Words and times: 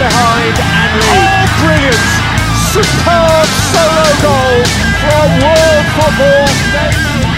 behind 0.00 0.56
and 0.56 0.92
lead. 0.96 1.12
Oh, 1.12 1.44
brilliant! 1.60 2.08
Superb 2.72 3.48
solo 3.68 4.08
goal 4.24 4.56
from 5.04 5.28
world 5.44 5.86
football. 5.92 7.29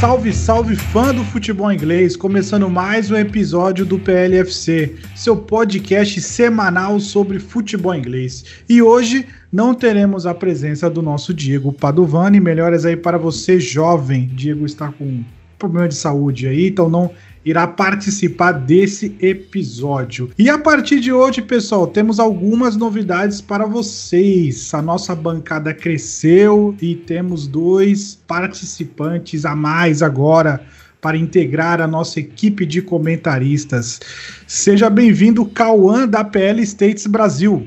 Salve, 0.00 0.32
salve 0.32 0.76
fã 0.76 1.14
do 1.14 1.22
futebol 1.22 1.70
inglês, 1.70 2.16
começando 2.16 2.70
mais 2.70 3.10
um 3.10 3.16
episódio 3.16 3.84
do 3.84 3.98
PLFC, 3.98 4.96
seu 5.14 5.36
podcast 5.36 6.22
semanal 6.22 6.98
sobre 6.98 7.38
futebol 7.38 7.94
inglês. 7.94 8.42
E 8.66 8.80
hoje 8.80 9.26
não 9.52 9.74
teremos 9.74 10.24
a 10.24 10.32
presença 10.32 10.88
do 10.88 11.02
nosso 11.02 11.34
Diego 11.34 11.70
Padovani, 11.70 12.40
melhoras 12.40 12.86
aí 12.86 12.96
para 12.96 13.18
você 13.18 13.60
jovem. 13.60 14.30
Diego 14.32 14.64
está 14.64 14.90
com 14.90 15.22
problema 15.58 15.86
de 15.86 15.96
saúde 15.96 16.48
aí, 16.48 16.68
então 16.68 16.88
não 16.88 17.10
irá 17.44 17.66
participar 17.66 18.52
desse 18.52 19.16
episódio. 19.20 20.30
E 20.38 20.50
a 20.50 20.58
partir 20.58 21.00
de 21.00 21.12
hoje, 21.12 21.40
pessoal, 21.40 21.86
temos 21.86 22.20
algumas 22.20 22.76
novidades 22.76 23.40
para 23.40 23.66
vocês. 23.66 24.72
A 24.74 24.82
nossa 24.82 25.14
bancada 25.14 25.72
cresceu 25.72 26.76
e 26.80 26.94
temos 26.94 27.46
dois 27.46 28.22
participantes 28.26 29.44
a 29.44 29.56
mais 29.56 30.02
agora 30.02 30.64
para 31.00 31.16
integrar 31.16 31.80
a 31.80 31.86
nossa 31.86 32.20
equipe 32.20 32.66
de 32.66 32.82
comentaristas. 32.82 34.00
Seja 34.46 34.90
bem-vindo, 34.90 35.46
Cauã, 35.46 36.06
da 36.06 36.22
PL 36.22 36.62
States 36.62 37.06
Brasil. 37.06 37.66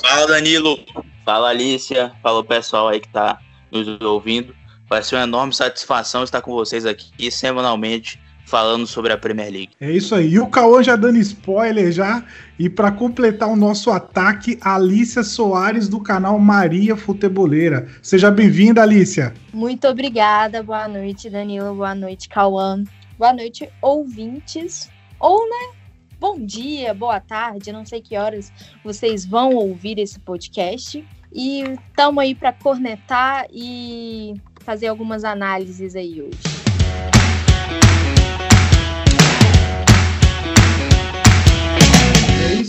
Fala, 0.00 0.26
Danilo. 0.26 0.80
Fala, 1.24 1.50
Alicia. 1.50 2.10
Fala 2.20 2.40
o 2.40 2.44
pessoal 2.44 2.88
aí 2.88 2.98
que 2.98 3.06
está 3.06 3.38
nos 3.70 4.00
ouvindo. 4.00 4.52
Vai 4.88 5.00
ser 5.02 5.14
uma 5.14 5.22
enorme 5.22 5.54
satisfação 5.54 6.24
estar 6.24 6.42
com 6.42 6.52
vocês 6.52 6.84
aqui 6.84 7.30
semanalmente 7.30 8.20
falando 8.44 8.86
sobre 8.86 9.12
a 9.12 9.18
Premier 9.18 9.50
League. 9.50 9.70
É 9.80 9.90
isso 9.90 10.14
aí. 10.14 10.34
E 10.34 10.38
o 10.38 10.46
Cauã 10.46 10.82
já 10.82 10.96
dando 10.96 11.18
spoiler 11.18 11.90
já. 11.90 12.24
E 12.58 12.68
para 12.68 12.92
completar 12.92 13.48
o 13.48 13.56
nosso 13.56 13.90
ataque, 13.90 14.58
Alícia 14.60 15.22
Soares 15.22 15.88
do 15.88 16.00
canal 16.00 16.38
Maria 16.38 16.96
Futeboleira. 16.96 17.88
Seja 18.02 18.30
bem-vinda, 18.30 18.82
Alícia. 18.82 19.32
Muito 19.52 19.86
obrigada. 19.88 20.62
Boa 20.62 20.86
noite, 20.86 21.30
Danilo. 21.30 21.74
Boa 21.74 21.94
noite, 21.94 22.28
Cauã. 22.28 22.84
Boa 23.18 23.32
noite, 23.32 23.68
ouvintes. 23.80 24.90
Ou, 25.18 25.48
né? 25.48 25.74
Bom 26.20 26.38
dia, 26.38 26.94
boa 26.94 27.18
tarde. 27.18 27.72
Não 27.72 27.84
sei 27.84 28.00
que 28.00 28.16
horas 28.16 28.52
vocês 28.84 29.24
vão 29.24 29.54
ouvir 29.54 29.98
esse 29.98 30.20
podcast. 30.20 31.04
E 31.32 31.62
estamos 31.62 32.22
aí 32.22 32.34
para 32.34 32.52
cornetar 32.52 33.46
e 33.52 34.34
fazer 34.60 34.86
algumas 34.86 35.24
análises 35.24 35.96
aí 35.96 36.22
hoje. 36.22 36.61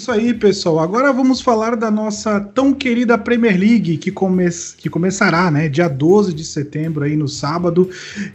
Isso 0.03 0.11
aí, 0.11 0.33
pessoal. 0.33 0.79
Agora 0.81 1.13
vamos 1.13 1.39
falar 1.39 1.77
da 1.77 1.89
nossa 1.89 2.37
tão 2.41 2.73
querida 2.73 3.17
Premier 3.17 3.57
League, 3.57 3.95
que, 3.95 4.11
come 4.11 4.49
que 4.77 4.89
começará, 4.89 5.49
né, 5.49 5.69
dia 5.69 5.87
12 5.87 6.33
de 6.33 6.43
setembro, 6.43 7.05
aí 7.05 7.15
no 7.15 7.29
sábado. 7.29 7.89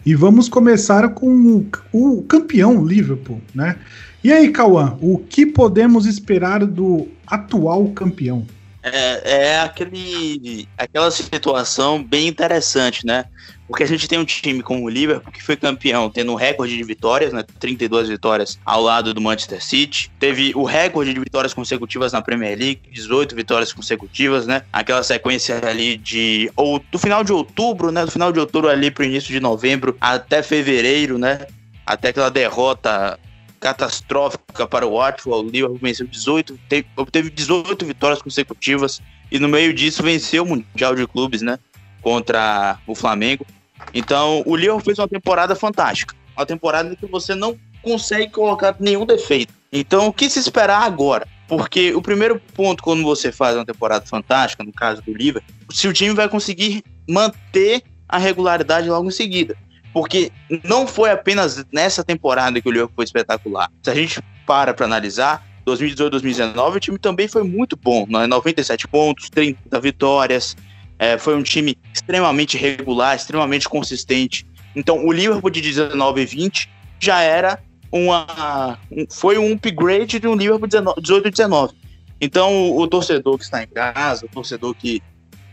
E 0.05 0.15
vamos 0.15 0.49
começar 0.49 1.11
com 1.11 1.29
o, 1.29 1.67
o 1.93 2.23
campeão 2.23 2.83
Liverpool, 2.83 3.43
né? 3.55 3.77
E 4.25 4.33
aí, 4.33 4.51
Cauã, 4.51 4.97
o 5.03 5.19
que 5.19 5.45
podemos 5.45 6.07
esperar 6.07 6.65
do 6.65 7.07
atual 7.27 7.89
campeão? 7.89 8.47
É, 8.93 9.43
é 9.43 9.61
aquele, 9.61 10.69
aquela 10.77 11.11
situação 11.11 12.03
bem 12.03 12.29
interessante, 12.29 13.05
né? 13.07 13.25
Porque 13.69 13.83
a 13.83 13.87
gente 13.87 14.09
tem 14.09 14.19
um 14.19 14.25
time 14.25 14.63
como 14.63 14.85
o 14.85 14.89
Liverpool, 14.89 15.31
que 15.31 15.43
foi 15.43 15.55
campeão, 15.55 16.09
tendo 16.09 16.33
um 16.33 16.35
recorde 16.35 16.75
de 16.75 16.83
vitórias, 16.83 17.35
né? 17.35 17.45
32 17.61 18.09
vitórias 18.09 18.59
ao 18.65 18.81
lado 18.81 19.13
do 19.13 19.21
Manchester 19.21 19.63
City. 19.63 20.11
Teve 20.19 20.53
o 20.57 20.65
recorde 20.65 21.13
de 21.13 21.21
vitórias 21.21 21.53
consecutivas 21.53 22.13
na 22.13 22.23
Premier 22.23 22.59
League, 22.59 22.81
18 22.91 23.37
vitórias 23.37 23.71
consecutivas, 23.71 24.47
né? 24.47 24.63
Aquela 24.73 25.03
sequência 25.03 25.61
ali 25.69 25.99
de. 25.99 26.51
Ou 26.57 26.83
do 26.91 26.99
final 26.99 27.23
de 27.23 27.31
outubro, 27.31 27.93
né? 27.93 28.07
Do 28.07 28.11
final 28.11 28.33
de 28.33 28.41
outubro 28.41 28.71
ali 28.71 28.91
pro 28.91 29.05
início 29.05 29.31
de 29.31 29.39
novembro 29.39 29.95
até 30.01 30.43
fevereiro, 30.43 31.19
né? 31.19 31.47
Até 31.85 32.09
aquela 32.09 32.31
derrota 32.31 33.19
catastrófica 33.59 34.67
para 34.67 34.87
o 34.87 34.97
Watford. 34.97 35.47
O 35.47 35.51
Liverpool 35.51 35.79
venceu 35.81 36.07
18, 36.07 36.59
teve, 36.69 36.87
obteve 36.97 37.31
18 37.31 37.85
vitórias 37.85 38.23
consecutivas 38.23 39.01
e 39.31 39.39
no 39.39 39.49
meio 39.49 39.73
disso 39.73 40.03
venceu 40.03 40.45
o 40.45 40.47
Mundial 40.47 40.95
de 40.95 41.07
Clubes, 41.07 41.43
né? 41.43 41.59
Contra 42.01 42.79
o 42.87 42.95
Flamengo. 42.95 43.47
Então, 43.93 44.43
o 44.47 44.57
Liverpool 44.57 44.81
fez 44.81 44.99
uma 44.99 45.09
temporada 45.09 45.55
fantástica. 45.55 46.15
Uma 46.37 46.47
temporada 46.47 46.95
que 46.95 47.07
você 47.07 47.35
não 47.35 47.59
consegue 47.83 48.31
colocar 48.31 48.77
nenhum 48.79 49.05
defeito. 49.05 49.53
Então, 49.73 50.07
o 50.07 50.13
que 50.13 50.31
se 50.31 50.39
esperar 50.39 50.83
agora? 50.83 51.27
Porque 51.47 51.95
o 51.95 52.03
primeiro 52.03 52.41
ponto 52.55 52.83
quando 52.83 53.03
você 53.03 53.33
faz 53.33 53.57
uma 53.57 53.65
temporada 53.65 54.05
fantástica, 54.07 54.63
no 54.63 54.73
caso 54.73 55.03
do 55.03 55.13
Liverpool, 55.13 55.55
se 55.71 55.89
o 55.89 55.93
time 55.93 56.15
vai 56.15 56.29
conseguir 56.29 56.83
manter 57.09 57.83
a 58.09 58.19
regularidade 58.19 58.89
logo 58.89 59.09
em 59.09 59.13
seguida. 59.13 59.57
Porque 59.99 60.31
não 60.63 60.87
foi 60.87 61.11
apenas 61.11 61.65
nessa 61.73 62.05
temporada 62.05 62.61
que 62.61 62.69
o 62.69 62.71
Liverpool 62.71 62.95
foi 62.95 63.05
espetacular. 63.05 63.69
Se 63.83 63.91
a 63.91 63.95
gente 63.97 64.23
para 64.47 64.73
para 64.73 64.87
analisar, 64.87 65.45
2018, 65.65 66.13
2019, 66.13 66.77
o 66.77 66.81
time 66.81 66.99
também 66.99 67.27
foi 67.27 67.43
muito 67.43 67.77
bom. 67.77 68.07
97 68.07 68.87
né? 68.87 68.91
pontos, 68.93 69.29
30 69.29 69.81
vitórias, 69.81 70.57
é, 71.01 71.19
foi 71.19 71.35
um 71.35 71.43
time 71.43 71.77
extremamente 71.93 72.57
regular, 72.57 73.17
extremamente 73.17 73.69
consistente. 73.69 74.47
Então, 74.77 75.05
o 75.05 75.11
Liverpool 75.11 75.51
de 75.51 75.61
19 75.61 76.21
e 76.21 76.27
20 76.27 76.71
já 77.01 77.21
era 77.21 77.59
uma. 77.91 78.79
Um, 78.93 79.05
foi 79.11 79.37
um 79.37 79.55
upgrade 79.55 80.21
de 80.21 80.29
um 80.29 80.37
Liverpool 80.37 80.69
18 80.69 81.27
e 81.27 81.31
19. 81.33 81.75
Então, 82.21 82.53
o, 82.53 82.83
o, 82.83 82.87
torcedor 82.87 83.37
que 83.37 83.43
está 83.43 83.65
em 83.65 83.67
casa, 83.67 84.27
o 84.27 84.29
torcedor 84.29 84.77
que, 84.77 85.03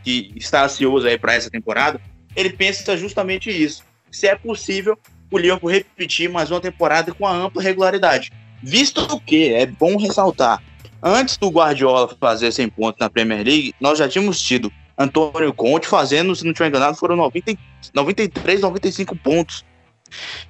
que 0.03 0.31
está 0.35 0.65
ansioso 0.65 1.07
aí 1.07 1.17
para 1.17 1.33
essa 1.33 1.49
temporada, 1.49 1.99
ele 2.35 2.51
pensa 2.51 2.95
justamente 2.95 3.49
isso. 3.49 3.83
Se 4.15 4.27
é 4.27 4.35
possível 4.35 4.97
o 5.29 5.37
Liverpool 5.37 5.69
repetir 5.69 6.29
mais 6.29 6.49
uma 6.49 6.61
temporada 6.61 7.13
com 7.13 7.27
a 7.27 7.33
ampla 7.33 7.61
regularidade. 7.61 8.31
Visto 8.63 9.19
que, 9.21 9.53
é 9.53 9.65
bom 9.65 9.97
ressaltar, 9.97 10.63
antes 11.03 11.35
do 11.35 11.49
Guardiola 11.49 12.15
fazer 12.17 12.51
100 12.51 12.69
pontos 12.69 12.99
na 12.99 13.09
Premier 13.09 13.43
League, 13.43 13.73
nós 13.81 13.99
já 13.99 14.07
tínhamos 14.07 14.39
tido 14.41 14.71
Antônio 14.97 15.53
Conte 15.53 15.85
fazendo, 15.85 16.33
se 16.33 16.45
não 16.45 16.51
estiver 16.51 16.69
enganado, 16.69 16.95
foram 16.95 17.17
90, 17.17 17.57
93, 17.93 18.61
95 18.61 19.15
pontos 19.17 19.65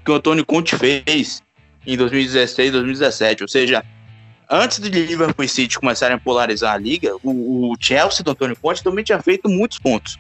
que 0.04 0.12
o 0.12 0.14
Antônio 0.14 0.46
Conte 0.46 0.76
fez 0.76 1.42
em 1.88 1.98
2016, 1.98 2.72
2017. 2.72 3.42
Ou 3.42 3.50
seja, 3.50 3.84
antes 4.48 4.80
de 4.80 4.90
Liverpool 4.90 5.44
e 5.44 5.50
City 5.50 5.80
começarem 5.80 6.18
a 6.18 6.20
polarizar 6.20 6.76
a 6.76 6.78
liga, 6.78 7.16
o, 7.24 7.72
o 7.72 7.76
Chelsea 7.80 8.24
do 8.24 8.30
Antônio 8.30 8.56
Conte 8.62 8.84
também 8.84 9.04
tinha 9.04 9.20
feito 9.20 9.50
muitos 9.50 9.80
pontos. 9.80 10.20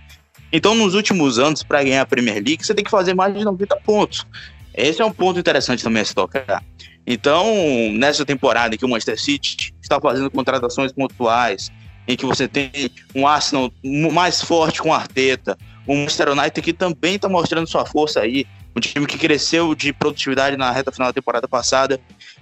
Então, 0.55 0.73
nos 0.73 0.93
últimos 0.93 1.37
anos, 1.37 1.63
para 1.63 1.83
ganhar 1.83 2.01
a 2.01 2.05
Premier 2.05 2.35
League, 2.35 2.65
você 2.65 2.73
tem 2.73 2.85
que 2.85 2.89
fazer 2.89 3.13
mais 3.13 3.37
de 3.37 3.43
90 3.43 3.75
pontos. 3.81 4.25
Esse 4.73 5.01
é 5.01 5.05
um 5.05 5.11
ponto 5.11 5.37
interessante 5.37 5.83
também 5.83 6.01
a 6.01 6.05
se 6.05 6.15
tocar. 6.15 6.63
Então, 7.05 7.45
nessa 7.91 8.25
temporada 8.25 8.73
em 8.73 8.77
que 8.77 8.85
o 8.85 8.87
Manchester 8.87 9.19
City 9.19 9.73
está 9.81 9.99
fazendo 9.99 10.31
contratações 10.31 10.93
pontuais, 10.93 11.69
em 12.07 12.15
que 12.15 12.25
você 12.25 12.47
tem 12.47 12.71
um 13.13 13.27
Arsenal 13.27 13.69
mais 14.13 14.41
forte 14.41 14.81
com 14.81 14.93
Arteta, 14.93 15.57
um 15.85 15.97
Manchester 15.97 16.29
United 16.29 16.61
que 16.61 16.71
também 16.71 17.15
está 17.15 17.27
mostrando 17.27 17.67
sua 17.67 17.85
força 17.85 18.21
aí, 18.21 18.47
um 18.73 18.79
time 18.79 19.05
que 19.05 19.17
cresceu 19.17 19.75
de 19.75 19.91
produtividade 19.91 20.55
na 20.55 20.71
reta 20.71 20.89
final 20.89 21.09
da 21.09 21.13
temporada 21.13 21.49
passada 21.49 21.99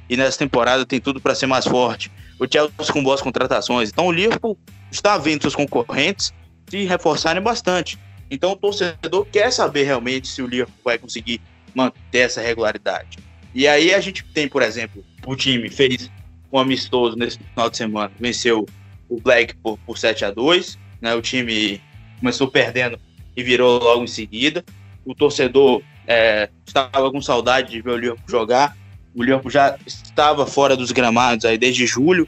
e 0.08 0.16
nessa 0.16 0.38
temporada 0.38 0.86
tem 0.86 1.02
tudo 1.02 1.20
para 1.20 1.34
ser 1.34 1.48
mais 1.48 1.66
forte. 1.66 2.12
O 2.40 2.46
Chelsea 2.48 2.94
com 2.94 3.04
boas 3.04 3.22
contratações. 3.22 3.90
Então 3.90 4.06
o 4.06 4.12
Liverpool 4.12 4.56
está 4.92 5.18
vendo 5.18 5.42
seus 5.42 5.56
concorrentes 5.56 6.32
se 6.70 6.84
reforçarem 6.86 7.42
bastante. 7.42 7.98
Então 8.30 8.52
o 8.52 8.56
torcedor 8.56 9.26
quer 9.26 9.52
saber 9.52 9.84
realmente 9.84 10.28
se 10.28 10.42
o 10.42 10.48
Liverpool 10.48 10.82
vai 10.84 10.98
conseguir 10.98 11.42
manter 11.74 12.20
essa 12.20 12.42
regularidade. 12.42 13.20
E 13.54 13.68
aí 13.68 13.94
a 13.94 14.00
gente 14.00 14.24
tem, 14.34 14.48
por 14.48 14.62
exemplo, 14.62 15.04
o 15.26 15.36
time 15.36 15.70
fez 15.70 16.10
um 16.52 16.58
amistoso 16.58 17.16
nesse 17.16 17.38
final 17.38 17.70
de 17.70 17.78
semana, 17.78 18.12
venceu 18.20 18.66
o 19.10 19.20
Black 19.20 19.56
por, 19.58 19.78
por 19.80 19.98
7 19.98 20.26
a 20.26 20.32
2 20.32 20.78
né? 21.04 21.14
O 21.14 21.22
time 21.22 21.82
começou 22.20 22.48
perdendo 22.48 22.98
e 23.36 23.44
virou 23.44 23.84
logo 23.84 24.06
em 24.06 24.08
seguida. 24.08 24.64
O 25.06 25.14
torcedor 25.14 25.84
é, 26.08 26.50
estava 26.66 27.12
com 27.12 27.22
saudade 27.22 27.72
de 27.72 27.82
ver 27.82 27.92
o 27.92 27.98
Liverpool 27.98 28.30
jogar. 28.30 28.76
O 29.14 29.22
Liverpool 29.22 29.52
já 29.52 29.78
estava 29.86 30.48
fora 30.48 30.78
dos 30.78 30.94
gramados 30.94 31.44
aí 31.44 31.58
desde 31.58 31.86
julho. 31.86 32.26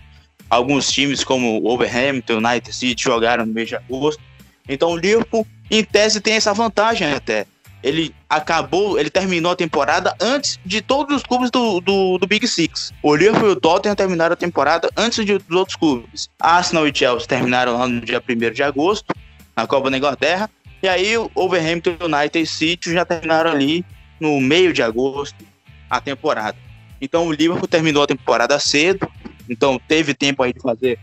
Alguns 0.50 0.92
times 0.92 1.24
como 1.24 1.58
o 1.58 1.62
Wolverhampton, 1.62 2.38
United 2.38 2.76
City 2.76 3.02
jogaram 3.02 3.46
no 3.46 3.54
mês 3.54 3.70
de 3.70 3.76
agosto. 3.78 4.22
Então 4.68 4.90
o 4.90 4.98
Liverpool, 4.98 5.46
em 5.70 5.84
tese, 5.84 6.22
tem 6.22 6.36
essa 6.36 6.54
vantagem 6.54 7.12
até 7.12 7.46
ele 7.86 8.16
acabou, 8.28 9.00
ele 9.00 9.12
terminou 9.12 9.52
a 9.52 9.56
temporada 9.56 10.16
antes 10.20 10.60
de 10.66 10.82
todos 10.82 11.18
os 11.18 11.22
clubes 11.22 11.52
do, 11.52 11.80
do, 11.80 12.18
do 12.18 12.26
Big 12.26 12.48
Six. 12.48 12.92
O 13.04 13.16
Liverpool 13.16 13.50
e 13.50 13.52
o 13.52 13.56
Tottenham 13.56 13.96
terminaram 13.96 14.34
a 14.34 14.36
temporada 14.36 14.90
antes 14.98 15.24
de, 15.24 15.38
dos 15.38 15.56
outros 15.56 15.78
clubes. 15.78 16.28
Arsenal 16.40 16.88
e 16.88 16.92
Chelsea 16.92 17.28
terminaram 17.28 17.78
lá 17.78 17.88
no 17.88 18.02
dia 18.02 18.20
1 18.28 18.52
de 18.52 18.64
agosto, 18.64 19.14
na 19.56 19.68
Copa 19.68 19.92
da 19.92 19.98
Inglaterra. 20.00 20.50
E 20.82 20.88
aí 20.88 21.16
o 21.16 21.30
Overhampton 21.36 21.96
United 22.02 22.40
e 22.40 22.48
City 22.48 22.92
já 22.92 23.06
terminaram 23.06 23.52
ali 23.52 23.86
no 24.20 24.42
meio 24.42 24.74
de 24.74 24.82
agosto 24.82 25.46
a 25.88 26.02
temporada. 26.02 26.58
Então 27.00 27.28
o 27.28 27.32
Liverpool 27.32 27.68
terminou 27.68 28.02
a 28.02 28.08
temporada 28.08 28.58
cedo, 28.58 29.08
então 29.48 29.80
teve 29.88 30.16
tempo 30.16 30.42
aí 30.42 30.52
de 30.52 30.60
fazer 30.60 30.98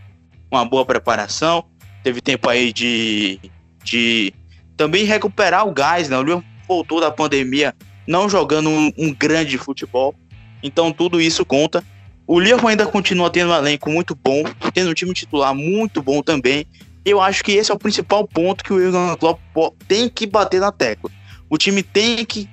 uma 0.50 0.64
boa 0.64 0.84
preparação, 0.84 1.64
teve 2.02 2.20
tempo 2.20 2.48
aí 2.48 2.72
de, 2.72 3.38
de 3.82 4.32
também 4.76 5.04
recuperar 5.04 5.66
o 5.66 5.72
gás, 5.72 6.08
né? 6.08 6.18
O 6.18 6.22
Liverpool 6.22 6.44
voltou 6.68 7.00
da 7.00 7.10
pandemia 7.10 7.74
não 8.06 8.28
jogando 8.28 8.68
um, 8.68 8.92
um 8.98 9.14
grande 9.14 9.56
futebol, 9.58 10.14
então 10.62 10.92
tudo 10.92 11.20
isso 11.20 11.44
conta. 11.44 11.84
O 12.26 12.40
Liverpool 12.40 12.68
ainda 12.68 12.86
continua 12.86 13.30
tendo 13.30 13.50
um 13.50 13.56
elenco 13.56 13.90
muito 13.90 14.14
bom, 14.14 14.42
tendo 14.72 14.90
um 14.90 14.94
time 14.94 15.12
titular 15.12 15.54
muito 15.54 16.02
bom 16.02 16.22
também. 16.22 16.66
Eu 17.04 17.20
acho 17.20 17.42
que 17.42 17.52
esse 17.52 17.70
é 17.70 17.74
o 17.74 17.78
principal 17.78 18.26
ponto 18.26 18.62
que 18.62 18.72
o 18.72 18.80
Jurgen 18.80 19.16
Klopp 19.16 19.40
tem 19.88 20.08
que 20.08 20.26
bater 20.26 20.60
na 20.60 20.70
tecla. 20.70 21.10
O 21.50 21.58
time 21.58 21.82
tem 21.82 22.24
que 22.24 22.48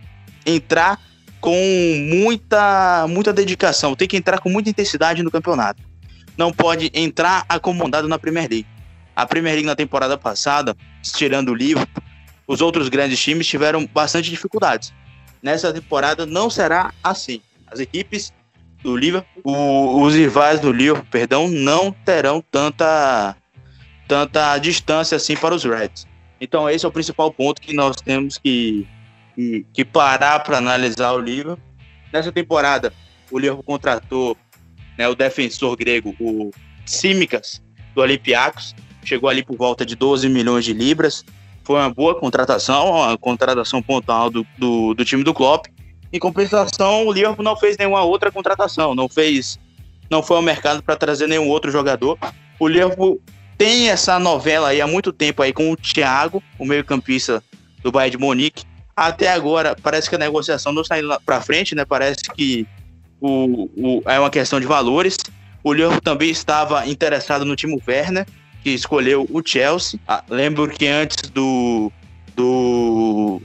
entrar 0.45 1.00
com 1.40 1.56
muita, 2.10 3.06
muita 3.07 3.31
dedicação, 3.31 3.95
tem 3.95 4.07
que 4.07 4.18
entrar 4.18 4.40
com 4.40 4.50
muita 4.50 4.69
intensidade 4.69 5.24
no 5.24 5.31
campeonato. 5.31 5.81
Não 6.36 6.52
pode 6.52 6.92
entrar 6.94 7.45
acomodado 7.48 8.07
na 8.07 8.18
Premier 8.18 8.50
League. 8.50 8.68
A 9.19 9.25
Premier 9.25 9.54
League 9.54 9.68
na 9.68 9.75
temporada 9.75 10.18
passada, 10.18 10.74
tirando 11.01 11.50
o 11.50 11.54
Liverpool, 11.54 12.01
os 12.48 12.62
outros 12.62 12.88
grandes 12.88 13.21
times 13.21 13.45
tiveram 13.45 13.86
bastante 13.86 14.30
dificuldades. 14.30 14.94
Nessa 15.44 15.74
temporada 15.74 16.25
não 16.25 16.50
será 16.50 16.94
assim. 17.04 17.42
As 17.68 17.81
equipes 17.81 18.31
do 18.81 18.95
Liverpool, 18.95 20.01
os 20.01 20.16
rivais 20.16 20.62
do 20.62 20.71
Liverpool, 20.71 21.06
perdão, 21.12 21.50
não 21.50 21.92
terão 21.92 22.42
tanta 22.50 23.36
tanta 24.07 24.57
distância 24.57 25.18
assim 25.18 25.36
para 25.36 25.54
os 25.54 25.66
Reds. 25.66 26.07
Então 26.39 26.69
esse 26.69 26.86
é 26.86 26.88
o 26.88 26.92
principal 26.92 27.30
ponto 27.30 27.62
que 27.62 27.74
nós 27.74 27.98
temos 27.98 28.38
que, 28.38 28.88
que, 29.36 29.66
que 29.74 29.83
parar 29.83 30.39
para 30.39 30.60
analisar 30.60 31.12
o 31.12 31.19
Liverpool. 31.19 31.60
Nessa 32.13 32.31
temporada, 32.31 32.94
o 33.30 33.38
Liverpool 33.38 33.63
contratou 33.63 34.38
né, 34.98 35.10
o 35.10 35.13
defensor 35.13 35.75
grego, 35.75 36.16
o 36.21 36.51
Simicas, 36.86 37.62
do 37.94 38.01
Olympiacos, 38.01 38.74
chegou 39.04 39.30
ali 39.30 39.44
por 39.44 39.57
volta 39.57 39.86
de 39.86 39.96
12 39.96 40.28
milhões 40.30 40.66
de 40.66 40.74
libras. 40.74 41.24
Foi 41.63 41.75
uma 41.75 41.90
boa 41.90 42.19
contratação, 42.19 42.92
uma 42.92 43.18
contratação 43.18 43.81
pontual 43.81 44.30
do, 44.30 44.46
do, 44.57 44.94
do 44.94 45.06
time 45.06 45.24
do 45.24 45.34
Klopp. 45.34 45.68
Em 46.12 46.19
compensação, 46.19 47.06
o 47.06 47.12
Liverpool 47.12 47.44
não 47.44 47.56
fez 47.56 47.78
nenhuma 47.78 48.01
outra 48.01 48.31
contratação, 48.31 48.96
não 48.96 49.07
fez, 49.07 49.60
não 50.10 50.24
foi 50.24 50.38
ao 50.38 50.42
mercado 50.44 50.81
para 50.81 50.96
trazer 50.96 51.28
nenhum 51.28 51.48
outro 51.48 51.72
jogador. 51.72 52.18
O 52.60 52.68
Liverpool 52.68 53.22
tem 53.57 53.90
essa 53.90 54.18
novela 54.18 54.69
aí 54.69 54.81
há 54.81 54.88
muito 54.88 55.13
tempo 55.13 55.44
aí 55.44 55.54
com 55.54 55.72
o 55.72 55.75
Thiago, 55.75 56.42
o 56.57 56.66
meio-campista 56.66 57.44
do 57.84 57.92
Bayern 57.92 58.12
de 58.12 58.18
Munique. 58.18 58.63
Até 58.95 59.31
agora, 59.31 59.75
parece 59.81 60.10
que 60.10 60.16
a 60.16 60.19
negociação 60.19 60.72
não 60.72 60.81
está 60.81 60.98
indo 60.98 61.16
para 61.25 61.42
frente, 61.42 61.75
né? 61.75 61.86
Parece 61.86 62.24
que 62.36 62.68
o, 63.22 63.69
o, 63.78 64.02
é 64.06 64.19
uma 64.19 64.30
questão 64.30 64.60
de 64.60 64.66
valores. 64.66 65.18
O 65.63 65.74
Liverpool 65.74 66.02
também 66.02 66.30
estava 66.30 66.88
interessado 66.88 67.45
no 67.45 67.56
time 67.56 67.78
Werner, 67.88 68.25
que 68.64 68.72
escolheu 68.72 69.28
o 69.30 69.42
Chelsea. 69.46 70.00
Ah, 70.08 70.24
lembro 70.30 70.68
que 70.70 70.88
antes 70.88 71.30
do, 71.30 71.92
do, 72.36 73.42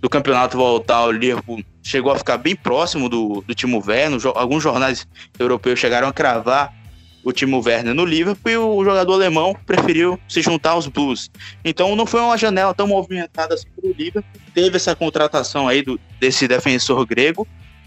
do 0.00 0.08
campeonato 0.08 0.56
voltar, 0.56 1.04
o 1.04 1.12
Liverpool 1.12 1.62
chegou 1.82 2.12
a 2.12 2.18
ficar 2.18 2.36
bem 2.38 2.56
próximo 2.56 3.08
do, 3.08 3.42
do 3.46 3.54
Timo 3.54 3.82
Werner. 3.86 4.20
Alguns 4.34 4.62
jornais 4.62 5.06
europeus 5.38 5.78
chegaram 5.78 6.08
a 6.08 6.12
cravar 6.12 6.74
o 7.22 7.32
Timo 7.32 7.60
Werner 7.64 7.92
no 7.92 8.04
Liverpool 8.04 8.52
e 8.52 8.56
o 8.56 8.84
jogador 8.84 9.14
alemão 9.14 9.52
preferiu 9.66 10.18
se 10.28 10.40
juntar 10.42 10.70
aos 10.70 10.86
Blues. 10.86 11.28
Então 11.64 11.96
não 11.96 12.06
foi 12.06 12.20
uma 12.20 12.38
janela 12.38 12.72
tão 12.72 12.86
movimentada 12.86 13.54
assim 13.54 13.66
para 13.74 13.90
o 13.90 13.92
Liverpool. 13.92 14.40
Teve 14.54 14.76
essa 14.76 14.94
contratação 14.94 15.66
aí 15.66 15.82
do, 15.82 15.98
desse 16.20 16.46
defensor 16.46 17.04
grego 17.04 17.46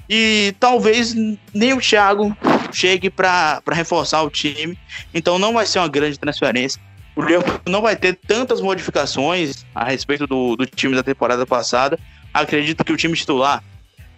e 0.10 0.56
talvez 0.60 1.14
nem 1.54 1.74
o 1.74 1.80
Thiago 1.80 2.36
chegue 2.72 3.10
para 3.10 3.62
reforçar 3.72 4.24
o 4.24 4.30
time. 4.30 4.78
Então 5.14 5.38
não 5.38 5.54
vai 5.54 5.66
ser 5.66 5.80
uma 5.80 5.88
grande 5.88 6.18
transferência. 6.18 6.82
O 7.16 7.22
Liverpool 7.22 7.62
não 7.68 7.82
vai 7.82 7.96
ter 7.96 8.16
tantas 8.16 8.62
modificações 8.62 9.66
a 9.76 9.84
respeito 9.84 10.26
do, 10.26 10.56
do 10.56 10.66
time 10.66 10.96
da 10.96 11.04
temporada 11.04 11.46
passada. 11.46 12.00
Acredito 12.34 12.84
que 12.84 12.94
o 12.94 12.98
time 12.98 13.16
titular 13.16 13.64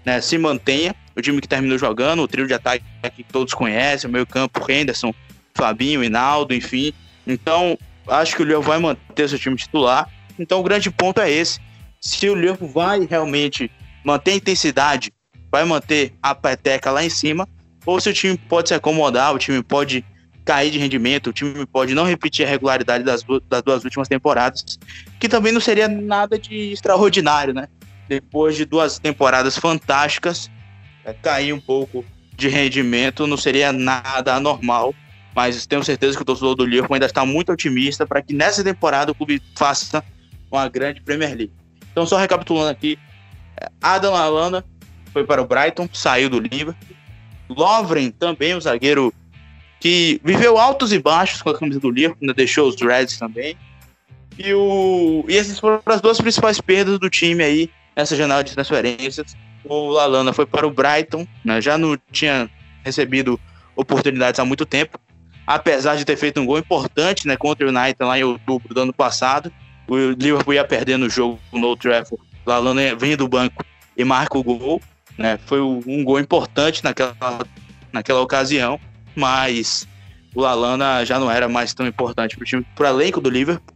né, 0.05 0.21
se 0.21 0.37
mantenha 0.37 0.95
o 1.15 1.21
time 1.21 1.41
que 1.41 1.47
terminou 1.47 1.77
jogando, 1.77 2.21
o 2.21 2.27
trio 2.27 2.47
de 2.47 2.53
ataque 2.53 2.85
que 3.15 3.23
todos 3.23 3.53
conhecem, 3.53 4.09
o 4.09 4.13
meio 4.13 4.25
campo, 4.25 4.71
Henderson, 4.71 5.13
Fabinho, 5.53 6.03
Hinaldo, 6.03 6.53
enfim. 6.53 6.93
Então, 7.27 7.77
acho 8.07 8.35
que 8.35 8.41
o 8.41 8.45
Liverpool 8.45 8.67
vai 8.67 8.79
manter 8.79 9.27
seu 9.27 9.37
time 9.37 9.55
titular. 9.57 10.07
Então, 10.39 10.59
o 10.59 10.63
grande 10.63 10.89
ponto 10.89 11.19
é 11.19 11.29
esse. 11.29 11.59
Se 11.99 12.29
o 12.29 12.35
Liverpool 12.35 12.69
vai 12.69 13.05
realmente 13.05 13.69
manter 14.03 14.31
a 14.31 14.35
intensidade, 14.35 15.11
vai 15.51 15.65
manter 15.65 16.13
a 16.23 16.33
peteca 16.33 16.89
lá 16.91 17.03
em 17.03 17.09
cima, 17.09 17.47
ou 17.85 17.99
se 17.99 18.09
o 18.09 18.13
time 18.13 18.37
pode 18.37 18.69
se 18.69 18.73
acomodar, 18.73 19.33
o 19.33 19.37
time 19.37 19.61
pode 19.61 20.05
cair 20.45 20.71
de 20.71 20.79
rendimento, 20.79 21.27
o 21.27 21.33
time 21.33 21.65
pode 21.65 21.93
não 21.93 22.05
repetir 22.05 22.45
a 22.45 22.49
regularidade 22.49 23.03
das, 23.03 23.23
das 23.47 23.61
duas 23.61 23.83
últimas 23.83 24.07
temporadas, 24.07 24.79
que 25.19 25.27
também 25.27 25.51
não 25.51 25.61
seria 25.61 25.87
nada 25.87 26.39
de 26.39 26.71
extraordinário, 26.71 27.53
né? 27.53 27.67
Depois 28.07 28.55
de 28.55 28.65
duas 28.65 28.97
temporadas 28.97 29.57
fantásticas, 29.57 30.49
é, 31.05 31.13
cair 31.13 31.53
um 31.53 31.59
pouco 31.59 32.05
de 32.35 32.47
rendimento 32.47 33.27
não 33.27 33.37
seria 33.37 33.71
nada 33.71 34.35
anormal, 34.35 34.95
mas 35.35 35.65
tenho 35.65 35.83
certeza 35.83 36.15
que 36.15 36.23
o 36.23 36.25
torcedor 36.25 36.55
do 36.55 36.65
Liverpool 36.65 36.95
ainda 36.95 37.05
está 37.05 37.25
muito 37.25 37.51
otimista 37.51 38.05
para 38.05 38.21
que 38.21 38.33
nessa 38.33 38.63
temporada 38.63 39.11
o 39.11 39.15
clube 39.15 39.41
faça 39.55 40.03
uma 40.51 40.67
grande 40.67 41.01
Premier 41.01 41.35
League. 41.35 41.53
Então, 41.91 42.05
só 42.05 42.17
recapitulando 42.17 42.69
aqui, 42.69 42.97
é, 43.57 43.67
Adam 43.81 44.13
Lallana 44.13 44.65
foi 45.11 45.23
para 45.23 45.41
o 45.41 45.45
Brighton, 45.45 45.87
saiu 45.91 46.29
do 46.29 46.39
Liverpool. 46.39 46.75
Lovren 47.49 48.11
também, 48.11 48.55
o 48.55 48.61
zagueiro 48.61 49.13
que 49.79 50.21
viveu 50.23 50.57
altos 50.57 50.93
e 50.93 50.99
baixos 50.99 51.41
com 51.41 51.49
a 51.49 51.57
camisa 51.57 51.79
do 51.79 51.89
Liverpool, 51.89 52.19
ainda 52.21 52.33
deixou 52.33 52.67
os 52.67 52.79
Reds 52.79 53.17
também. 53.17 53.57
E, 54.37 54.53
o, 54.53 55.25
e 55.27 55.37
essas 55.37 55.59
foram 55.59 55.81
as 55.85 56.01
duas 56.01 56.19
principais 56.19 56.61
perdas 56.61 56.97
do 56.99 57.09
time 57.09 57.43
aí 57.43 57.69
nessa 57.95 58.15
janela 58.15 58.43
de 58.43 58.53
transferências 58.53 59.35
o 59.63 59.89
Lalana 59.89 60.33
foi 60.33 60.45
para 60.45 60.65
o 60.65 60.71
Brighton, 60.71 61.27
né? 61.43 61.61
já 61.61 61.77
não 61.77 61.97
tinha 62.11 62.49
recebido 62.83 63.39
oportunidades 63.75 64.39
há 64.39 64.45
muito 64.45 64.65
tempo, 64.65 64.99
apesar 65.45 65.95
de 65.95 66.05
ter 66.05 66.17
feito 66.17 66.39
um 66.39 66.45
gol 66.45 66.57
importante 66.57 67.27
né, 67.27 67.37
contra 67.37 67.65
o 67.65 67.69
United 67.69 67.95
lá 67.99 68.17
em 68.17 68.23
outubro 68.23 68.73
do 68.73 68.81
ano 68.81 68.93
passado. 68.93 69.51
O 69.87 69.95
Liverpool 70.11 70.53
ia 70.53 70.63
perdendo 70.63 71.05
o 71.05 71.09
jogo 71.09 71.39
no 71.51 71.67
Old 71.67 71.81
Trafford, 71.81 72.23
Lalana 72.45 72.95
vem 72.95 73.15
do 73.15 73.27
banco 73.27 73.63
e 73.95 74.03
marca 74.03 74.37
o 74.37 74.43
gol. 74.43 74.81
Né? 75.21 75.39
Foi 75.45 75.61
um 75.61 76.03
gol 76.03 76.19
importante 76.19 76.83
naquela, 76.83 77.15
naquela 77.91 78.21
ocasião, 78.21 78.79
mas 79.15 79.87
o 80.33 80.41
Lalana 80.41 81.05
já 81.05 81.19
não 81.19 81.29
era 81.29 81.47
mais 81.47 81.73
tão 81.73 81.85
importante 81.85 82.35
para 82.35 82.43
o 82.43 82.45
time, 82.45 82.65
para 82.75 82.91
o 82.91 82.95
elenco 82.95 83.21
do 83.21 83.29
Liverpool. 83.29 83.75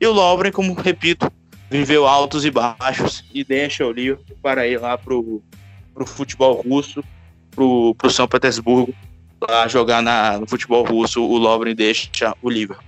E 0.00 0.06
o 0.06 0.12
Lovren, 0.12 0.50
como 0.50 0.74
repito, 0.74 1.30
viveu 1.70 2.06
altos 2.06 2.44
e 2.44 2.50
baixos 2.50 3.24
e 3.32 3.44
deixa 3.44 3.86
o 3.86 3.92
Liverpool 3.92 4.36
para 4.42 4.66
ir 4.66 4.78
lá 4.78 4.98
pro, 4.98 5.42
pro 5.94 6.04
futebol 6.04 6.60
russo, 6.60 7.02
pro, 7.52 7.94
pro 7.94 8.10
São 8.10 8.26
Petersburgo, 8.26 8.94
para 9.38 9.66
jogar 9.68 10.02
na, 10.02 10.38
no 10.38 10.46
futebol 10.46 10.84
russo, 10.84 11.22
o 11.22 11.36
Lovren 11.38 11.74
deixa 11.74 12.34
o 12.42 12.50
Liverpool. 12.50 12.84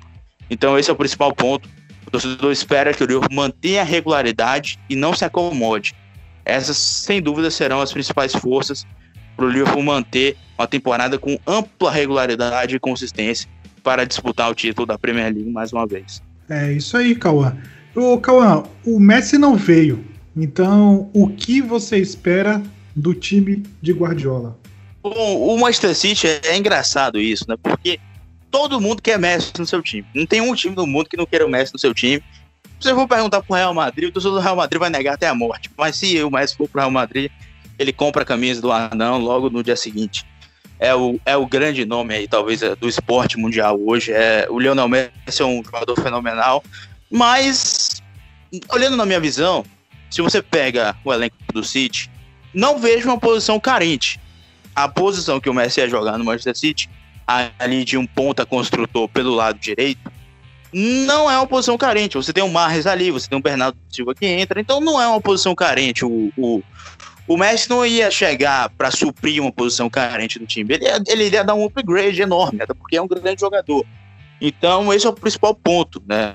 Então 0.50 0.78
esse 0.78 0.90
é 0.90 0.92
o 0.92 0.96
principal 0.96 1.34
ponto. 1.34 1.68
O 2.06 2.10
torcedor 2.10 2.52
espera 2.52 2.92
que 2.92 3.02
o 3.02 3.06
Liverpool 3.06 3.34
mantenha 3.34 3.80
a 3.80 3.84
regularidade 3.84 4.78
e 4.88 4.94
não 4.94 5.14
se 5.14 5.24
acomode. 5.24 5.94
Essas, 6.44 6.76
sem 6.76 7.22
dúvida, 7.22 7.50
serão 7.50 7.80
as 7.80 7.92
principais 7.92 8.32
forças 8.32 8.86
para 9.36 9.46
o 9.46 9.48
Liverpool 9.48 9.82
manter 9.82 10.36
uma 10.58 10.66
temporada 10.66 11.18
com 11.18 11.38
ampla 11.46 11.90
regularidade 11.90 12.76
e 12.76 12.80
consistência 12.80 13.48
para 13.82 14.04
disputar 14.04 14.50
o 14.50 14.54
título 14.54 14.86
da 14.86 14.98
Premier 14.98 15.32
League 15.32 15.50
mais 15.50 15.72
uma 15.72 15.86
vez. 15.86 16.22
É 16.48 16.72
isso 16.72 16.96
aí, 16.96 17.14
Cauã. 17.14 17.56
Ô, 17.94 18.18
Cauã, 18.18 18.64
o 18.84 18.98
Messi 18.98 19.38
não 19.38 19.56
veio. 19.56 20.04
Então, 20.36 21.08
o 21.12 21.28
que 21.28 21.60
você 21.60 21.98
espera 21.98 22.62
do 22.94 23.14
time 23.14 23.62
de 23.80 23.92
Guardiola? 23.92 24.58
Bom, 25.02 25.54
o 25.54 25.58
Manchester 25.58 25.94
City 25.94 26.26
é, 26.26 26.40
é 26.44 26.56
engraçado 26.56 27.20
isso, 27.20 27.44
né? 27.48 27.56
Porque 27.62 28.00
todo 28.50 28.80
mundo 28.80 29.02
quer 29.02 29.18
Messi 29.18 29.52
no 29.58 29.66
seu 29.66 29.82
time. 29.82 30.06
Não 30.14 30.26
tem 30.26 30.40
um 30.40 30.54
time 30.54 30.74
do 30.74 30.86
mundo 30.86 31.08
que 31.08 31.16
não 31.16 31.26
queira 31.26 31.46
o 31.46 31.48
Messi 31.48 31.72
no 31.72 31.78
seu 31.78 31.92
time. 31.92 32.22
Eu 32.84 32.96
for 32.96 33.08
perguntar 33.08 33.42
pro 33.42 33.56
Real 33.56 33.72
Madrid, 33.72 34.10
o 34.10 34.12
torcedor 34.12 34.38
do 34.38 34.42
Real 34.42 34.56
Madrid 34.56 34.78
vai 34.78 34.90
negar 34.90 35.14
até 35.14 35.26
a 35.26 35.34
morte. 35.34 35.70
Mas 35.76 35.96
se 35.96 36.22
o 36.22 36.30
Messi 36.30 36.56
for 36.56 36.68
pro 36.68 36.80
Real 36.80 36.90
Madrid, 36.90 37.30
ele 37.78 37.92
compra 37.92 38.22
a 38.22 38.26
camisa 38.26 38.60
do 38.60 38.70
Anão 38.70 39.18
logo 39.18 39.48
no 39.48 39.62
dia 39.62 39.76
seguinte. 39.76 40.24
É 40.78 40.94
o, 40.94 41.18
é 41.24 41.36
o 41.36 41.46
grande 41.46 41.84
nome 41.84 42.14
aí, 42.14 42.28
talvez, 42.28 42.62
é, 42.62 42.74
do 42.76 42.88
esporte 42.88 43.38
mundial 43.38 43.80
hoje. 43.80 44.12
É, 44.12 44.46
o 44.50 44.58
Lionel 44.58 44.88
Messi 44.88 45.40
é 45.40 45.44
um 45.44 45.62
jogador 45.64 45.98
fenomenal. 46.00 46.62
Mas, 47.10 48.02
olhando 48.70 48.96
na 48.96 49.06
minha 49.06 49.20
visão, 49.20 49.64
se 50.10 50.20
você 50.20 50.42
pega 50.42 50.96
o 51.04 51.12
elenco 51.12 51.36
do 51.52 51.64
City, 51.64 52.10
não 52.52 52.78
vejo 52.78 53.08
uma 53.08 53.18
posição 53.18 53.58
carente. 53.58 54.20
A 54.74 54.88
posição 54.88 55.40
que 55.40 55.48
o 55.48 55.54
Messi 55.54 55.80
ia 55.80 55.88
jogar 55.88 56.18
no 56.18 56.24
Manchester 56.24 56.56
City, 56.56 56.90
ali 57.26 57.84
de 57.84 57.96
um 57.96 58.06
ponta 58.06 58.44
construtor 58.44 59.08
pelo 59.08 59.34
lado 59.34 59.58
direito, 59.58 60.12
não 60.74 61.30
é 61.30 61.36
uma 61.36 61.46
posição 61.46 61.78
carente. 61.78 62.16
Você 62.16 62.32
tem 62.32 62.42
o 62.42 62.48
Marres 62.48 62.86
ali, 62.86 63.10
você 63.10 63.28
tem 63.28 63.38
o 63.38 63.42
Bernardo 63.42 63.78
Silva 63.88 64.14
que 64.14 64.26
entra, 64.26 64.60
então 64.60 64.80
não 64.80 65.00
é 65.00 65.06
uma 65.06 65.20
posição 65.20 65.54
carente. 65.54 66.04
O, 66.04 66.32
o, 66.36 66.62
o 67.28 67.36
Messi 67.36 67.70
não 67.70 67.86
ia 67.86 68.10
chegar 68.10 68.68
para 68.70 68.90
suprir 68.90 69.40
uma 69.40 69.52
posição 69.52 69.88
carente 69.88 70.38
do 70.38 70.46
time. 70.46 70.74
Ele 70.74 70.84
ele 71.06 71.28
ia 71.28 71.44
dar 71.44 71.54
um 71.54 71.64
upgrade 71.64 72.20
enorme, 72.20 72.60
até 72.60 72.74
porque 72.74 72.96
é 72.96 73.02
um 73.02 73.06
grande 73.06 73.40
jogador. 73.40 73.86
Então, 74.40 74.92
esse 74.92 75.06
é 75.06 75.08
o 75.08 75.12
principal 75.12 75.54
ponto, 75.54 76.02
né? 76.06 76.34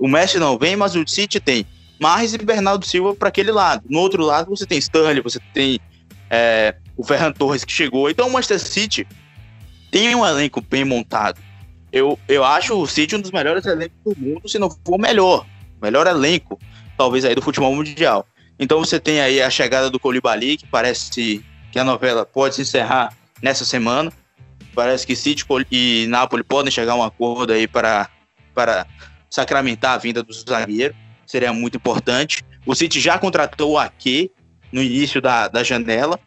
O 0.00 0.08
Messi 0.08 0.38
não 0.38 0.58
vem, 0.58 0.74
mas 0.74 0.96
o 0.96 1.06
City 1.06 1.38
tem 1.38 1.66
Marres 2.00 2.32
e 2.32 2.38
Bernardo 2.38 2.86
Silva 2.86 3.14
para 3.14 3.28
aquele 3.28 3.52
lado. 3.52 3.84
No 3.88 4.00
outro 4.00 4.24
lado, 4.24 4.48
você 4.48 4.64
tem 4.64 4.78
Stanley, 4.78 5.20
você 5.20 5.38
tem 5.52 5.78
é, 6.30 6.74
o 6.96 7.04
Ferran 7.04 7.32
Torres 7.32 7.64
que 7.64 7.72
chegou. 7.72 8.08
Então, 8.08 8.28
o 8.28 8.32
Manchester 8.32 8.58
City 8.60 9.06
tem 9.90 10.14
um 10.14 10.26
elenco 10.26 10.60
bem 10.60 10.84
montado. 10.84 11.40
Eu, 11.92 12.18
eu 12.28 12.44
acho 12.44 12.78
o 12.78 12.86
City 12.86 13.16
um 13.16 13.20
dos 13.20 13.30
melhores 13.30 13.64
elencos 13.64 13.98
do 14.04 14.14
mundo, 14.20 14.48
se 14.48 14.58
não 14.58 14.70
for 14.70 14.96
o 14.96 14.98
melhor. 14.98 15.46
Melhor 15.80 16.06
elenco, 16.06 16.58
talvez, 16.96 17.24
aí 17.24 17.34
do 17.34 17.42
futebol 17.42 17.74
mundial. 17.74 18.26
Então 18.58 18.78
você 18.80 18.98
tem 18.98 19.20
aí 19.20 19.40
a 19.40 19.48
chegada 19.48 19.88
do 19.88 20.00
Colibali, 20.00 20.56
que 20.56 20.66
parece 20.66 21.42
que 21.70 21.78
a 21.78 21.84
novela 21.84 22.26
pode 22.26 22.56
se 22.56 22.62
encerrar 22.62 23.14
nessa 23.40 23.64
semana. 23.64 24.12
Parece 24.74 25.06
que 25.06 25.16
City 25.16 25.44
e 25.70 26.06
Napoli 26.08 26.42
podem 26.42 26.70
chegar 26.70 26.92
a 26.92 26.96
um 26.96 27.02
acordo 27.02 27.52
aí 27.52 27.66
para, 27.66 28.08
para 28.54 28.86
sacramentar 29.30 29.92
a 29.94 29.98
vinda 29.98 30.22
do 30.22 30.32
zagueiro. 30.32 30.94
Seria 31.26 31.52
muito 31.52 31.76
importante. 31.76 32.44
O 32.66 32.74
City 32.74 33.00
já 33.00 33.18
contratou 33.18 33.72
o 33.72 33.78
Ake 33.78 34.30
no 34.72 34.82
início 34.82 35.20
da, 35.20 35.48
da 35.48 35.62
janela. 35.62 36.18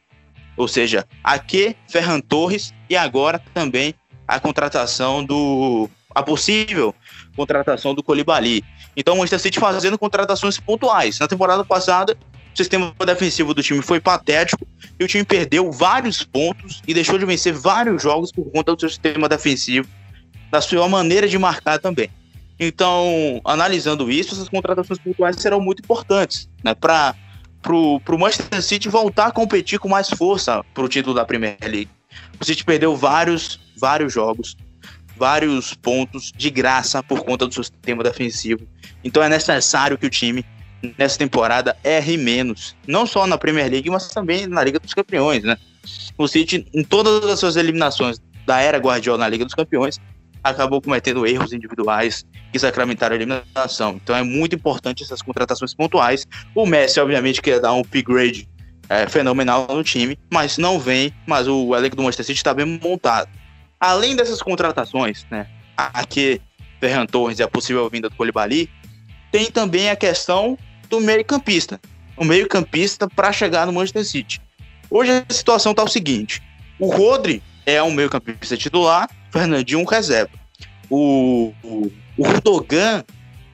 Ou 0.57 0.67
seja, 0.67 1.05
Ake, 1.23 1.75
Ferran 1.89 2.19
Torres 2.19 2.73
e 2.89 2.95
agora 2.95 3.39
também 3.53 3.93
a 4.31 4.39
contratação 4.39 5.23
do. 5.23 5.89
a 6.15 6.23
possível 6.23 6.95
contratação 7.35 7.93
do 7.93 8.01
Colibali. 8.01 8.63
Então 8.95 9.13
o 9.13 9.17
Manchester 9.17 9.39
City 9.39 9.59
fazendo 9.59 9.97
contratações 9.97 10.59
pontuais. 10.59 11.19
Na 11.19 11.27
temporada 11.27 11.63
passada, 11.63 12.17
o 12.53 12.57
sistema 12.57 12.93
defensivo 13.05 13.53
do 13.53 13.61
time 13.61 13.81
foi 13.81 14.00
patético 14.00 14.65
e 15.00 15.03
o 15.03 15.07
time 15.07 15.23
perdeu 15.23 15.71
vários 15.71 16.23
pontos 16.23 16.81
e 16.88 16.93
deixou 16.93 17.17
de 17.17 17.25
vencer 17.25 17.53
vários 17.53 18.01
jogos 18.01 18.31
por 18.31 18.50
conta 18.51 18.73
do 18.73 18.79
seu 18.79 18.89
sistema 18.89 19.27
defensivo, 19.27 19.88
da 20.50 20.61
sua 20.61 20.88
maneira 20.88 21.27
de 21.27 21.38
marcar 21.38 21.79
também. 21.79 22.09
Então, 22.59 23.41
analisando 23.43 24.11
isso, 24.11 24.35
essas 24.35 24.47
contratações 24.47 25.00
pontuais 25.00 25.35
serão 25.38 25.59
muito 25.59 25.81
importantes 25.81 26.47
né, 26.63 26.75
para 26.75 27.15
o 27.69 28.17
Manchester 28.17 28.61
City 28.61 28.88
voltar 28.88 29.27
a 29.27 29.31
competir 29.31 29.79
com 29.79 29.89
mais 29.89 30.09
força 30.09 30.63
para 30.73 30.83
o 30.83 30.88
título 30.88 31.15
da 31.15 31.25
Premier 31.25 31.57
League. 31.61 31.89
O 32.39 32.45
City 32.45 32.63
perdeu 32.63 32.95
vários, 32.95 33.59
vários 33.81 34.13
jogos 34.13 34.55
vários 35.21 35.75
pontos 35.75 36.31
de 36.35 36.50
graça 36.50 37.03
por 37.03 37.23
conta 37.23 37.45
do 37.45 37.53
seu 37.53 37.63
sistema 37.63 38.03
defensivo. 38.03 38.67
Então 39.03 39.21
é 39.21 39.29
necessário 39.29 39.95
que 39.95 40.07
o 40.07 40.09
time, 40.09 40.43
nessa 40.97 41.19
temporada, 41.19 41.77
erre 41.83 42.17
menos. 42.17 42.75
Não 42.88 43.05
só 43.05 43.27
na 43.27 43.38
Premier 43.38 43.69
League, 43.69 43.88
mas 43.91 44.07
também 44.07 44.47
na 44.47 44.63
Liga 44.63 44.79
dos 44.79 44.95
Campeões, 44.95 45.43
né? 45.43 45.57
O 46.17 46.27
City, 46.27 46.65
em 46.73 46.83
todas 46.83 47.23
as 47.29 47.39
suas 47.39 47.55
eliminações 47.55 48.19
da 48.47 48.59
era 48.61 48.79
Guardiola 48.79 49.19
na 49.19 49.29
Liga 49.29 49.45
dos 49.45 49.53
Campeões, 49.53 50.00
acabou 50.43 50.81
cometendo 50.81 51.27
erros 51.27 51.53
individuais 51.53 52.25
que 52.51 52.57
sacramentaram 52.57 53.13
a 53.13 53.15
eliminação. 53.15 54.00
Então 54.03 54.15
é 54.15 54.23
muito 54.23 54.55
importante 54.55 55.03
essas 55.03 55.21
contratações 55.21 55.71
pontuais. 55.75 56.25
O 56.55 56.65
Messi, 56.65 57.00
obviamente, 57.00 57.43
quer 57.43 57.59
dar 57.59 57.73
um 57.73 57.81
upgrade 57.81 58.50
é, 58.89 59.07
fenomenal 59.07 59.67
no 59.69 59.83
time, 59.83 60.17
mas 60.33 60.57
não 60.57 60.79
vem. 60.79 61.13
Mas 61.27 61.47
o 61.47 61.75
elenco 61.75 61.95
do 61.95 62.01
Manchester 62.01 62.25
City 62.25 62.39
está 62.39 62.55
bem 62.55 62.79
montado. 62.81 63.29
Além 63.81 64.15
dessas 64.15 64.43
contratações, 64.43 65.25
né, 65.31 65.47
aqui 65.75 66.39
Ferran 66.79 67.07
Torres 67.07 67.39
e 67.39 67.43
a 67.43 67.47
possível 67.47 67.89
vinda 67.89 68.09
do 68.09 68.15
Colibali, 68.15 68.69
tem 69.31 69.50
também 69.50 69.89
a 69.89 69.95
questão 69.95 70.55
do 70.88 71.01
meio-campista. 71.01 71.81
O 72.15 72.23
meio-campista 72.23 73.09
para 73.09 73.33
chegar 73.33 73.65
no 73.65 73.73
Manchester 73.73 74.05
City. 74.05 74.39
Hoje 74.88 75.11
a 75.11 75.33
situação 75.33 75.73
tá 75.73 75.83
o 75.83 75.88
seguinte: 75.88 76.43
o 76.77 76.95
Rodri 76.95 77.41
é 77.65 77.81
um 77.81 77.89
meio-campista 77.89 78.55
titular, 78.55 79.09
Fernandinho 79.31 79.79
um 79.79 79.85
reserva. 79.85 80.38
O, 80.88 81.51
o, 81.63 81.91
o 82.17 82.23
Rudogan 82.23 83.03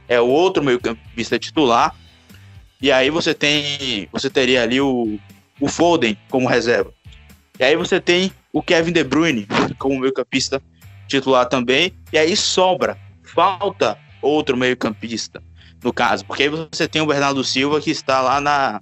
é 0.10 0.20
o 0.20 0.28
outro 0.28 0.62
meio-campista 0.62 1.40
titular. 1.40 1.96
E 2.82 2.92
aí 2.92 3.10
você 3.10 3.34
tem. 3.34 4.10
Você 4.12 4.30
teria 4.30 4.64
ali 4.64 4.82
o, 4.82 5.18
o 5.62 5.68
Foden 5.70 6.18
como 6.30 6.50
reserva. 6.50 6.92
E 7.58 7.64
aí 7.64 7.76
você 7.78 8.02
tem 8.02 8.32
o 8.52 8.62
Kevin 8.62 8.92
De 8.92 9.04
Bruyne 9.04 9.48
como 9.78 10.00
meio-campista 10.00 10.62
titular 11.08 11.48
também. 11.48 11.94
E 12.12 12.18
aí 12.18 12.36
sobra, 12.36 12.98
falta 13.24 13.98
outro 14.22 14.58
meio-campista, 14.58 15.42
no 15.84 15.94
caso, 15.94 16.26
porque 16.26 16.44
aí 16.44 16.50
você 16.50 16.88
tem 16.88 17.02
o 17.02 17.06
Bernardo 17.06 17.44
Silva 17.44 17.80
que 17.80 17.92
está 17.92 18.22
lá 18.22 18.42
na. 18.42 18.80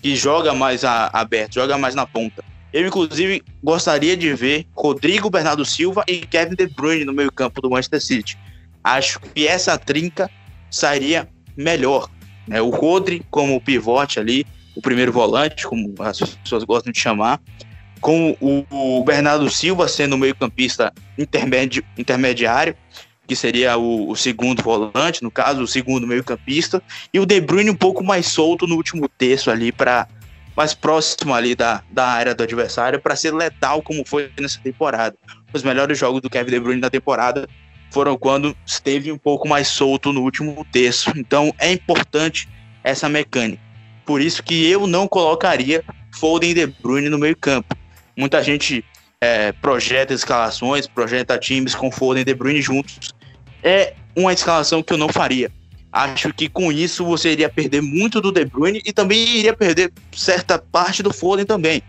que 0.00 0.16
joga 0.16 0.54
mais 0.54 0.84
a, 0.84 1.10
aberto, 1.12 1.54
joga 1.54 1.78
mais 1.78 1.94
na 1.94 2.06
ponta. 2.06 2.42
Eu, 2.72 2.86
inclusive, 2.86 3.42
gostaria 3.62 4.16
de 4.16 4.32
ver 4.32 4.66
Rodrigo 4.74 5.28
Bernardo 5.28 5.64
Silva 5.64 6.02
e 6.08 6.20
Kevin 6.20 6.54
De 6.54 6.66
Bruyne 6.66 7.04
no 7.04 7.12
meio-campo 7.12 7.60
do 7.60 7.68
Manchester 7.68 8.00
City. 8.00 8.38
Acho 8.82 9.20
que 9.20 9.46
essa 9.46 9.76
trinca 9.76 10.30
sairia 10.70 11.28
melhor. 11.54 12.08
Né? 12.48 12.62
O 12.62 12.70
Rodri 12.70 13.22
como 13.30 13.60
pivote 13.60 14.18
ali, 14.18 14.46
o 14.74 14.80
primeiro 14.80 15.12
volante, 15.12 15.66
como 15.66 15.94
as 15.98 16.18
pessoas 16.18 16.64
gostam 16.64 16.90
de 16.92 16.98
chamar, 16.98 17.40
com 18.02 18.36
o, 18.40 19.04
Bernardo 19.04 19.48
Silva 19.48 19.86
sendo 19.86 20.18
meio-campista 20.18 20.92
intermedi, 21.16 21.82
intermediário, 21.96 22.74
que 23.26 23.36
seria 23.36 23.78
o, 23.78 24.10
o, 24.10 24.16
segundo 24.16 24.60
volante, 24.60 25.22
no 25.22 25.30
caso, 25.30 25.62
o 25.62 25.68
segundo 25.68 26.06
meio-campista, 26.06 26.82
e 27.14 27.20
o 27.20 27.24
De 27.24 27.40
Bruyne 27.40 27.70
um 27.70 27.76
pouco 27.76 28.02
mais 28.02 28.26
solto 28.26 28.66
no 28.66 28.74
último 28.74 29.08
terço 29.08 29.50
ali 29.50 29.70
para 29.70 30.08
mais 30.56 30.74
próximo 30.74 31.32
ali 31.32 31.54
da, 31.54 31.82
da 31.90 32.06
área 32.06 32.34
do 32.34 32.42
adversário 32.42 33.00
para 33.00 33.16
ser 33.16 33.32
letal 33.32 33.80
como 33.80 34.04
foi 34.04 34.30
nessa 34.38 34.58
temporada. 34.60 35.16
Os 35.54 35.62
melhores 35.62 35.96
jogos 35.96 36.20
do 36.20 36.28
Kevin 36.28 36.50
De 36.50 36.60
Bruyne 36.60 36.80
na 36.80 36.90
temporada 36.90 37.48
foram 37.90 38.18
quando 38.18 38.54
esteve 38.66 39.12
um 39.12 39.16
pouco 39.16 39.48
mais 39.48 39.68
solto 39.68 40.12
no 40.12 40.22
último 40.22 40.66
terço. 40.72 41.10
Então 41.16 41.54
é 41.56 41.72
importante 41.72 42.48
essa 42.82 43.08
mecânica. 43.08 43.62
Por 44.04 44.20
isso 44.20 44.42
que 44.42 44.68
eu 44.68 44.86
não 44.88 45.06
colocaria 45.06 45.84
Foden 46.12 46.50
e 46.50 46.54
De 46.54 46.66
Bruyne 46.66 47.08
no 47.08 47.18
meio-campo. 47.18 47.81
Muita 48.16 48.42
gente 48.42 48.84
é, 49.20 49.52
projeta 49.52 50.12
escalações, 50.12 50.86
projeta 50.86 51.38
times 51.38 51.74
com 51.74 51.90
Foden 51.90 52.22
e 52.22 52.24
De 52.24 52.34
Bruyne 52.34 52.60
juntos. 52.60 53.12
É 53.62 53.94
uma 54.16 54.32
escalação 54.32 54.82
que 54.82 54.92
eu 54.92 54.98
não 54.98 55.08
faria. 55.08 55.50
Acho 55.92 56.32
que 56.32 56.48
com 56.48 56.72
isso 56.72 57.04
você 57.04 57.32
iria 57.32 57.48
perder 57.48 57.82
muito 57.82 58.20
do 58.20 58.32
De 58.32 58.44
Bruyne 58.44 58.82
e 58.84 58.92
também 58.92 59.18
iria 59.36 59.54
perder 59.54 59.92
certa 60.10 60.58
parte 60.58 61.02
do 61.02 61.12
Foden 61.12 61.44
também. 61.44 61.82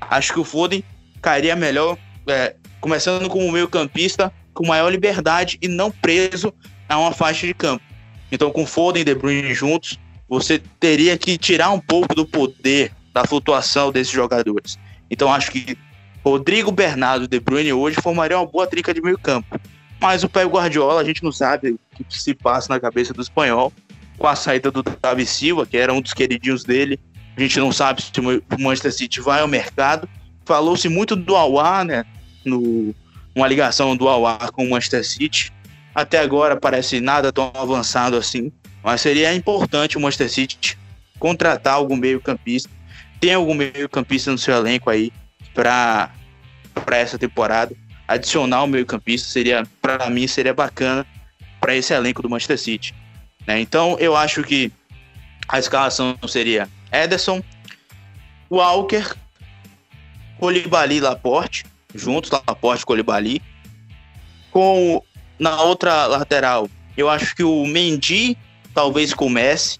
Acho 0.00 0.32
que 0.32 0.40
o 0.40 0.44
Foden 0.44 0.82
cairia 1.20 1.54
melhor, 1.54 1.96
é, 2.26 2.56
começando 2.80 3.28
como 3.28 3.52
meio-campista, 3.52 4.32
com 4.54 4.66
maior 4.66 4.90
liberdade 4.90 5.58
e 5.62 5.68
não 5.68 5.90
preso 5.90 6.52
a 6.88 6.98
uma 6.98 7.12
faixa 7.12 7.46
de 7.46 7.54
campo. 7.54 7.84
Então, 8.32 8.50
com 8.50 8.66
Foden 8.66 9.02
e 9.02 9.04
De 9.04 9.14
Bruyne 9.14 9.54
juntos, 9.54 9.98
você 10.28 10.60
teria 10.78 11.16
que 11.18 11.36
tirar 11.36 11.70
um 11.70 11.80
pouco 11.80 12.14
do 12.14 12.26
poder 12.26 12.92
da 13.12 13.24
flutuação 13.26 13.92
desses 13.92 14.12
jogadores. 14.12 14.78
Então 15.10 15.32
acho 15.32 15.50
que 15.50 15.76
Rodrigo 16.24 16.70
Bernardo 16.70 17.26
De 17.26 17.40
Bruyne 17.40 17.72
hoje 17.72 17.96
formaria 18.00 18.38
uma 18.38 18.46
boa 18.46 18.66
trinca 18.66 18.94
de 18.94 19.00
meio 19.00 19.18
campo. 19.18 19.58
Mas 20.00 20.22
o 20.22 20.28
Pep 20.28 20.46
Guardiola, 20.46 21.00
a 21.00 21.04
gente 21.04 21.22
não 21.22 21.32
sabe 21.32 21.70
o 21.70 21.78
que 21.94 22.04
se 22.08 22.34
passa 22.34 22.72
na 22.72 22.80
cabeça 22.80 23.12
do 23.12 23.20
espanhol 23.20 23.72
com 24.16 24.26
a 24.26 24.36
saída 24.36 24.70
do 24.70 24.82
Davi 24.82 25.26
Silva, 25.26 25.66
que 25.66 25.76
era 25.76 25.92
um 25.92 26.00
dos 26.00 26.12
queridinhos 26.12 26.64
dele. 26.64 26.98
A 27.36 27.40
gente 27.40 27.58
não 27.58 27.72
sabe 27.72 28.02
se 28.02 28.12
o 28.20 28.62
Manchester 28.62 28.92
City 28.92 29.20
vai 29.20 29.40
ao 29.40 29.48
mercado. 29.48 30.08
Falou-se 30.44 30.88
muito 30.88 31.16
do 31.16 31.36
Awar, 31.36 31.84
né? 31.84 32.04
No, 32.44 32.94
uma 33.34 33.46
ligação 33.46 33.96
do 33.96 34.08
Awar 34.08 34.52
com 34.52 34.64
o 34.64 34.70
Manchester 34.70 35.06
City. 35.06 35.52
Até 35.94 36.18
agora 36.18 36.56
parece 36.56 37.00
nada 37.00 37.32
tão 37.32 37.50
avançado 37.54 38.16
assim. 38.16 38.52
Mas 38.82 39.00
seria 39.00 39.34
importante 39.34 39.96
o 39.96 40.00
Manchester 40.00 40.30
City 40.30 40.78
contratar 41.18 41.74
algum 41.74 41.96
meio-campista 41.96 42.70
tem 43.20 43.34
algum 43.34 43.54
meio-campista 43.54 44.30
no 44.30 44.38
seu 44.38 44.56
elenco 44.56 44.88
aí 44.88 45.12
para 45.54 46.10
essa 46.92 47.18
temporada? 47.18 47.76
Adicionar 48.08 48.64
o 48.64 48.66
meio-campista 48.66 49.28
seria, 49.28 49.62
para 49.80 50.08
mim, 50.10 50.26
seria 50.26 50.54
bacana 50.54 51.06
para 51.60 51.76
esse 51.76 51.92
elenco 51.92 52.22
do 52.22 52.30
Manchester 52.30 52.58
City. 52.58 52.94
Né? 53.46 53.60
Então, 53.60 53.96
eu 54.00 54.16
acho 54.16 54.42
que 54.42 54.72
a 55.48 55.58
escalação 55.58 56.16
seria 56.26 56.68
Ederson, 56.90 57.42
Walker, 58.50 59.14
Colibali 60.38 60.96
e 60.96 61.00
Laporte, 61.00 61.64
juntos, 61.94 62.30
Laporte 62.30 62.82
e 62.82 62.86
Colibali. 62.86 63.42
Com 64.50 65.02
na 65.38 65.62
outra 65.62 66.06
lateral, 66.06 66.68
eu 66.96 67.08
acho 67.08 67.36
que 67.36 67.44
o 67.44 67.64
Mendy 67.64 68.36
talvez 68.74 69.14
comece. 69.14 69.78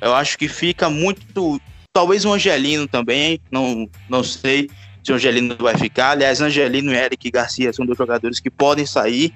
Eu 0.00 0.14
acho 0.14 0.36
que 0.36 0.48
fica 0.48 0.90
muito 0.90 1.60
Talvez 1.94 2.24
o 2.24 2.32
Angelino 2.32 2.88
também, 2.88 3.38
não, 3.50 3.86
não 4.08 4.24
sei 4.24 4.70
se 5.04 5.12
o 5.12 5.14
Angelino 5.14 5.54
vai 5.58 5.76
ficar. 5.76 6.12
Aliás, 6.12 6.40
Angelino 6.40 6.90
e 6.90 6.96
Eric 6.96 7.30
Garcia 7.30 7.70
são 7.70 7.84
dois 7.84 7.98
jogadores 7.98 8.40
que 8.40 8.50
podem 8.50 8.86
sair. 8.86 9.30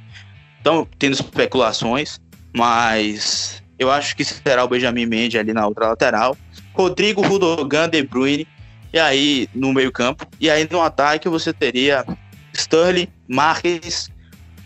estão 0.56 0.88
tendo 0.98 1.12
especulações, 1.12 2.18
mas 2.56 3.62
eu 3.78 3.90
acho 3.90 4.16
que 4.16 4.24
será 4.24 4.64
o 4.64 4.68
Benjamin 4.68 5.04
Mendes 5.04 5.38
ali 5.38 5.52
na 5.52 5.66
outra 5.66 5.88
lateral. 5.88 6.34
Rodrigo, 6.72 7.20
Rudogan, 7.20 7.90
De 7.90 8.02
Bruyne, 8.02 8.48
e 8.90 8.98
aí 8.98 9.50
no 9.54 9.74
meio 9.74 9.92
campo. 9.92 10.26
E 10.40 10.48
aí 10.48 10.66
no 10.70 10.80
ataque 10.80 11.28
você 11.28 11.52
teria 11.52 12.06
Sterling, 12.54 13.08
Marques, 13.28 14.10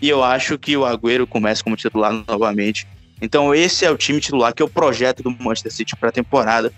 e 0.01 0.09
eu 0.09 0.23
acho 0.23 0.57
que 0.57 0.77
o 0.77 0.87
Agüero 0.87 1.27
começa 1.27 1.65
como 1.65 1.75
titular 1.75 2.13
novamente. 2.29 2.87
Então 3.21 3.53
esse 3.53 3.85
é 3.85 3.91
o 3.91 3.97
time 3.97 4.21
titular 4.21 4.55
que 4.55 4.63
é 4.63 4.65
o 4.65 4.69
projeto 4.69 5.25
do 5.25 5.31
Manchester 5.31 5.73
City 5.73 5.97
para 5.97 6.11
a 6.11 6.13
temporada. 6.13 6.73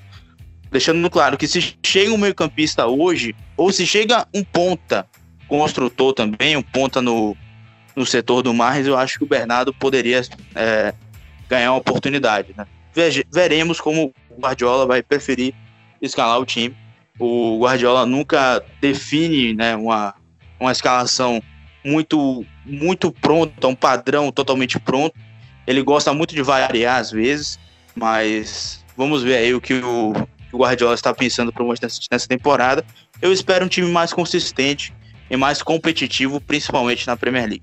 Deixando 0.72 1.10
claro 1.10 1.36
que 1.36 1.46
se 1.46 1.76
chega 1.84 2.10
um 2.10 2.16
meio 2.16 2.34
campista 2.34 2.86
hoje, 2.86 3.36
ou 3.58 3.70
se 3.70 3.86
chega 3.86 4.26
um 4.34 4.42
ponta 4.42 5.06
construtor 5.46 6.14
também, 6.14 6.56
um 6.56 6.62
ponta 6.62 7.02
no, 7.02 7.36
no 7.94 8.06
setor 8.06 8.42
do 8.42 8.54
Marres, 8.54 8.86
eu 8.86 8.96
acho 8.96 9.18
que 9.18 9.24
o 9.24 9.28
Bernardo 9.28 9.74
poderia 9.74 10.22
é, 10.54 10.94
ganhar 11.46 11.72
uma 11.72 11.78
oportunidade. 11.78 12.54
Né? 12.56 12.66
Veremos 13.30 13.82
como 13.82 14.14
o 14.30 14.40
Guardiola 14.40 14.86
vai 14.86 15.02
preferir 15.02 15.54
escalar 16.00 16.40
o 16.40 16.46
time. 16.46 16.74
O 17.18 17.58
Guardiola 17.60 18.06
nunca 18.06 18.64
define 18.80 19.52
né, 19.52 19.76
uma, 19.76 20.14
uma 20.58 20.72
escalação 20.72 21.42
muito, 21.84 22.46
muito 22.64 23.12
pronta, 23.12 23.68
um 23.68 23.74
padrão 23.74 24.32
totalmente 24.32 24.80
pronto. 24.80 25.14
Ele 25.66 25.82
gosta 25.82 26.14
muito 26.14 26.34
de 26.34 26.40
variar 26.40 26.96
às 26.96 27.10
vezes, 27.10 27.58
mas 27.94 28.82
vamos 28.96 29.22
ver 29.22 29.36
aí 29.36 29.54
o 29.54 29.60
que 29.60 29.74
o, 29.74 30.14
o 30.52 30.58
Guardiola 30.58 30.94
está 30.94 31.12
pensando 31.14 31.52
para 31.52 31.62
o 31.62 31.68
Manchester 31.68 32.06
nessa 32.10 32.28
temporada. 32.28 32.84
Eu 33.20 33.32
espero 33.32 33.64
um 33.64 33.68
time 33.68 33.90
mais 33.90 34.12
consistente 34.12 34.92
e 35.30 35.36
mais 35.36 35.62
competitivo, 35.62 36.40
principalmente 36.40 37.06
na 37.06 37.16
Premier 37.16 37.48
League. 37.48 37.62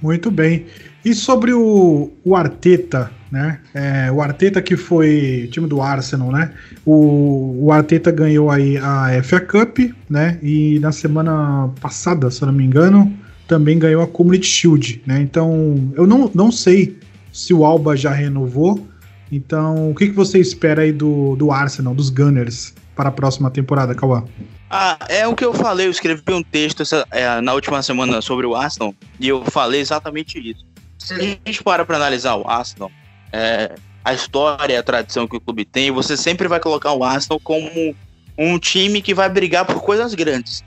Muito 0.00 0.30
bem. 0.30 0.66
E 1.04 1.14
sobre 1.14 1.52
o, 1.52 2.10
o 2.24 2.34
Arteta, 2.34 3.10
né? 3.30 3.60
É, 3.74 4.10
o 4.10 4.20
Arteta 4.20 4.60
que 4.62 4.76
foi 4.76 5.48
time 5.52 5.66
do 5.66 5.80
Arsenal, 5.80 6.32
né? 6.32 6.52
O, 6.84 7.66
o 7.66 7.72
Arteta 7.72 8.10
ganhou 8.10 8.50
aí 8.50 8.78
a 8.78 9.22
FA 9.22 9.40
Cup, 9.40 9.78
né? 10.08 10.38
E 10.42 10.78
na 10.80 10.92
semana 10.92 11.70
passada, 11.80 12.30
se 12.30 12.44
não 12.44 12.52
me 12.52 12.64
engano, 12.64 13.14
também 13.46 13.78
ganhou 13.78 14.02
a 14.02 14.06
Community 14.06 14.46
Shield, 14.46 15.02
né? 15.06 15.20
Então, 15.20 15.92
eu 15.94 16.06
não, 16.06 16.30
não 16.34 16.50
sei 16.50 16.98
se 17.32 17.52
o 17.52 17.64
Alba 17.64 17.96
já 17.96 18.10
renovou. 18.10 18.86
Então, 19.30 19.90
o 19.90 19.94
que, 19.94 20.08
que 20.08 20.14
você 20.14 20.38
espera 20.38 20.82
aí 20.82 20.92
do, 20.92 21.36
do 21.36 21.52
Arsenal, 21.52 21.94
dos 21.94 22.10
Gunners, 22.10 22.74
para 22.96 23.08
a 23.08 23.12
próxima 23.12 23.50
temporada, 23.50 23.94
Cauã? 23.94 24.24
Ah, 24.68 24.98
é 25.08 25.26
o 25.26 25.34
que 25.34 25.44
eu 25.44 25.54
falei, 25.54 25.86
eu 25.86 25.90
escrevi 25.90 26.22
um 26.28 26.42
texto 26.42 26.82
essa, 26.82 27.06
é, 27.10 27.40
na 27.40 27.54
última 27.54 27.82
semana 27.82 28.20
sobre 28.20 28.46
o 28.46 28.54
Arsenal 28.54 28.94
e 29.18 29.28
eu 29.28 29.44
falei 29.46 29.80
exatamente 29.80 30.38
isso. 30.38 30.64
Se 30.98 31.14
a 31.14 31.18
gente 31.18 31.62
para 31.62 31.84
para 31.84 31.96
analisar 31.96 32.36
o 32.36 32.48
Arsenal, 32.48 32.90
é, 33.32 33.74
a 34.04 34.14
história, 34.14 34.78
a 34.78 34.82
tradição 34.82 35.26
que 35.26 35.36
o 35.36 35.40
clube 35.40 35.64
tem, 35.64 35.90
você 35.90 36.16
sempre 36.16 36.46
vai 36.46 36.60
colocar 36.60 36.92
o 36.92 37.02
Arsenal 37.02 37.40
como 37.40 37.96
um 38.38 38.58
time 38.58 39.02
que 39.02 39.14
vai 39.14 39.28
brigar 39.28 39.64
por 39.64 39.82
coisas 39.82 40.14
grandes. 40.14 40.62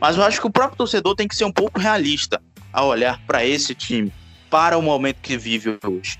Mas 0.00 0.16
eu 0.16 0.22
acho 0.22 0.40
que 0.40 0.46
o 0.46 0.50
próprio 0.50 0.78
torcedor 0.78 1.14
tem 1.14 1.26
que 1.26 1.36
ser 1.36 1.44
um 1.44 1.52
pouco 1.52 1.78
realista 1.78 2.40
ao 2.72 2.88
olhar 2.88 3.20
para 3.26 3.44
esse 3.44 3.74
time, 3.74 4.12
para 4.48 4.78
o 4.78 4.82
momento 4.82 5.18
que 5.20 5.36
vive 5.36 5.78
hoje. 5.84 6.18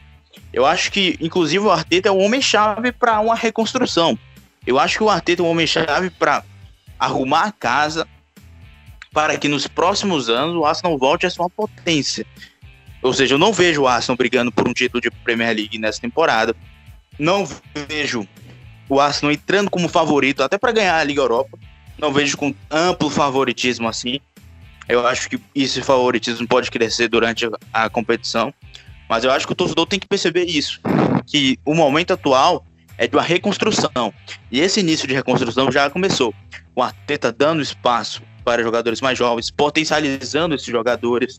Eu 0.52 0.66
acho 0.66 0.90
que, 0.90 1.16
inclusive, 1.20 1.64
o 1.64 1.70
Arteta 1.70 2.08
é 2.08 2.12
o 2.12 2.18
homem-chave 2.18 2.92
para 2.92 3.20
uma 3.20 3.34
reconstrução. 3.34 4.18
Eu 4.66 4.78
acho 4.78 4.98
que 4.98 5.04
o 5.04 5.10
Arteta 5.10 5.42
é 5.42 5.44
o 5.44 5.48
homem-chave 5.48 6.10
para 6.10 6.44
arrumar 6.98 7.44
a 7.44 7.52
casa 7.52 8.06
para 9.12 9.36
que 9.36 9.48
nos 9.48 9.66
próximos 9.66 10.28
anos 10.28 10.54
o 10.54 10.64
Arsenal 10.64 10.96
volte 10.98 11.26
a 11.26 11.30
ser 11.30 11.40
uma 11.40 11.50
potência. 11.50 12.26
Ou 13.02 13.12
seja, 13.12 13.34
eu 13.34 13.38
não 13.38 13.52
vejo 13.52 13.82
o 13.82 13.88
Arsenal 13.88 14.16
brigando 14.16 14.52
por 14.52 14.68
um 14.68 14.72
título 14.72 15.00
de 15.00 15.10
Premier 15.10 15.54
League 15.54 15.78
nessa 15.78 16.00
temporada. 16.00 16.54
Não 17.18 17.48
vejo 17.88 18.26
o 18.88 19.00
Arsenal 19.00 19.32
entrando 19.32 19.70
como 19.70 19.88
favorito 19.88 20.42
até 20.42 20.58
para 20.58 20.72
ganhar 20.72 20.98
a 20.98 21.04
Liga 21.04 21.20
Europa. 21.20 21.58
Não 21.98 22.12
vejo 22.12 22.36
com 22.36 22.54
amplo 22.70 23.10
favoritismo 23.10 23.88
assim. 23.88 24.20
Eu 24.88 25.06
acho 25.06 25.30
que 25.30 25.40
esse 25.54 25.80
favoritismo 25.82 26.46
pode 26.46 26.70
crescer 26.70 27.08
durante 27.08 27.48
a 27.72 27.88
competição. 27.88 28.52
Mas 29.10 29.24
eu 29.24 29.32
acho 29.32 29.44
que 29.44 29.52
o 29.52 29.56
torcedor 29.56 29.86
tem 29.86 29.98
que 29.98 30.06
perceber 30.06 30.44
isso. 30.44 30.80
Que 31.26 31.58
o 31.64 31.74
momento 31.74 32.12
atual 32.12 32.64
é 32.96 33.08
de 33.08 33.16
uma 33.16 33.22
reconstrução. 33.24 34.14
E 34.52 34.60
esse 34.60 34.78
início 34.78 35.08
de 35.08 35.12
reconstrução 35.12 35.70
já 35.72 35.90
começou. 35.90 36.32
O 36.76 36.80
Arteta 36.80 37.32
dando 37.32 37.60
espaço 37.60 38.22
para 38.44 38.62
jogadores 38.62 39.00
mais 39.00 39.18
jovens, 39.18 39.50
potencializando 39.50 40.54
esses 40.54 40.68
jogadores. 40.68 41.38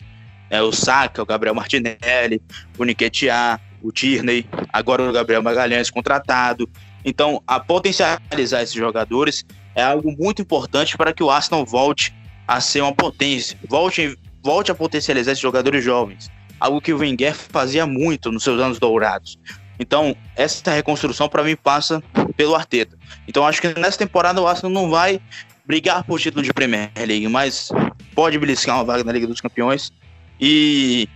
É, 0.49 0.62
o 0.62 0.73
Saka, 0.73 1.23
o 1.23 1.25
Gabriel 1.25 1.55
Martinelli, 1.55 2.41
o 2.77 2.84
Niquetia, 2.84 3.57
o 3.81 3.89
Tierney, 3.89 4.45
agora 4.73 5.10
o 5.10 5.13
Gabriel 5.13 5.41
Magalhães 5.41 5.89
contratado. 5.89 6.69
Então, 7.05 7.41
a 7.47 7.57
potencializar 7.57 8.63
esses 8.63 8.75
jogadores 8.75 9.45
é 9.73 9.81
algo 9.81 10.12
muito 10.19 10.41
importante 10.41 10.97
para 10.97 11.13
que 11.13 11.23
o 11.23 11.31
Arsenal 11.31 11.65
volte 11.65 12.13
a 12.45 12.60
ser 12.60 12.81
uma 12.81 12.93
potência, 12.93 13.57
volte, 13.69 14.19
volte 14.43 14.71
a 14.71 14.75
potencializar 14.75 15.31
esses 15.31 15.41
jogadores 15.41 15.81
jovens. 15.81 16.29
Algo 16.62 16.80
que 16.80 16.93
o 16.93 17.00
Wenger 17.00 17.34
fazia 17.34 17.88
muito 17.88 18.32
nos 18.32 18.43
seus 18.43 18.62
anos 18.62 18.78
dourados. 18.78 19.36
Então, 19.80 20.15
essa 20.36 20.71
reconstrução 20.71 21.28
para 21.28 21.43
mim 21.43 21.56
passa 21.56 22.04
pelo 22.38 22.54
Arteta. 22.54 22.95
Então, 23.28 23.47
acho 23.47 23.60
que 23.60 23.80
nessa 23.80 23.97
temporada 23.97 24.39
o 24.39 24.47
Arsenal 24.47 24.71
não 24.71 24.91
vai 24.91 25.19
brigar 25.65 26.04
por 26.04 26.19
título 26.19 26.43
de 26.43 26.54
Premier 26.54 26.91
League, 26.95 27.28
mas 27.28 27.69
pode 28.13 28.38
beliscar 28.38 28.76
uma 28.76 28.84
vaga 28.84 29.04
na 29.04 29.12
Liga 29.12 29.26
dos 29.26 29.41
Campeões. 29.41 29.91
E 30.39 31.10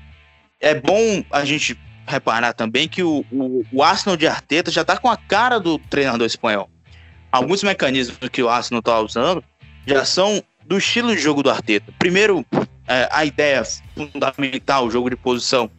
é 0.60 0.74
bom 0.74 1.24
a 1.30 1.46
gente 1.46 1.80
reparar 2.08 2.54
também 2.54 2.88
que 2.88 3.04
o, 3.04 3.24
o, 3.32 3.64
o 3.72 3.84
Arsenal 3.84 4.18
de 4.18 4.26
Arteta 4.26 4.72
já 4.72 4.82
está 4.82 4.98
com 4.98 5.10
a 5.10 5.18
cara 5.18 5.60
do 5.60 5.78
treinador 5.78 6.26
espanhol. 6.26 6.68
Alguns 7.32 7.62
mecanismos 7.62 8.18
que 8.30 8.42
o 8.42 8.50
Arsenal 8.50 8.80
está 8.80 9.00
usando 9.00 9.44
já 9.86 10.04
são 10.06 10.42
do 10.66 10.80
estilo 10.80 11.16
de 11.16 11.22
jogo 11.22 11.44
do 11.44 11.52
Arteta. 11.52 11.94
Primeiro, 12.00 12.44
é, 12.88 13.10
a 13.12 13.26
ideia 13.26 13.64
fundamental, 13.96 14.86
o 14.86 14.92
jogo 14.92 15.10
de 15.10 15.16
posição, 15.16 15.70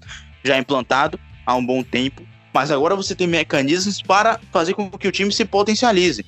já 0.44 0.58
implantado 0.58 1.18
há 1.44 1.54
um 1.54 1.64
bom 1.64 1.82
tempo 1.82 2.22
mas 2.56 2.70
agora 2.70 2.96
você 2.96 3.14
tem 3.14 3.26
mecanismos 3.26 4.00
para 4.00 4.40
fazer 4.50 4.72
com 4.72 4.88
que 4.88 5.06
o 5.06 5.12
time 5.12 5.30
se 5.30 5.44
potencialize. 5.44 6.24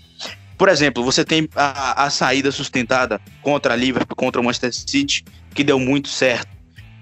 Por 0.59 0.69
exemplo, 0.69 1.03
você 1.03 1.25
tem 1.25 1.49
a, 1.57 2.05
a 2.05 2.11
saída 2.11 2.53
sustentada 2.53 3.19
contra 3.41 3.73
a 3.73 3.77
Liverpool, 3.77 4.15
contra 4.15 4.39
o 4.39 4.45
Manchester 4.45 4.75
City, 4.75 5.25
que 5.55 5.65
deu 5.65 5.81
muito 5.81 6.07
certo. 6.09 6.47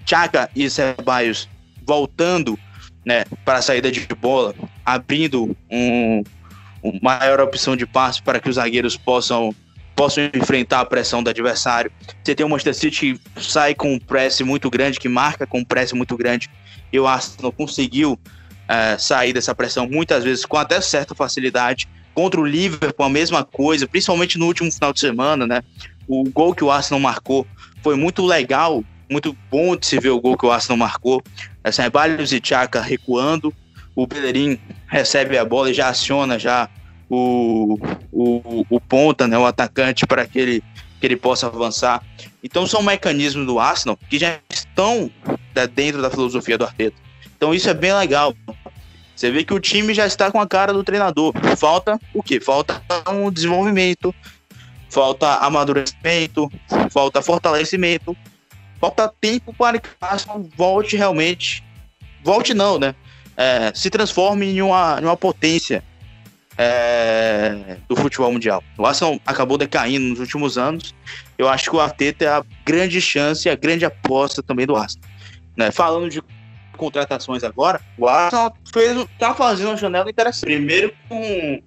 Chaka 0.05 0.49
e 0.55 0.69
Ceballos 0.69 1.49
voltando 1.85 2.57
né, 3.05 3.25
para 3.43 3.59
a 3.59 3.61
saída 3.61 3.91
de 3.91 4.07
bola, 4.15 4.55
abrindo 4.85 5.53
um, 5.69 6.23
uma 6.81 7.19
maior 7.19 7.41
opção 7.41 7.75
de 7.75 7.85
passe 7.85 8.21
para 8.21 8.39
que 8.39 8.47
os 8.47 8.55
zagueiros 8.55 8.95
possam, 8.95 9.53
possam 9.97 10.29
enfrentar 10.31 10.81
a 10.81 10.85
pressão 10.85 11.23
do 11.23 11.29
adversário. 11.31 11.91
Você 12.23 12.35
tem 12.35 12.45
o 12.45 12.49
Manchester 12.49 12.75
City 12.75 13.19
que 13.35 13.43
sai 13.43 13.73
com 13.73 13.91
um 13.93 13.99
press 13.99 14.39
muito 14.41 14.69
grande, 14.69 14.99
que 14.99 15.09
marca 15.09 15.47
com 15.47 15.59
um 15.59 15.65
press 15.65 15.91
muito 15.91 16.15
grande, 16.15 16.47
e 16.93 16.99
o 16.99 17.07
Arsenal 17.07 17.51
conseguiu 17.51 18.17
é, 18.67 18.95
sair 18.99 19.33
dessa 19.33 19.55
pressão 19.55 19.89
muitas 19.89 20.23
vezes 20.23 20.45
com 20.45 20.55
até 20.55 20.79
certa 20.79 21.15
facilidade. 21.15 21.89
Contra 22.13 22.39
o 22.39 22.45
Liverpool, 22.45 23.05
a 23.05 23.09
mesma 23.09 23.43
coisa, 23.43 23.87
principalmente 23.87 24.37
no 24.37 24.45
último 24.45 24.71
final 24.71 24.93
de 24.93 24.99
semana, 24.99 25.47
né? 25.47 25.63
O 26.07 26.23
gol 26.29 26.53
que 26.53 26.63
o 26.63 26.71
Arsenal 26.71 26.99
marcou 26.99 27.45
foi 27.81 27.95
muito 27.95 28.23
legal, 28.23 28.83
muito 29.09 29.35
bom 29.49 29.75
de 29.75 29.85
se 29.85 29.99
ver 29.99 30.09
o 30.09 30.21
gol 30.21 30.37
que 30.37 30.45
o 30.45 30.51
Arsenal 30.51 30.77
marcou. 30.77 31.23
É, 31.63 31.71
Ceballos 31.71 32.31
e 32.31 32.39
Chaka 32.43 32.81
recuando, 32.81 33.51
o 33.95 34.05
Bellerin 34.05 34.59
recebe 34.85 35.39
a 35.39 35.45
bola 35.45 35.71
e 35.71 35.73
já 35.73 35.89
aciona 35.89 36.37
já 36.37 36.69
o, 37.09 37.77
o, 38.11 38.65
o 38.69 38.79
ponta, 38.81 39.27
né, 39.27 39.37
o 39.37 39.45
atacante, 39.45 40.05
para 40.05 40.25
que 40.25 40.39
ele, 40.39 40.63
que 40.99 41.07
ele 41.07 41.15
possa 41.15 41.47
avançar. 41.47 42.03
Então 42.43 42.65
são 42.67 42.81
mecanismos 42.81 43.45
do 43.45 43.59
Arsenal 43.59 43.97
que 44.09 44.19
já 44.19 44.39
estão 44.49 45.09
né, 45.55 45.67
dentro 45.67 46.01
da 46.01 46.09
filosofia 46.09 46.57
do 46.57 46.65
Arteta. 46.65 46.97
Então 47.35 47.53
isso 47.53 47.69
é 47.69 47.73
bem 47.73 47.93
legal. 47.93 48.33
Você 49.15 49.31
vê 49.31 49.43
que 49.43 49.53
o 49.53 49.59
time 49.59 49.93
já 49.93 50.05
está 50.05 50.31
com 50.31 50.39
a 50.39 50.47
cara 50.47 50.71
do 50.71 50.83
treinador. 50.83 51.33
Falta 51.57 51.99
o 52.13 52.21
quê? 52.21 52.39
Falta 52.39 52.81
um 53.09 53.31
desenvolvimento, 53.31 54.13
falta 54.89 55.37
amadurecimento, 55.37 56.51
falta 56.91 57.21
fortalecimento, 57.21 58.15
falta 58.79 59.11
tempo 59.19 59.53
para 59.53 59.79
que 59.79 59.89
o 59.89 60.05
Arsenal 60.05 60.47
volte 60.55 60.95
realmente. 60.95 61.63
Volte 62.23 62.53
não, 62.53 62.77
né? 62.77 62.93
É, 63.35 63.71
se 63.73 63.89
transforme 63.89 64.47
em 64.47 64.61
uma, 64.61 64.99
em 64.99 65.05
uma 65.05 65.17
potência 65.17 65.83
é, 66.57 67.77
do 67.87 67.95
futebol 67.95 68.31
mundial. 68.31 68.63
O 68.77 68.85
Arsenal 68.85 69.19
acabou 69.25 69.57
decaindo 69.57 70.07
nos 70.07 70.19
últimos 70.19 70.57
anos. 70.57 70.95
Eu 71.37 71.47
acho 71.47 71.69
que 71.69 71.75
o 71.75 71.79
Arteta 71.79 72.25
é 72.25 72.27
a 72.27 72.43
grande 72.65 72.99
chance, 72.99 73.47
a 73.47 73.55
grande 73.55 73.85
aposta 73.85 74.41
também 74.41 74.65
do 74.65 74.75
Arsenal. 74.75 75.07
Né? 75.55 75.71
Falando 75.71 76.09
de 76.09 76.21
contratações 76.75 77.43
agora, 77.43 77.81
o 77.97 78.07
Arsenal 78.07 78.55
fez, 78.71 79.05
tá 79.19 79.33
fazendo 79.33 79.69
uma 79.69 79.77
janela 79.77 80.09
interessante. 80.09 80.45
Primeiro 80.45 80.93
com, 81.07 81.61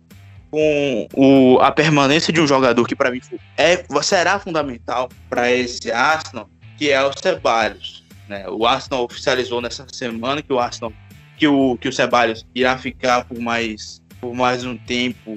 com 0.51 1.09
o, 1.15 1.59
a 1.61 1.71
permanência 1.71 2.33
de 2.33 2.41
um 2.41 2.47
jogador 2.47 2.87
que 2.87 2.97
para 2.97 3.11
mim 3.11 3.21
é, 3.57 3.85
será 4.03 4.39
fundamental 4.39 5.09
para 5.29 5.51
esse 5.53 5.91
Arsenal, 5.91 6.49
que 6.77 6.91
é 6.91 7.03
o 7.03 7.13
Ceballos. 7.17 8.05
Né? 8.29 8.49
O 8.49 8.67
Arsenal 8.67 9.05
oficializou 9.05 9.61
nessa 9.61 9.87
semana 9.93 10.43
que 10.43 10.53
o 10.53 10.59
Arsenal 10.59 10.93
que 11.37 11.49
o 11.49 11.77
que 11.79 11.89
o 11.89 11.93
Ceballos 11.93 12.47
irá 12.55 12.77
ficar 12.77 13.25
por 13.25 13.39
mais 13.39 14.01
por 14.21 14.35
mais 14.35 14.65
um 14.65 14.77
tempo 14.77 15.37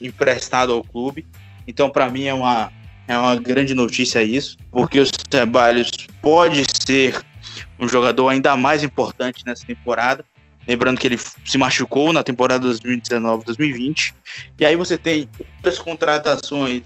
emprestado 0.00 0.72
ao 0.72 0.82
clube. 0.82 1.26
Então, 1.66 1.90
para 1.90 2.08
mim 2.10 2.24
é 2.24 2.34
uma 2.34 2.72
é 3.06 3.16
uma 3.16 3.36
grande 3.36 3.72
notícia 3.72 4.22
isso, 4.22 4.58
porque 4.70 5.00
o 5.00 5.06
Ceballos 5.06 5.90
pode 6.20 6.62
ser 6.84 7.18
um 7.80 7.88
jogador 7.88 8.28
ainda 8.28 8.54
mais 8.54 8.82
importante 8.82 9.44
nessa 9.46 9.66
temporada. 9.66 10.22
Lembrando 10.66 11.00
que 11.00 11.06
ele 11.06 11.18
se 11.18 11.56
machucou 11.56 12.12
na 12.12 12.22
temporada 12.22 12.68
2019-2020. 12.68 14.12
E 14.60 14.66
aí 14.66 14.76
você 14.76 14.98
tem 14.98 15.26
outras 15.56 15.78
contratações 15.78 16.82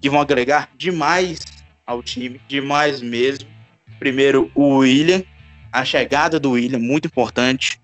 que 0.00 0.08
vão 0.08 0.18
agregar 0.18 0.70
demais 0.78 1.40
ao 1.86 2.02
time, 2.02 2.40
demais 2.48 3.02
mesmo. 3.02 3.46
Primeiro, 3.98 4.50
o 4.54 4.78
William, 4.78 5.22
a 5.70 5.84
chegada 5.84 6.40
do 6.40 6.52
William, 6.52 6.78
muito 6.78 7.06
importante 7.06 7.78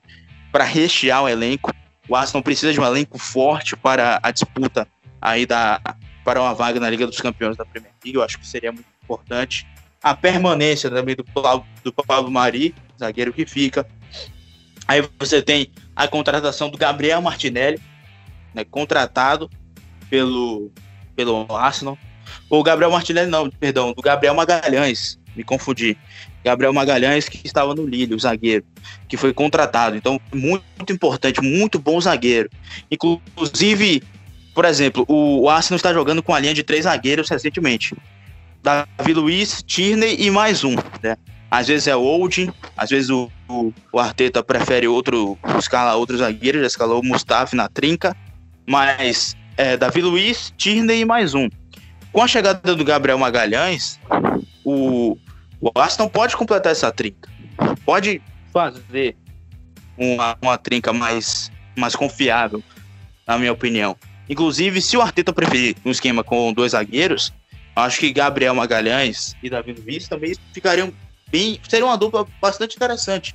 para 0.50 0.64
rechear 0.64 1.24
o 1.24 1.28
elenco. 1.28 1.70
O 2.08 2.14
Arsenal 2.14 2.42
precisa 2.42 2.72
de 2.72 2.80
um 2.80 2.84
elenco 2.84 3.18
forte 3.18 3.76
para 3.76 4.20
a 4.22 4.30
disputa 4.30 4.86
aí 5.20 5.44
da, 5.44 5.80
para 6.24 6.40
uma 6.40 6.54
vaga 6.54 6.78
na 6.78 6.88
Liga 6.88 7.06
dos 7.06 7.20
Campeões 7.20 7.56
da 7.56 7.64
Premier 7.64 7.92
League. 8.04 8.16
Eu 8.16 8.22
acho 8.22 8.38
que 8.38 8.46
seria 8.46 8.72
muito 8.72 8.86
importante. 9.02 9.66
A 10.02 10.14
permanência 10.14 10.90
também 10.90 11.16
do, 11.16 11.24
do 11.82 11.92
Pablo 11.92 12.30
Mari, 12.30 12.74
zagueiro 12.98 13.32
que 13.32 13.46
fica. 13.46 13.86
Aí 14.86 15.08
você 15.18 15.42
tem 15.42 15.70
a 15.94 16.06
contratação 16.06 16.70
do 16.70 16.78
Gabriel 16.78 17.20
Martinelli, 17.20 17.80
né, 18.54 18.64
contratado 18.64 19.50
pelo, 20.08 20.70
pelo 21.16 21.46
Arsenal. 21.54 21.98
O 22.48 22.62
Gabriel 22.62 22.90
Martinelli, 22.90 23.30
não, 23.30 23.50
perdão, 23.50 23.92
do 23.92 24.02
Gabriel 24.02 24.34
Magalhães, 24.34 25.18
me 25.34 25.42
confundi. 25.42 25.96
Gabriel 26.46 26.72
Magalhães, 26.72 27.28
que 27.28 27.44
estava 27.44 27.74
no 27.74 27.84
Lille, 27.84 28.14
o 28.14 28.18
zagueiro, 28.20 28.64
que 29.08 29.16
foi 29.16 29.34
contratado. 29.34 29.96
Então, 29.96 30.20
muito 30.32 30.92
importante, 30.92 31.42
muito 31.42 31.76
bom 31.76 32.00
zagueiro. 32.00 32.48
Inclusive, 32.88 34.00
por 34.54 34.64
exemplo, 34.64 35.04
o 35.08 35.50
Arsenal 35.50 35.74
está 35.74 35.92
jogando 35.92 36.22
com 36.22 36.32
a 36.32 36.38
linha 36.38 36.54
de 36.54 36.62
três 36.62 36.84
zagueiros 36.84 37.28
recentemente. 37.28 37.96
Davi 38.62 39.12
Luiz, 39.12 39.60
Tierney 39.60 40.18
e 40.20 40.30
mais 40.30 40.62
um. 40.62 40.76
Né? 41.02 41.16
Às 41.50 41.66
vezes 41.66 41.88
é 41.88 41.96
o 41.96 42.00
Olding, 42.00 42.52
às 42.76 42.90
vezes 42.90 43.10
o, 43.10 43.28
o, 43.48 43.98
Arteta 43.98 44.40
prefere 44.40 44.86
outro, 44.86 45.36
escala 45.58 45.96
outro 45.96 46.16
zagueiro, 46.16 46.60
já 46.60 46.66
escalou 46.68 47.00
o 47.00 47.04
Mustafi 47.04 47.56
na 47.56 47.68
trinca, 47.68 48.16
mas 48.64 49.36
é 49.56 49.76
Davi 49.76 50.00
Luiz, 50.00 50.54
Tierney 50.56 51.00
e 51.00 51.04
mais 51.04 51.34
um. 51.34 51.48
Com 52.12 52.22
a 52.22 52.28
chegada 52.28 52.76
do 52.76 52.84
Gabriel 52.84 53.18
Magalhães, 53.18 53.98
o, 54.64 55.18
o 55.74 55.80
Arsenal 55.80 56.08
pode 56.08 56.36
completar 56.36 56.72
essa 56.72 56.92
trinca. 56.92 57.30
Pode 57.84 58.20
fazer 58.52 59.16
uma, 59.96 60.36
uma 60.40 60.58
trinca 60.58 60.92
mais, 60.92 61.50
mais 61.76 61.96
confiável, 61.96 62.62
na 63.26 63.38
minha 63.38 63.52
opinião. 63.52 63.96
Inclusive, 64.28 64.80
se 64.80 64.96
o 64.96 65.02
Arteta 65.02 65.32
preferir 65.32 65.76
um 65.84 65.90
esquema 65.90 66.22
com 66.22 66.52
dois 66.52 66.72
zagueiros, 66.72 67.32
acho 67.74 68.00
que 68.00 68.12
Gabriel 68.12 68.54
Magalhães 68.54 69.36
e 69.42 69.48
Davi 69.48 69.72
Luiz 69.72 70.08
também 70.08 70.34
ficariam 70.52 70.92
bem. 71.28 71.60
Seria 71.68 71.86
uma 71.86 71.96
dupla 71.96 72.26
bastante 72.40 72.76
interessante. 72.76 73.34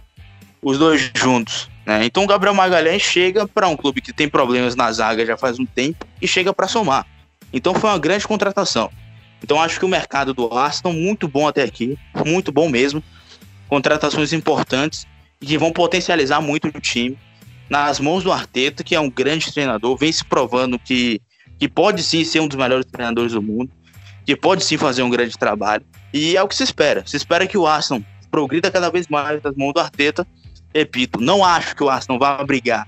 Os 0.62 0.78
dois 0.78 1.12
juntos. 1.15 1.70
Né? 1.86 2.06
Então 2.06 2.26
Gabriel 2.28 2.54
Magalhães 2.54 3.02
chega 3.02 3.48
para 3.48 3.67
um 3.67 3.76
clube 3.76 4.02
que 4.02 4.13
tem 4.13 4.30
problemas 4.30 4.76
na 4.76 4.91
zaga 4.91 5.26
já 5.26 5.38
faz 5.38 5.60
um 5.60 5.65
tempo 5.65 6.06
e 6.22 6.28
chega 6.28 6.54
para 6.54 6.67
somar. 6.67 7.06
Então 7.54 7.74
foi 7.74 7.89
uma 7.89 8.00
grande 8.00 8.28
contratação. 8.28 8.91
Então 9.43 9.62
acho 9.62 9.80
que 9.80 9.86
o 9.86 9.89
mercado 9.89 10.34
do 10.34 10.54
Arsenal 10.54 10.93
muito 10.93 11.27
bom 11.27 11.47
até 11.47 11.63
aqui, 11.63 11.97
muito 12.25 12.51
bom 12.51 12.69
mesmo. 12.69 13.04
Contratações 13.67 14.34
importantes 14.34 15.08
e 15.41 15.45
que 15.45 15.58
vão 15.58 15.71
potencializar 15.71 16.41
muito 16.41 16.67
o 16.67 16.80
time 16.80 17.17
nas 17.69 17.99
mãos 17.99 18.23
do 18.23 18.32
Arteta, 18.32 18.84
que 18.84 18.93
é 18.93 18.99
um 18.99 19.10
grande 19.10 19.51
treinador, 19.51 19.95
vem 19.97 20.12
se 20.12 20.25
provando 20.25 20.77
que, 20.77 21.21
que 21.58 21.69
pode 21.69 22.04
sim 22.04 22.23
ser 22.23 22.41
um 22.41 22.47
dos 22.47 22.58
melhores 22.58 22.86
treinadores 22.86 23.32
do 23.32 23.41
mundo, 23.41 23.71
que 24.25 24.36
pode 24.36 24.63
sim 24.63 24.77
fazer 24.77 25.04
um 25.04 25.10
grande 25.10 25.38
trabalho. 25.38 25.84
E 26.13 26.36
é 26.36 26.43
o 26.43 26.47
que 26.47 26.56
se 26.56 26.63
espera. 26.63 27.04
Se 27.06 27.15
espera 27.15 27.47
que 27.47 27.58
o 27.58 27.65
Arsenal 27.65 28.04
progrida 28.32 28.71
cada 28.71 28.89
vez 28.89 29.08
mais 29.08 29.41
das 29.41 29.56
mãos 29.56 29.73
do 29.73 29.80
Arteta. 29.80 30.25
Repito, 30.73 31.19
não 31.19 31.43
acho 31.43 31.75
que 31.75 31.84
o 31.84 31.89
Arsenal 31.89 32.17
vá 32.17 32.43
brigar 32.43 32.88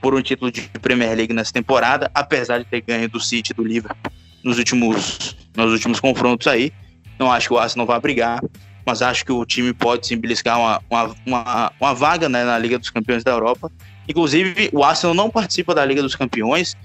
por 0.00 0.14
um 0.14 0.20
título 0.20 0.50
de 0.50 0.62
Premier 0.80 1.16
League 1.16 1.32
nessa 1.32 1.52
temporada, 1.52 2.10
apesar 2.14 2.58
de 2.58 2.64
ter 2.64 2.82
ganho 2.82 3.08
do 3.08 3.20
City 3.20 3.54
do 3.54 3.64
Liverpool 3.64 4.12
nos 4.44 4.58
últimos, 4.58 5.36
nos 5.56 5.72
últimos 5.72 6.00
confrontos 6.00 6.46
aí. 6.46 6.72
Não 7.18 7.30
acho 7.30 7.48
que 7.48 7.54
o 7.54 7.58
Arsenal 7.58 7.86
vá 7.86 8.00
brigar, 8.00 8.40
mas 8.84 9.02
acho 9.02 9.24
que 9.24 9.32
o 9.32 9.44
time 9.44 9.72
pode 9.72 10.06
sim 10.06 10.16
beliscar 10.16 10.58
uma, 10.58 10.82
uma, 10.90 11.14
uma, 11.26 11.72
uma 11.80 11.94
vaga 11.94 12.28
né, 12.28 12.44
na 12.44 12.58
Liga 12.58 12.78
dos 12.78 12.90
Campeões 12.90 13.22
da 13.22 13.30
Europa 13.30 13.70
Inclusive, 14.08 14.70
o 14.72 14.82
Arsenal 14.82 15.14
não 15.14 15.30
participa 15.30 15.74
da 15.74 15.84
Liga 15.84 16.02
dos 16.02 16.16
Campeões 16.16 16.76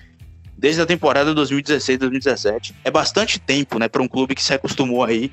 desde 0.57 0.81
a 0.81 0.85
temporada 0.85 1.33
2016-2017. 1.35 2.73
É 2.83 2.91
bastante 2.91 3.39
tempo, 3.39 3.79
né, 3.79 3.87
para 3.87 4.01
um 4.01 4.07
clube 4.07 4.35
que 4.35 4.43
se 4.43 4.53
acostumou 4.53 5.03
aí 5.03 5.31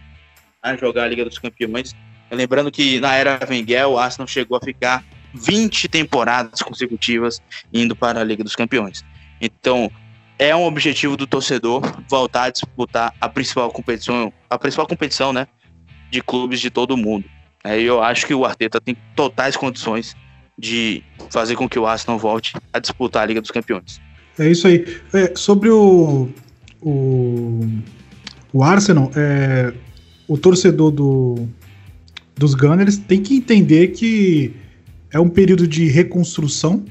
a 0.63 0.77
jogar 0.77 1.05
a 1.05 1.09
Liga 1.09 1.25
dos 1.25 1.39
Campeões. 1.39 1.95
Lembrando 2.31 2.71
que 2.71 3.01
na 3.01 3.15
era 3.15 3.39
Wenger, 3.49 3.89
o 3.89 3.99
Arsenal 3.99 4.27
chegou 4.27 4.57
a 4.57 4.61
ficar 4.61 5.05
20 5.35 5.89
temporadas 5.89 6.61
consecutivas 6.63 7.41
indo 7.73 7.95
para 7.95 8.21
a 8.21 8.25
Liga 8.25 8.43
dos 8.43 8.57
Campeões. 8.57 9.05
Então, 9.41 9.91
é 10.39 10.55
um 10.55 10.65
objetivo 10.65 11.17
do 11.17 11.27
torcedor 11.27 11.83
voltar 12.09 12.45
a 12.45 12.51
disputar 12.51 13.15
a 13.21 13.29
principal 13.29 13.71
competição, 13.71 14.33
a 14.49 14.59
principal 14.59 14.87
competição, 14.87 15.33
né, 15.33 15.47
de 16.11 16.21
clubes 16.21 16.61
de 16.61 16.71
todo 16.71 16.97
mundo. 16.97 17.25
É, 17.63 17.81
eu 17.81 18.03
acho 18.03 18.27
que 18.27 18.35
o 18.35 18.45
Arteta 18.45 18.81
tem 18.81 18.97
totais 19.17 19.57
condições 19.57 20.15
de 20.59 21.03
fazer 21.31 21.57
com 21.57 21.69
que 21.69 21.79
o 21.79 21.87
Arsenal 21.87 22.19
volte 22.19 22.55
a 22.73 22.79
disputar 22.79 23.23
a 23.23 23.27
Liga 23.27 23.41
dos 23.41 23.51
Campeões. 23.51 24.01
É 24.39 24.51
isso 24.51 24.67
aí. 24.67 24.85
É, 25.13 25.33
sobre 25.35 25.71
o, 25.71 26.29
o, 26.81 27.61
o 28.53 28.63
Arsenal, 28.63 29.11
é, 29.17 29.73
o 30.29 30.37
torcedor 30.37 30.91
do, 30.91 31.49
dos 32.37 32.55
Gunners 32.55 32.99
tem 32.99 33.23
que 33.23 33.37
entender 33.37 33.89
que 33.89 34.55
é 35.11 35.19
um 35.19 35.29
período 35.29 35.67
de 35.67 35.87
reconstrução. 35.87 36.85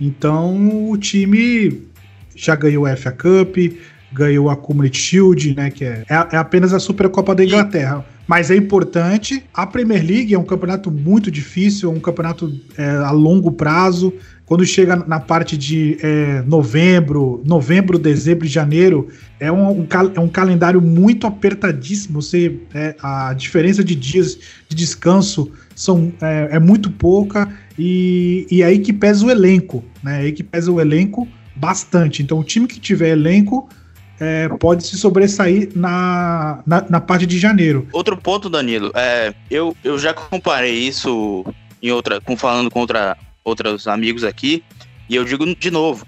Então 0.00 0.90
o 0.90 0.96
time 0.96 1.87
já 2.38 2.54
ganhou 2.54 2.86
a 2.86 2.96
FA 2.96 3.10
Cup, 3.12 3.56
ganhou 4.12 4.48
a 4.48 4.56
Community 4.56 4.98
Shield, 4.98 5.54
né? 5.54 5.70
Que 5.70 5.84
é, 5.84 6.04
é, 6.08 6.14
é 6.32 6.36
apenas 6.36 6.72
a 6.72 6.78
Supercopa 6.78 7.34
da 7.34 7.44
Inglaterra. 7.44 8.04
Mas 8.26 8.50
é 8.50 8.56
importante. 8.56 9.42
A 9.54 9.66
Premier 9.66 10.04
League 10.04 10.34
é 10.34 10.38
um 10.38 10.44
campeonato 10.44 10.90
muito 10.90 11.30
difícil, 11.30 11.90
é 11.90 11.94
um 11.94 12.00
campeonato 12.00 12.54
é, 12.76 12.88
a 12.90 13.10
longo 13.10 13.50
prazo. 13.50 14.12
Quando 14.44 14.64
chega 14.64 14.96
na 14.96 15.20
parte 15.20 15.58
de 15.58 15.98
é, 16.02 16.42
novembro, 16.46 17.42
novembro, 17.44 17.98
dezembro 17.98 18.46
e 18.46 18.48
janeiro, 18.48 19.08
é 19.38 19.52
um, 19.52 19.80
um, 19.80 19.86
é 20.14 20.20
um 20.20 20.28
calendário 20.28 20.80
muito 20.80 21.26
apertadíssimo. 21.26 22.22
Você, 22.22 22.58
é, 22.74 22.94
a 23.02 23.34
diferença 23.34 23.84
de 23.84 23.94
dias 23.94 24.38
de 24.68 24.74
descanso 24.74 25.50
são, 25.74 26.12
é, 26.20 26.48
é 26.52 26.58
muito 26.58 26.90
pouca 26.90 27.48
e, 27.78 28.46
e 28.50 28.62
é 28.62 28.66
aí 28.66 28.78
que 28.78 28.92
pesa 28.92 29.24
o 29.24 29.30
elenco, 29.30 29.84
né? 30.02 30.18
Aí 30.18 30.32
que 30.32 30.42
pesa 30.42 30.72
o 30.72 30.80
elenco 30.80 31.28
bastante. 31.58 32.22
Então, 32.22 32.38
o 32.38 32.44
time 32.44 32.66
que 32.66 32.80
tiver 32.80 33.10
elenco 33.10 33.68
é, 34.20 34.48
pode 34.48 34.84
se 34.86 34.96
sobressair 34.96 35.70
na, 35.74 36.62
na, 36.66 36.84
na, 36.88 37.00
parte 37.00 37.26
de 37.26 37.38
janeiro. 37.38 37.86
Outro 37.92 38.16
ponto, 38.16 38.48
Danilo, 38.48 38.90
é, 38.94 39.34
eu, 39.50 39.76
eu 39.84 39.98
já 39.98 40.12
comparei 40.12 40.74
isso 40.74 41.44
em 41.82 41.90
outra, 41.90 42.20
com, 42.20 42.36
falando 42.36 42.70
com 42.70 42.80
outra, 42.80 43.16
outros 43.44 43.86
amigos 43.86 44.24
aqui, 44.24 44.64
e 45.08 45.14
eu 45.14 45.24
digo 45.24 45.54
de 45.54 45.70
novo, 45.70 46.06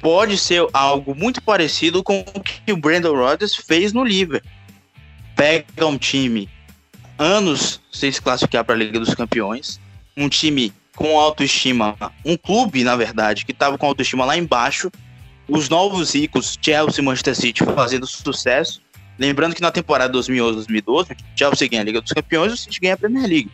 pode 0.00 0.36
ser 0.36 0.66
algo 0.72 1.14
muito 1.14 1.42
parecido 1.42 2.02
com 2.02 2.24
o 2.34 2.40
que 2.40 2.72
o 2.72 2.76
Brandon 2.76 3.14
Rodgers 3.14 3.56
fez 3.56 3.92
no 3.92 4.04
Liverpool. 4.04 4.50
Pega 5.34 5.86
um 5.86 5.98
time 5.98 6.48
anos 7.18 7.80
sem 7.90 8.12
se 8.12 8.20
classificar 8.20 8.64
para 8.64 8.74
a 8.74 8.78
Liga 8.78 8.98
dos 8.98 9.14
Campeões, 9.14 9.80
um 10.16 10.28
time 10.28 10.72
com 10.96 11.20
autoestima, 11.20 11.94
um 12.24 12.36
clube, 12.36 12.82
na 12.82 12.96
verdade, 12.96 13.44
que 13.44 13.52
estava 13.52 13.76
com 13.76 13.86
autoestima 13.86 14.24
lá 14.24 14.36
embaixo, 14.36 14.90
os 15.46 15.68
novos 15.68 16.14
ricos, 16.14 16.58
Chelsea 16.60 17.00
e 17.00 17.04
Manchester 17.04 17.36
City, 17.36 17.64
fazendo 17.64 18.06
sucesso. 18.06 18.80
Lembrando 19.18 19.54
que 19.54 19.60
na 19.60 19.70
temporada 19.70 20.18
2011-2012, 20.18 21.16
Chelsea 21.36 21.68
ganha 21.68 21.82
a 21.82 21.84
Liga 21.84 22.00
dos 22.00 22.12
Campeões 22.12 22.50
e 22.50 22.54
o 22.54 22.56
City 22.56 22.80
ganha 22.80 22.94
a 22.94 22.96
Premier 22.96 23.28
League. 23.28 23.50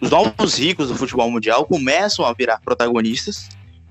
Os 0.00 0.10
novos 0.10 0.58
ricos 0.58 0.88
do 0.88 0.94
futebol 0.94 1.30
mundial 1.30 1.66
começam 1.66 2.24
a 2.24 2.32
virar 2.32 2.60
protagonistas 2.60 3.48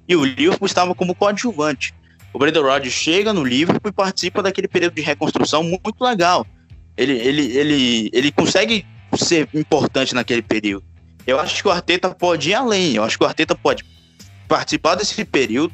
e 0.08 0.16
o 0.16 0.24
Liverpool 0.24 0.66
estava 0.66 0.96
como 0.96 1.14
coadjuvante. 1.14 1.94
O 2.34 2.40
Brendan 2.40 2.62
Rodgers 2.62 2.94
chega 2.94 3.34
no 3.34 3.44
Liverpool 3.44 3.90
e 3.90 3.94
participa 3.94 4.42
daquele 4.42 4.68
período 4.68 4.94
de 4.94 5.02
reconstrução 5.02 5.64
muito 5.64 6.02
legal. 6.02 6.46
Ele, 6.96 7.14
ele, 7.14 7.58
ele, 7.58 8.10
ele 8.14 8.32
consegue 8.32 8.86
ser 9.18 9.50
importante 9.54 10.14
naquele 10.14 10.42
período. 10.42 10.95
Eu 11.26 11.40
acho 11.40 11.62
que 11.62 11.68
o 11.68 11.72
Arteta 11.72 12.10
pode 12.10 12.50
ir 12.50 12.54
além. 12.54 12.96
Eu 12.96 13.04
acho 13.04 13.18
que 13.18 13.24
o 13.24 13.28
Arteta 13.28 13.56
pode 13.56 13.84
participar 14.48 14.96
desse 14.96 15.26
período, 15.26 15.74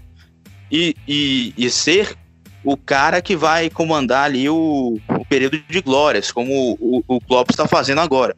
e, 0.72 0.96
e, 1.08 1.54
e 1.58 1.70
ser 1.70 2.18
o 2.64 2.78
cara 2.78 3.22
que 3.22 3.36
vai 3.36 3.70
comandar 3.70 4.24
ali 4.24 4.48
o, 4.48 4.98
o 5.10 5.26
período 5.26 5.62
de 5.68 5.82
glórias, 5.82 6.32
como 6.32 6.78
o, 6.80 7.04
o 7.08 7.20
Klopp 7.20 7.50
está 7.50 7.68
fazendo 7.68 8.00
agora. 8.00 8.36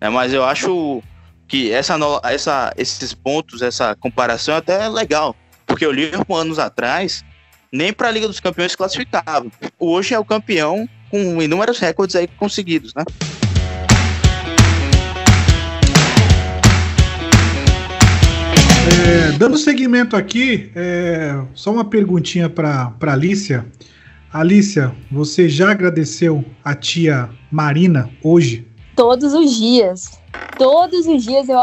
É, 0.00 0.08
mas 0.08 0.32
eu 0.32 0.44
acho 0.44 1.02
que 1.46 1.70
essa, 1.70 1.96
essa, 2.24 2.72
esses 2.76 3.14
pontos, 3.14 3.62
essa 3.62 3.94
comparação 3.96 4.54
é 4.54 4.58
até 4.58 4.88
legal. 4.88 5.36
Porque 5.66 5.86
o 5.86 5.92
Liverpool, 5.92 6.36
anos 6.36 6.58
atrás, 6.58 7.24
nem 7.70 7.92
para 7.92 8.08
a 8.08 8.10
Liga 8.10 8.26
dos 8.26 8.40
Campeões 8.40 8.74
classificava. 8.74 9.46
Hoje 9.78 10.14
é 10.14 10.18
o 10.18 10.24
campeão 10.24 10.88
com 11.10 11.40
inúmeros 11.40 11.78
recordes 11.78 12.16
aí 12.16 12.26
conseguidos, 12.26 12.94
né? 12.94 13.04
É, 19.06 19.32
dando 19.38 19.56
seguimento 19.56 20.16
aqui, 20.16 20.70
é, 20.74 21.40
só 21.54 21.70
uma 21.70 21.84
perguntinha 21.84 22.50
para 22.50 22.92
Alicia. 23.02 23.66
Alicia, 24.32 24.94
você 25.10 25.48
já 25.48 25.70
agradeceu 25.70 26.44
a 26.64 26.74
tia 26.74 27.30
Marina 27.50 28.10
hoje? 28.22 28.66
Todos 28.96 29.32
os 29.32 29.56
dias. 29.56 30.20
Todos 30.58 31.06
os 31.06 31.24
dias 31.24 31.48
eu, 31.48 31.58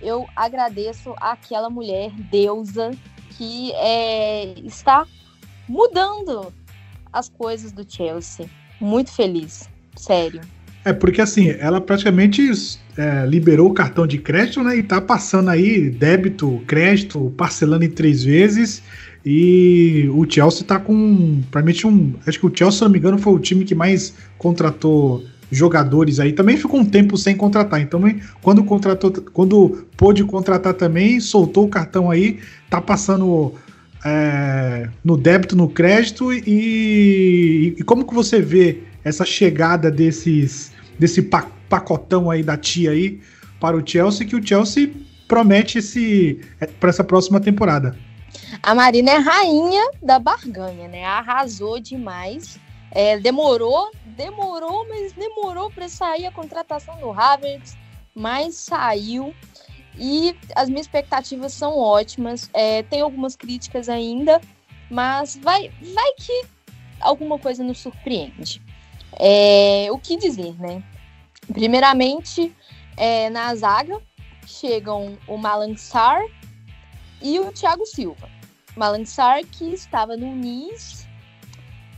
eu 0.00 0.26
agradeço 0.34 1.14
aquela 1.20 1.68
mulher 1.68 2.10
deusa 2.30 2.90
que 3.36 3.72
é, 3.74 4.54
está 4.64 5.06
mudando 5.68 6.52
as 7.12 7.28
coisas 7.28 7.70
do 7.72 7.84
Chelsea. 7.88 8.48
Muito 8.80 9.12
feliz, 9.12 9.68
sério. 9.94 10.40
É 10.84 10.92
porque 10.92 11.20
assim, 11.20 11.54
ela 11.58 11.80
praticamente 11.80 12.50
é, 12.96 13.26
liberou 13.26 13.68
o 13.68 13.74
cartão 13.74 14.06
de 14.06 14.18
crédito, 14.18 14.62
né? 14.62 14.76
E 14.76 14.82
tá 14.82 15.00
passando 15.00 15.50
aí 15.50 15.90
débito, 15.90 16.62
crédito, 16.66 17.32
parcelando 17.36 17.84
em 17.84 17.90
três 17.90 18.22
vezes. 18.24 18.82
E 19.24 20.08
o 20.14 20.24
Chelsea 20.28 20.64
tá 20.64 20.78
com. 20.78 21.42
Provavelmente 21.50 21.86
um. 21.86 22.14
Acho 22.26 22.38
que 22.40 22.46
o 22.46 22.52
Chelsea, 22.54 22.78
se 22.78 22.84
não 22.84 22.90
me 22.90 22.98
engano, 22.98 23.18
foi 23.18 23.32
o 23.32 23.38
time 23.38 23.64
que 23.64 23.74
mais 23.74 24.14
contratou 24.38 25.24
jogadores 25.50 26.20
aí. 26.20 26.32
Também 26.32 26.56
ficou 26.56 26.80
um 26.80 26.84
tempo 26.84 27.16
sem 27.16 27.36
contratar. 27.36 27.80
Então, 27.80 28.00
quando 28.42 28.62
contratou, 28.64 29.10
quando 29.32 29.86
pôde 29.96 30.24
contratar 30.24 30.74
também, 30.74 31.20
soltou 31.20 31.66
o 31.66 31.68
cartão 31.68 32.10
aí, 32.10 32.38
tá 32.70 32.80
passando 32.80 33.54
é, 34.04 34.88
no 35.04 35.16
débito, 35.16 35.56
no 35.56 35.68
crédito. 35.68 36.32
E, 36.32 37.74
e, 37.78 37.82
como 37.84 38.06
que 38.06 38.14
você 38.14 38.40
vê 38.40 38.82
essa 39.04 39.24
chegada 39.24 39.90
desses 39.90 40.72
desse 40.98 41.22
pacotão 41.68 42.30
aí 42.30 42.42
da 42.42 42.56
tia 42.56 42.90
aí 42.90 43.20
para 43.60 43.76
o 43.76 43.86
Chelsea, 43.86 44.26
que 44.26 44.36
o 44.36 44.44
Chelsea 44.44 44.90
promete 45.28 45.78
esse 45.78 46.40
é, 46.60 46.66
para 46.66 46.90
essa 46.90 47.04
próxima 47.04 47.40
temporada? 47.40 47.96
A 48.62 48.74
Marina 48.74 49.12
é 49.12 49.18
rainha 49.18 49.90
da 50.02 50.18
barganha, 50.18 50.88
né? 50.88 51.04
Arrasou 51.04 51.78
demais. 51.78 52.58
É, 52.90 53.18
demorou, 53.18 53.90
demorou, 54.16 54.86
mas 54.88 55.12
demorou 55.12 55.70
para 55.70 55.88
sair 55.88 56.26
a 56.26 56.32
contratação 56.32 56.96
do 56.98 57.10
Havertz, 57.10 57.76
mas 58.14 58.54
saiu. 58.54 59.34
E 59.96 60.34
as 60.54 60.68
minhas 60.68 60.86
expectativas 60.86 61.52
são 61.52 61.76
ótimas. 61.76 62.48
É, 62.54 62.82
tem 62.84 63.00
algumas 63.00 63.36
críticas 63.36 63.88
ainda, 63.88 64.40
mas 64.90 65.36
vai, 65.36 65.70
vai 65.94 66.12
que 66.16 66.46
alguma 67.00 67.38
coisa 67.38 67.62
nos 67.62 67.78
surpreende. 67.78 68.62
É, 69.18 69.88
o 69.90 69.98
que 69.98 70.16
dizer, 70.16 70.54
né? 70.60 70.82
Primeiramente, 71.52 72.54
é, 72.96 73.28
na 73.30 73.54
zaga 73.54 74.00
chegam 74.46 75.18
o 75.26 75.36
Malang 75.36 75.76
Sar 75.76 76.22
e 77.20 77.38
o 77.40 77.52
Thiago 77.52 77.84
Silva. 77.84 78.28
Malang 78.76 79.04
Sar 79.06 79.40
que 79.44 79.72
estava 79.72 80.16
no 80.16 80.34
Nice 80.34 81.08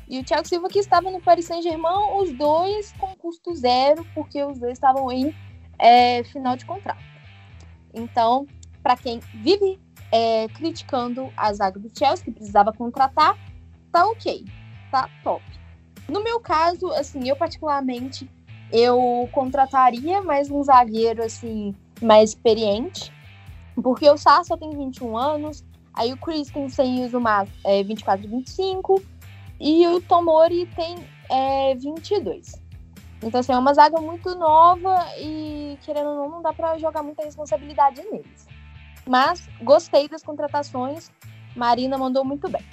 e 0.08 0.18
o 0.18 0.24
Thiago 0.24 0.48
Silva 0.48 0.68
que 0.68 0.78
estava 0.78 1.10
no 1.10 1.20
Paris 1.20 1.44
Saint-Germain, 1.44 2.16
os 2.16 2.32
dois 2.32 2.92
com 2.98 3.14
custo 3.16 3.54
zero, 3.54 4.04
porque 4.14 4.42
os 4.42 4.58
dois 4.58 4.72
estavam 4.72 5.12
em 5.12 5.34
é, 5.78 6.24
final 6.24 6.56
de 6.56 6.64
contrato. 6.64 7.02
Então, 7.94 8.46
para 8.82 8.96
quem 8.96 9.20
vive 9.34 9.78
é, 10.10 10.48
criticando 10.48 11.32
a 11.36 11.52
zaga 11.52 11.78
do 11.78 11.90
Chelsea, 11.96 12.24
que 12.24 12.32
precisava 12.32 12.72
contratar, 12.72 13.38
tá 13.92 14.06
ok, 14.06 14.44
tá 14.90 15.08
top. 15.22 15.42
No 16.08 16.22
meu 16.22 16.40
caso, 16.40 16.90
assim, 16.92 17.28
eu 17.28 17.36
particularmente, 17.36 18.28
eu 18.72 19.28
contrataria 19.32 20.22
mais 20.22 20.50
um 20.50 20.62
zagueiro, 20.62 21.22
assim, 21.22 21.74
mais 22.02 22.30
experiente, 22.30 23.12
porque 23.82 24.08
o 24.08 24.16
Sá 24.16 24.42
só 24.44 24.56
tem 24.56 24.70
21 24.70 25.16
anos, 25.16 25.64
aí 25.94 26.12
o 26.12 26.16
Christensen 26.16 27.04
usa 27.04 27.18
uma 27.18 27.46
é, 27.64 27.82
24 27.82 28.24
e 28.24 28.28
25, 28.28 29.02
e 29.60 29.86
o 29.86 30.00
Tomori 30.00 30.66
tem 30.74 30.96
é, 31.28 31.74
22. 31.74 32.60
Então, 33.22 33.40
assim, 33.40 33.52
é 33.52 33.58
uma 33.58 33.74
zaga 33.74 34.00
muito 34.00 34.34
nova 34.34 35.06
e, 35.18 35.78
querendo 35.82 36.08
ou 36.08 36.16
não, 36.16 36.30
não 36.30 36.42
dá 36.42 36.52
para 36.52 36.78
jogar 36.78 37.02
muita 37.02 37.22
responsabilidade 37.22 38.02
neles. 38.10 38.46
Mas 39.06 39.46
gostei 39.62 40.08
das 40.08 40.22
contratações. 40.22 41.10
Marina 41.54 41.98
mandou 41.98 42.24
muito 42.24 42.48
bem. 42.48 42.64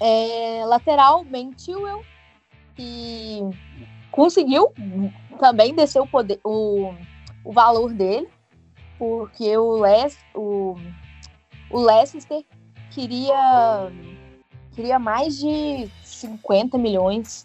É, 0.00 0.64
lateral, 0.66 1.24
Ben 1.24 1.50
Chilwell, 1.56 2.04
que 2.78 3.40
conseguiu 4.12 4.72
também 5.40 5.74
descer 5.74 6.00
o, 6.00 6.06
poder, 6.06 6.38
o, 6.44 6.94
o 7.44 7.52
valor 7.52 7.92
dele, 7.92 8.28
porque 8.96 9.56
o, 9.56 9.82
Les, 9.82 10.16
o, 10.32 10.76
o 11.70 11.80
Leicester 11.80 12.44
queria 12.92 13.90
queria 14.76 14.98
mais 15.00 15.36
de 15.36 15.90
50 16.04 16.78
milhões 16.78 17.44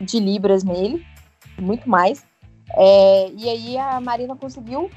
de 0.00 0.20
libras 0.20 0.62
nele, 0.62 1.04
muito 1.58 1.90
mais. 1.90 2.24
É, 2.76 3.28
e 3.36 3.48
aí 3.48 3.76
a 3.76 4.00
Marina 4.00 4.36
conseguiu 4.36 4.88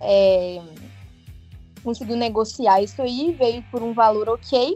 é, 0.00 0.60
conseguiu 1.84 2.16
negociar 2.16 2.82
isso 2.82 3.00
aí, 3.00 3.32
veio 3.38 3.62
por 3.70 3.80
um 3.80 3.92
valor 3.92 4.28
ok 4.28 4.74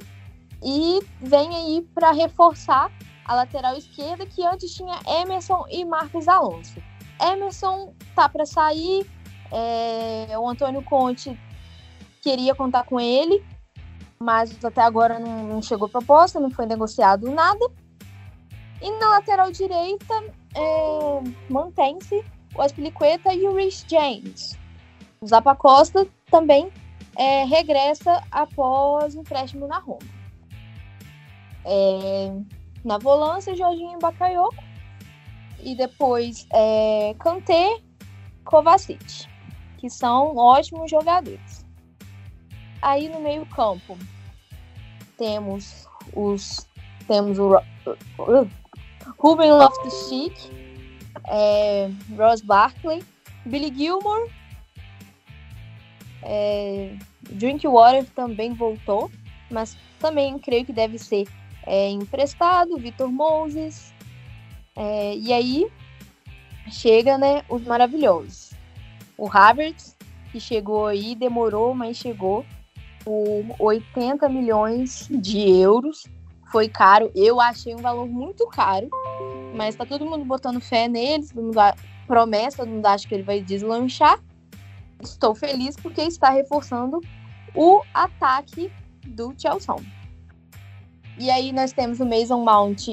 e 0.62 1.00
vem 1.20 1.56
aí 1.56 1.86
para 1.92 2.12
reforçar 2.12 2.88
a 3.24 3.34
lateral 3.34 3.76
esquerda 3.76 4.26
que 4.26 4.44
antes 4.44 4.74
tinha 4.74 4.98
Emerson 5.06 5.64
e 5.70 5.84
Marcos 5.84 6.28
Alonso. 6.28 6.82
Emerson 7.20 7.94
tá 8.14 8.28
para 8.28 8.44
sair, 8.44 9.06
é, 9.50 10.38
o 10.38 10.48
Antônio 10.48 10.82
Conte 10.82 11.38
queria 12.20 12.54
contar 12.54 12.84
com 12.84 13.00
ele, 13.00 13.44
mas 14.18 14.64
até 14.64 14.82
agora 14.82 15.18
não, 15.18 15.44
não 15.44 15.62
chegou 15.62 15.88
proposta, 15.88 16.40
não 16.40 16.50
foi 16.50 16.66
negociado 16.66 17.30
nada. 17.30 17.64
E 18.82 18.90
na 18.98 19.10
lateral 19.10 19.50
direita 19.50 20.14
é, 20.54 21.20
mantém-se 21.48 22.24
o 22.54 22.62
Aspilicueta 22.62 23.32
e 23.32 23.46
o 23.46 23.54
Rich 23.54 23.86
James. 23.88 24.58
O 25.20 25.26
Zapa 25.26 25.54
Costa 25.54 26.06
também 26.30 26.70
é, 27.16 27.44
regressa 27.44 28.22
após 28.30 29.14
empréstimo 29.14 29.66
na 29.66 29.78
Roma. 29.78 30.06
É, 31.64 32.32
na 32.84 32.98
volância, 32.98 33.56
Jorginho 33.56 33.98
Bakayoko. 33.98 34.62
E 35.60 35.74
depois 35.74 36.46
é, 36.52 37.14
Kanté, 37.18 37.78
Kovacic, 38.44 39.26
que 39.78 39.88
são 39.88 40.36
ótimos 40.36 40.90
jogadores. 40.90 41.64
Aí 42.82 43.08
no 43.08 43.20
meio 43.20 43.46
campo, 43.46 43.96
temos 45.16 45.88
os 46.14 46.66
temos 47.06 47.38
o 47.38 47.56
uh, 47.56 48.50
Ruben 49.18 49.52
Loftus-Cheek, 49.52 50.34
é, 51.28 51.90
Ross 52.16 52.40
Barkley, 52.42 53.02
Billy 53.46 53.72
Gilmore, 53.74 54.30
é, 56.22 56.96
Drinkwater 57.22 58.06
também 58.14 58.54
voltou, 58.54 59.10
mas 59.50 59.76
também 59.98 60.38
creio 60.38 60.64
que 60.64 60.72
deve 60.72 60.98
ser 60.98 61.26
é, 61.66 61.88
emprestado, 61.90 62.76
Vitor 62.76 63.10
Moses, 63.10 63.92
é, 64.76 65.16
e 65.16 65.32
aí 65.32 65.66
chega 66.70 67.18
né, 67.18 67.42
os 67.48 67.62
maravilhosos. 67.64 68.52
O 69.16 69.28
Havertz, 69.30 69.96
que 70.32 70.40
chegou 70.40 70.86
aí, 70.86 71.14
demorou, 71.14 71.74
mas 71.74 71.96
chegou 71.96 72.44
por 73.04 73.44
80 73.58 74.28
milhões 74.28 75.08
de 75.10 75.38
euros. 75.60 76.06
Foi 76.50 76.68
caro, 76.68 77.10
eu 77.14 77.40
achei 77.40 77.74
um 77.74 77.82
valor 77.82 78.06
muito 78.06 78.46
caro, 78.48 78.88
mas 79.54 79.74
tá 79.74 79.84
todo 79.84 80.06
mundo 80.06 80.24
botando 80.24 80.60
fé 80.60 80.88
nele, 80.88 81.26
todo 81.26 81.42
mundo 81.42 81.60
promessa, 82.06 82.58
todo 82.58 82.68
mundo 82.68 82.86
acha 82.86 83.06
que 83.08 83.14
ele 83.14 83.22
vai 83.22 83.40
deslanchar. 83.40 84.20
Estou 85.02 85.34
feliz 85.34 85.76
porque 85.76 86.02
está 86.02 86.30
reforçando 86.30 87.00
o 87.54 87.82
ataque 87.92 88.72
do 89.06 89.34
Chelsea. 89.36 89.74
E 91.18 91.30
aí 91.30 91.52
nós 91.52 91.72
temos 91.72 92.00
o 92.00 92.06
Mason 92.06 92.44
Mount 92.44 92.88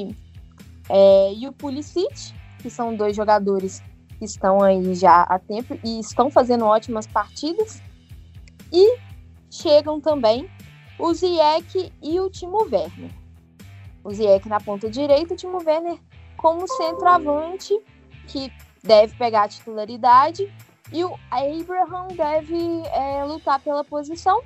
é, 0.90 1.34
e 1.34 1.48
o 1.48 1.54
Pulisic, 1.54 2.34
que 2.60 2.70
são 2.70 2.96
dois 2.96 3.16
jogadores 3.16 3.82
que 4.20 4.26
estão 4.26 4.62
aí 4.62 4.94
já 4.94 5.24
há 5.24 5.40
tempo 5.40 5.78
e 5.84 6.00
estão 6.00 6.30
fazendo 6.30 6.66
ótimas 6.66 7.08
partidas. 7.08 7.82
E 8.72 8.98
chegam 9.50 10.00
também 10.00 10.50
o 11.00 11.14
Ziyech 11.14 11.92
e 12.02 12.20
o 12.20 12.30
Timo 12.30 12.64
Werner. 12.64 13.12
O 14.04 14.14
Ziyech 14.14 14.48
na 14.48 14.60
ponta 14.60 14.90
direita, 14.90 15.34
o 15.34 15.38
Timo 15.38 15.58
Werner 15.58 15.98
como 16.38 16.68
centroavante, 16.68 17.80
que 18.28 18.52
deve 18.84 19.16
pegar 19.16 19.44
a 19.44 19.48
titularidade, 19.48 20.52
E 20.92 21.06
o 21.06 21.18
Abraham 21.32 22.08
deve 22.10 22.82
é, 22.94 23.24
lutar 23.24 23.62
pela 23.62 23.84
posição 23.84 24.44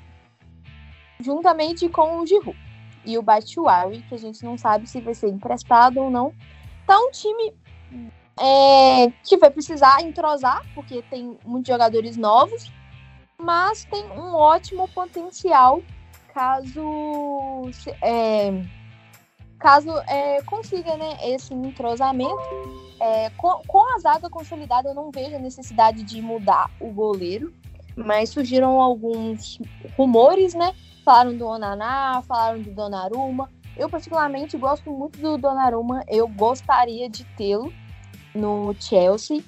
juntamente 1.19 1.89
com 1.89 2.19
o 2.19 2.25
Giroud. 2.25 2.64
E 3.05 3.17
o 3.17 3.21
Batshuayi, 3.21 4.01
que 4.03 4.15
a 4.15 4.17
gente 4.17 4.43
não 4.43 4.57
sabe 4.57 4.87
se 4.87 4.99
vai 4.99 5.13
ser 5.13 5.29
emprestado 5.29 6.01
ou 6.01 6.09
não. 6.09 6.33
Tá 6.87 6.97
um 6.99 7.11
time 7.11 7.53
é, 8.39 9.11
que 9.23 9.37
vai 9.37 9.49
precisar 9.49 10.01
entrosar, 10.01 10.61
porque 10.73 11.01
tem 11.03 11.37
muitos 11.45 11.67
jogadores 11.67 12.17
novos, 12.17 12.71
mas 13.37 13.85
tem 13.85 14.03
um 14.11 14.33
ótimo 14.33 14.87
potencial 14.89 15.81
caso 16.33 17.69
é, 18.01 18.51
caso 19.57 19.89
é, 20.07 20.41
consiga 20.43 20.97
né, 20.97 21.17
esse 21.23 21.53
entrosamento. 21.53 22.35
É, 22.99 23.29
com, 23.31 23.61
com 23.67 23.95
a 23.95 23.99
zaga 23.99 24.29
consolidada, 24.29 24.89
eu 24.89 24.93
não 24.93 25.11
vejo 25.11 25.35
a 25.35 25.39
necessidade 25.39 26.03
de 26.03 26.21
mudar 26.21 26.69
o 26.79 26.89
goleiro, 26.91 27.53
mas 27.95 28.29
surgiram 28.29 28.81
alguns 28.81 29.59
rumores, 29.97 30.53
né? 30.53 30.73
Falaram 31.05 31.37
do 31.37 31.45
Onaná, 31.45 32.23
falaram 32.27 32.59
do 32.59 32.71
Donnarumma. 32.71 33.47
Eu, 33.77 33.87
particularmente, 33.87 34.57
gosto 34.57 34.89
muito 34.91 35.19
do 35.19 35.37
Donnarumma. 35.37 36.03
Eu 36.07 36.27
gostaria 36.27 37.07
de 37.07 37.23
tê-lo 37.37 37.71
no 38.33 38.75
Chelsea. 38.79 39.43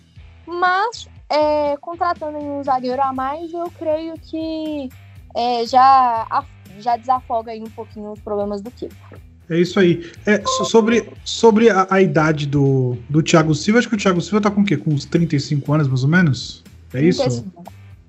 Mas, 0.46 1.10
é, 1.28 1.76
contratando 1.78 2.38
um 2.38 2.64
zagueiro 2.64 3.02
a 3.02 3.12
mais, 3.12 3.52
eu 3.52 3.72
creio 3.72 4.14
que 4.20 4.88
é, 5.36 5.66
já, 5.66 6.46
já 6.78 6.96
desafoga 6.96 7.52
aí 7.52 7.62
um 7.62 7.72
pouquinho 7.72 8.12
os 8.12 8.20
problemas 8.20 8.62
do 8.62 8.70
Kepa. 8.70 9.20
É 9.50 9.58
isso 9.58 9.80
aí. 9.80 10.12
É, 10.28 10.44
sobre 10.66 11.10
sobre 11.24 11.72
a, 11.72 11.88
a, 11.90 12.02
idade 12.02 12.46
do, 12.46 12.98
do 13.10 13.24
Thiago 13.24 13.56
Silva, 13.56 13.80
acho 13.80 13.90
que 13.90 13.96
o 13.96 13.98
Thiago 13.98 14.22
Silva 14.22 14.42
tá 14.42 14.52
com 14.52 14.62
o 14.62 14.66
quê? 14.66 14.78
Com 14.78 14.92
uns 14.92 15.06
35 15.06 15.74
anos, 15.74 15.88
mais 15.88 16.04
ou 16.04 16.10
menos? 16.10 16.64
É 16.90 17.00
35. 17.00 17.30
isso? 17.30 17.46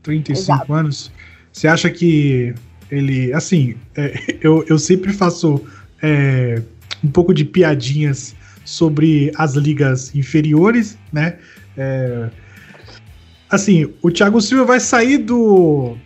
35 0.03 0.39
Exato. 0.39 0.75
anos. 0.75 1.13
Você 1.53 1.67
acha 1.67 1.89
que 1.91 2.55
ele, 2.91 3.33
assim, 3.33 3.77
é, 3.97 4.39
eu, 4.41 4.65
eu 4.69 4.79
sempre 4.79 5.13
faço 5.13 5.65
é, 6.03 6.63
um 7.03 7.09
pouco 7.09 7.33
de 7.33 7.45
piadinhas 7.45 8.35
sobre 8.65 9.33
as 9.37 9.55
ligas 9.55 10.15
inferiores, 10.15 10.99
né? 11.13 11.39
É, 11.77 12.29
assim, 13.49 13.93
o 14.03 14.11
Thiago 14.11 14.41
Silva 14.41 14.65
vai 14.65 14.81
sair 14.81 15.19
do 15.19 15.97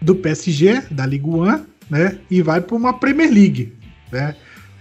do 0.00 0.14
PSG, 0.14 0.82
da 0.90 1.04
Liga 1.04 1.26
1, 1.26 1.64
né? 1.90 2.18
E 2.30 2.40
vai 2.40 2.60
para 2.60 2.76
uma 2.76 2.92
Premier 2.94 3.30
League, 3.32 3.72
né? 4.12 4.34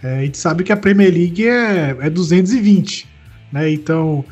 É, 0.03 0.19
a 0.19 0.21
gente 0.21 0.37
sabe 0.37 0.63
que 0.63 0.71
a 0.71 0.77
Premier 0.77 1.11
League 1.11 1.45
é, 1.45 1.97
é 1.99 2.09
220, 2.09 3.07
né? 3.51 3.71
Então, 3.71 4.23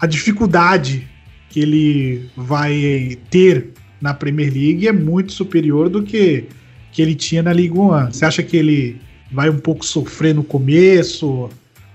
a 0.00 0.06
dificuldade 0.06 1.06
que 1.50 1.60
ele 1.60 2.30
vai 2.34 3.18
ter 3.30 3.72
na 4.02 4.12
Premier 4.12 4.52
League 4.52 4.88
é 4.88 4.92
muito 4.92 5.32
superior 5.32 5.88
do 5.88 6.02
que, 6.02 6.48
que 6.90 7.00
ele 7.00 7.14
tinha 7.14 7.42
na 7.42 7.52
Liga 7.52 7.80
1. 7.80 8.10
Você 8.10 8.24
acha 8.24 8.42
que 8.42 8.56
ele 8.56 9.00
vai 9.30 9.48
um 9.48 9.58
pouco 9.58 9.86
sofrer 9.86 10.34
no 10.34 10.42
começo? 10.42 11.48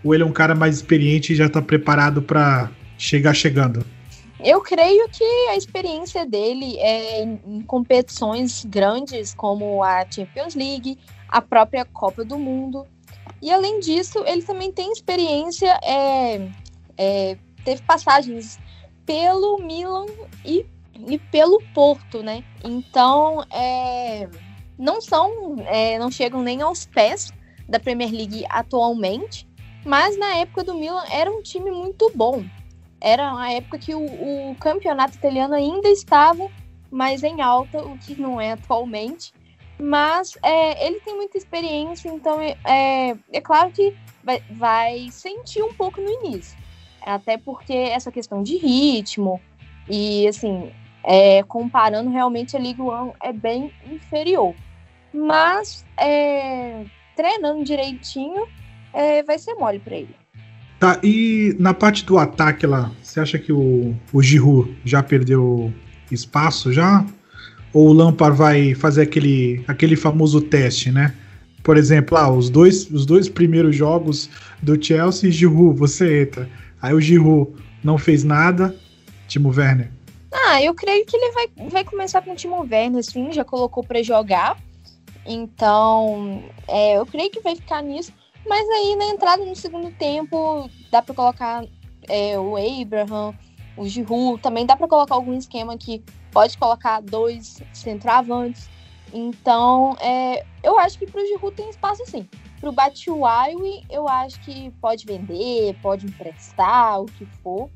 Ou 0.04 0.13
ele 0.13 0.24
é 0.24 0.26
um 0.26 0.32
cara 0.32 0.56
mais 0.56 0.78
experiente 0.78 1.34
e 1.34 1.36
já 1.36 1.48
está 1.48 1.62
preparado 1.62 2.22
para 2.22 2.72
chegar 2.98 3.34
chegando? 3.34 3.86
Eu 4.39 4.62
creio 4.62 5.10
que 5.10 5.24
a 5.50 5.58
experiência 5.58 6.26
dele 6.26 6.78
é 6.78 7.24
em 7.24 7.62
competições 7.67 8.63
grandes 8.65 9.34
como 9.34 9.84
a 9.84 10.06
Champions 10.10 10.56
League, 10.56 10.98
a 11.28 11.41
própria 11.41 11.84
Copa 11.84 12.24
do 12.24 12.38
Mundo. 12.38 12.86
E 13.41 13.52
além 13.52 13.80
disso, 13.80 14.24
ele 14.26 14.43
também 14.43 14.72
tem 14.72 14.91
experiência, 14.91 15.78
é, 15.84 16.48
é, 16.98 17.38
teve 17.65 17.82
passagens 17.82 18.60
pelo 19.06 19.58
Milan 19.58 20.06
e 20.46 20.65
e 21.07 21.17
pelo 21.17 21.62
Porto, 21.73 22.23
né? 22.23 22.43
Então, 22.63 23.43
é, 23.51 24.27
não 24.77 25.01
são, 25.01 25.55
é, 25.65 25.97
não 25.99 26.12
chegam 26.12 26.41
nem 26.41 26.62
aos 26.62 26.86
pés 26.86 27.31
da 27.67 27.79
Premier 27.79 28.12
League 28.12 28.45
atualmente, 28.49 29.47
mas 29.86 30.17
na 30.17 30.36
época 30.38 30.63
do 30.63 30.75
Milan 30.75 31.03
era 31.10 31.31
um 31.31 31.41
time 31.41 31.71
muito 31.71 32.12
bom. 32.15 32.43
Era 32.99 33.38
a 33.38 33.51
época 33.53 33.77
que 33.77 33.93
o, 33.93 34.51
o 34.51 34.55
campeonato 34.55 35.15
italiano 35.15 35.53
ainda 35.53 35.89
estava 35.89 36.49
mais 36.89 37.23
em 37.23 37.41
alta, 37.41 37.79
o 37.79 37.97
que 37.97 38.19
não 38.19 38.39
é 38.39 38.53
atualmente. 38.53 39.33
Mas 39.79 40.36
é, 40.41 40.88
ele 40.88 40.99
tem 41.01 41.15
muita 41.15 41.38
experiência, 41.38 42.10
então 42.10 42.41
é, 42.41 43.15
é 43.31 43.41
claro 43.41 43.71
que 43.71 43.95
vai, 44.23 44.43
vai 44.51 45.07
sentir 45.12 45.62
um 45.62 45.73
pouco 45.73 46.01
no 46.01 46.10
início. 46.10 46.57
Até 47.01 47.38
porque 47.38 47.73
essa 47.73 48.12
questão 48.12 48.41
de 48.41 48.57
ritmo 48.57 49.39
e 49.88 50.27
assim, 50.27 50.71
é, 51.03 51.43
comparando 51.43 52.10
realmente 52.10 52.55
a 52.55 52.60
Liga 52.60 52.83
One 52.83 53.12
é 53.21 53.31
bem 53.31 53.71
inferior. 53.89 54.53
Mas 55.13 55.86
é, 55.97 56.86
treinando 57.15 57.63
direitinho 57.63 58.45
é, 58.93 59.23
vai 59.23 59.39
ser 59.39 59.53
mole 59.55 59.79
para 59.79 59.95
ele. 59.95 60.15
Tá, 60.79 60.99
e 61.01 61.55
na 61.57 61.73
parte 61.73 62.05
do 62.05 62.19
ataque 62.19 62.67
lá, 62.67 62.91
você 63.01 63.19
acha 63.19 63.39
que 63.39 63.51
o, 63.51 63.95
o 64.13 64.21
já 64.86 65.01
perdeu 65.01 65.73
espaço 66.12 66.71
já? 66.71 67.03
Ou 67.73 67.89
o 67.89 67.93
Lampard 67.93 68.38
vai 68.38 68.75
fazer 68.75 69.01
aquele, 69.01 69.63
aquele 69.67 69.95
famoso 69.95 70.39
teste, 70.39 70.91
né? 70.91 71.13
Por 71.63 71.77
exemplo, 71.77 72.17
ah, 72.17 72.31
os, 72.31 72.49
dois, 72.49 72.89
os 72.91 73.05
dois 73.05 73.27
primeiros 73.27 73.75
jogos 73.75 74.29
do 74.62 74.81
Chelsea, 74.81 75.31
Giroud, 75.31 75.77
você 75.77 76.21
entra. 76.21 76.49
Aí 76.81 76.93
o 76.93 77.01
Giroud 77.01 77.51
não 77.83 77.97
fez 77.97 78.23
nada, 78.23 78.75
Timo 79.27 79.49
Werner 79.49 79.96
ah, 80.45 80.62
eu 80.62 80.73
creio 80.73 81.06
que 81.06 81.15
ele 81.15 81.32
vai, 81.32 81.47
vai 81.69 81.84
começar 81.84 82.21
com 82.21 82.32
o 82.32 82.36
Timo 82.36 82.62
Werner, 82.62 83.04
sim, 83.04 83.32
já 83.32 83.43
colocou 83.43 83.84
para 83.84 84.04
jogar. 84.04 84.58
Então, 85.26 86.43
é, 86.67 86.97
eu 86.97 87.06
creio 87.06 87.30
que 87.30 87.41
vai 87.41 87.56
ficar 87.56 87.82
nisso. 87.82 88.13
Mas 88.47 88.67
aí 88.69 88.95
na 88.95 89.06
entrada 89.06 89.43
no 89.43 89.56
segundo 89.56 89.91
tempo, 89.91 90.69
dá 90.89 91.02
para 91.02 91.13
colocar 91.13 91.65
é, 92.08 92.39
o 92.39 92.56
Abraham, 92.56 93.34
o 93.76 93.88
Giroud, 93.88 94.41
também 94.41 94.65
dá 94.65 94.76
para 94.76 94.88
colocar 94.88 95.15
algum 95.15 95.34
esquema 95.34 95.78
que 95.78 96.02
pode 96.32 96.58
colocar 96.58 97.02
dois 97.02 97.62
centroavantes. 97.73 98.69
Então, 99.13 99.97
é, 100.00 100.45
eu 100.63 100.80
acho 100.80 100.97
que 101.00 101.08
para 101.08 101.21
o 101.21 101.26
Giroud 101.26 101.56
tem 101.56 101.69
espaço 101.69 102.06
sim. 102.06 102.28
Para 102.60 102.69
o 102.69 102.73
Batshuayi, 102.73 103.84
eu 103.89 104.08
acho 104.08 104.39
que 104.41 104.71
pode 104.82 105.06
vender, 105.06 105.76
pode 105.82 106.06
emprestar, 106.06 107.02
o 107.02 107.06
que 107.06 107.26
for 107.43 107.69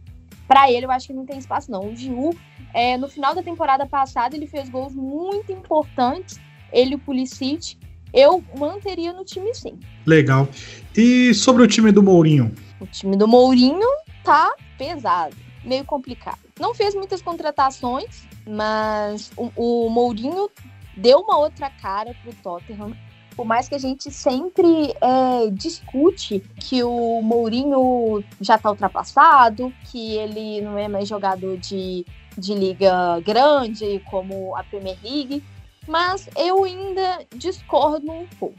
para 0.52 0.70
ele 0.70 0.86
eu 0.86 0.92
acho 0.92 1.08
que 1.08 1.14
não 1.14 1.26
tem 1.26 1.38
espaço 1.38 1.72
não. 1.72 1.86
O 1.86 1.96
Giu, 1.96 2.38
é, 2.74 2.98
no 2.98 3.08
final 3.08 3.34
da 3.34 3.42
temporada 3.42 3.86
passada, 3.86 4.36
ele 4.36 4.46
fez 4.46 4.68
gols 4.70 4.94
muito 4.94 5.50
importantes, 5.50 6.42
ele 6.74 6.92
e 6.92 6.96
o 6.96 7.00
Pulisic. 7.00 7.78
Eu 8.14 8.44
manteria 8.60 9.14
no 9.14 9.24
time 9.24 9.56
sim. 9.56 9.80
Legal. 10.06 10.46
E 10.94 11.34
sobre 11.34 11.64
o 11.64 11.68
time 11.68 11.90
do 11.94 12.04
Mourinho? 12.04 12.54
O 12.82 12.86
time 12.86 13.16
do 13.16 13.30
Mourinho 13.30 13.88
tá 14.26 14.54
pesado, 14.78 15.34
meio 15.64 15.86
complicado. 15.86 16.40
Não 16.60 16.76
fez 16.76 16.94
muitas 16.94 17.22
contratações, 17.22 18.28
mas 18.46 19.32
o, 19.38 19.52
o 19.56 19.90
Mourinho 19.90 20.50
deu 20.98 21.20
uma 21.20 21.38
outra 21.38 21.70
cara 21.70 22.14
pro 22.22 22.34
Tottenham 22.44 22.94
por 23.36 23.46
mais 23.46 23.68
que 23.70 23.76
a 23.76 23.80
gente 23.80 24.12
sempre 24.12 24.94
é, 25.02 25.50
discute 25.52 26.40
que 26.58 26.84
o 26.84 27.22
Mourinho 27.22 28.24
já 28.40 28.56
está 28.56 28.70
ultrapassado, 28.70 29.74
que 29.86 30.16
ele 30.16 30.62
não 30.62 30.78
é 30.78 30.88
mais 30.88 31.08
jogador 31.08 31.58
de, 31.58 32.06
de 32.38 32.54
liga 32.54 33.20
grande 33.22 34.02
como 34.10 34.56
a 34.56 34.64
Premier 34.64 34.98
League, 35.04 35.44
mas 35.88 36.30
eu 36.36 36.64
ainda 36.64 37.26
discordo 37.36 38.12
um 38.12 38.28
pouco. 38.40 38.56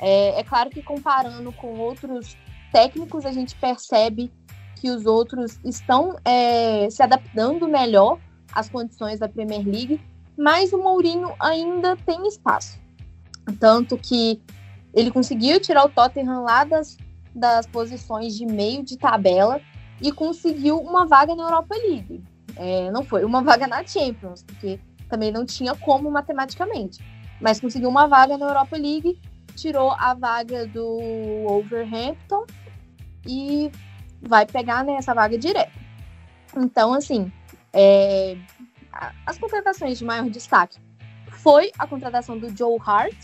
É, 0.00 0.40
é 0.40 0.44
claro 0.44 0.70
que 0.70 0.82
comparando 0.82 1.50
com 1.52 1.78
outros 1.78 2.36
técnicos, 2.72 3.24
a 3.24 3.32
gente 3.32 3.54
percebe 3.56 4.30
que 4.76 4.90
os 4.90 5.06
outros 5.06 5.58
estão 5.64 6.16
é, 6.24 6.88
se 6.90 7.02
adaptando 7.02 7.66
melhor 7.66 8.18
às 8.52 8.68
condições 8.68 9.18
da 9.18 9.28
Premier 9.28 9.66
League, 9.66 10.00
mas 10.36 10.72
o 10.72 10.78
Mourinho 10.78 11.32
ainda 11.40 11.96
tem 11.96 12.26
espaço. 12.28 12.78
Tanto 13.60 13.96
que 13.96 14.40
ele 14.92 15.10
conseguiu 15.10 15.60
tirar 15.60 15.84
o 15.84 15.88
Tottenham 15.88 16.42
lá 16.42 16.64
das, 16.64 16.96
das 17.34 17.66
posições 17.66 18.34
de 18.34 18.46
meio 18.46 18.82
de 18.82 18.96
tabela 18.96 19.60
e 20.00 20.10
conseguiu 20.10 20.78
uma 20.78 21.06
vaga 21.06 21.34
na 21.34 21.44
Europa 21.44 21.76
League. 21.76 22.22
É, 22.56 22.90
não 22.90 23.04
foi 23.04 23.24
uma 23.24 23.42
vaga 23.44 23.66
na 23.66 23.86
Champions, 23.86 24.42
porque 24.42 24.80
também 25.08 25.30
não 25.30 25.44
tinha 25.44 25.74
como 25.74 26.10
matematicamente. 26.10 27.04
Mas 27.40 27.60
conseguiu 27.60 27.88
uma 27.88 28.06
vaga 28.06 28.36
na 28.38 28.46
Europa 28.46 28.76
League, 28.76 29.20
tirou 29.54 29.92
a 29.92 30.14
vaga 30.14 30.66
do 30.66 30.98
Wolverhampton 31.46 32.46
e 33.26 33.70
vai 34.22 34.46
pegar 34.46 34.84
nessa 34.84 35.12
né, 35.12 35.20
vaga 35.20 35.38
direto. 35.38 35.78
Então, 36.56 36.94
assim, 36.94 37.30
é, 37.72 38.36
as 39.26 39.38
contratações 39.38 39.98
de 39.98 40.04
maior 40.04 40.28
destaque 40.30 40.78
foi 41.30 41.70
a 41.78 41.86
contratação 41.86 42.38
do 42.38 42.54
Joe 42.56 42.78
Hart, 42.84 43.16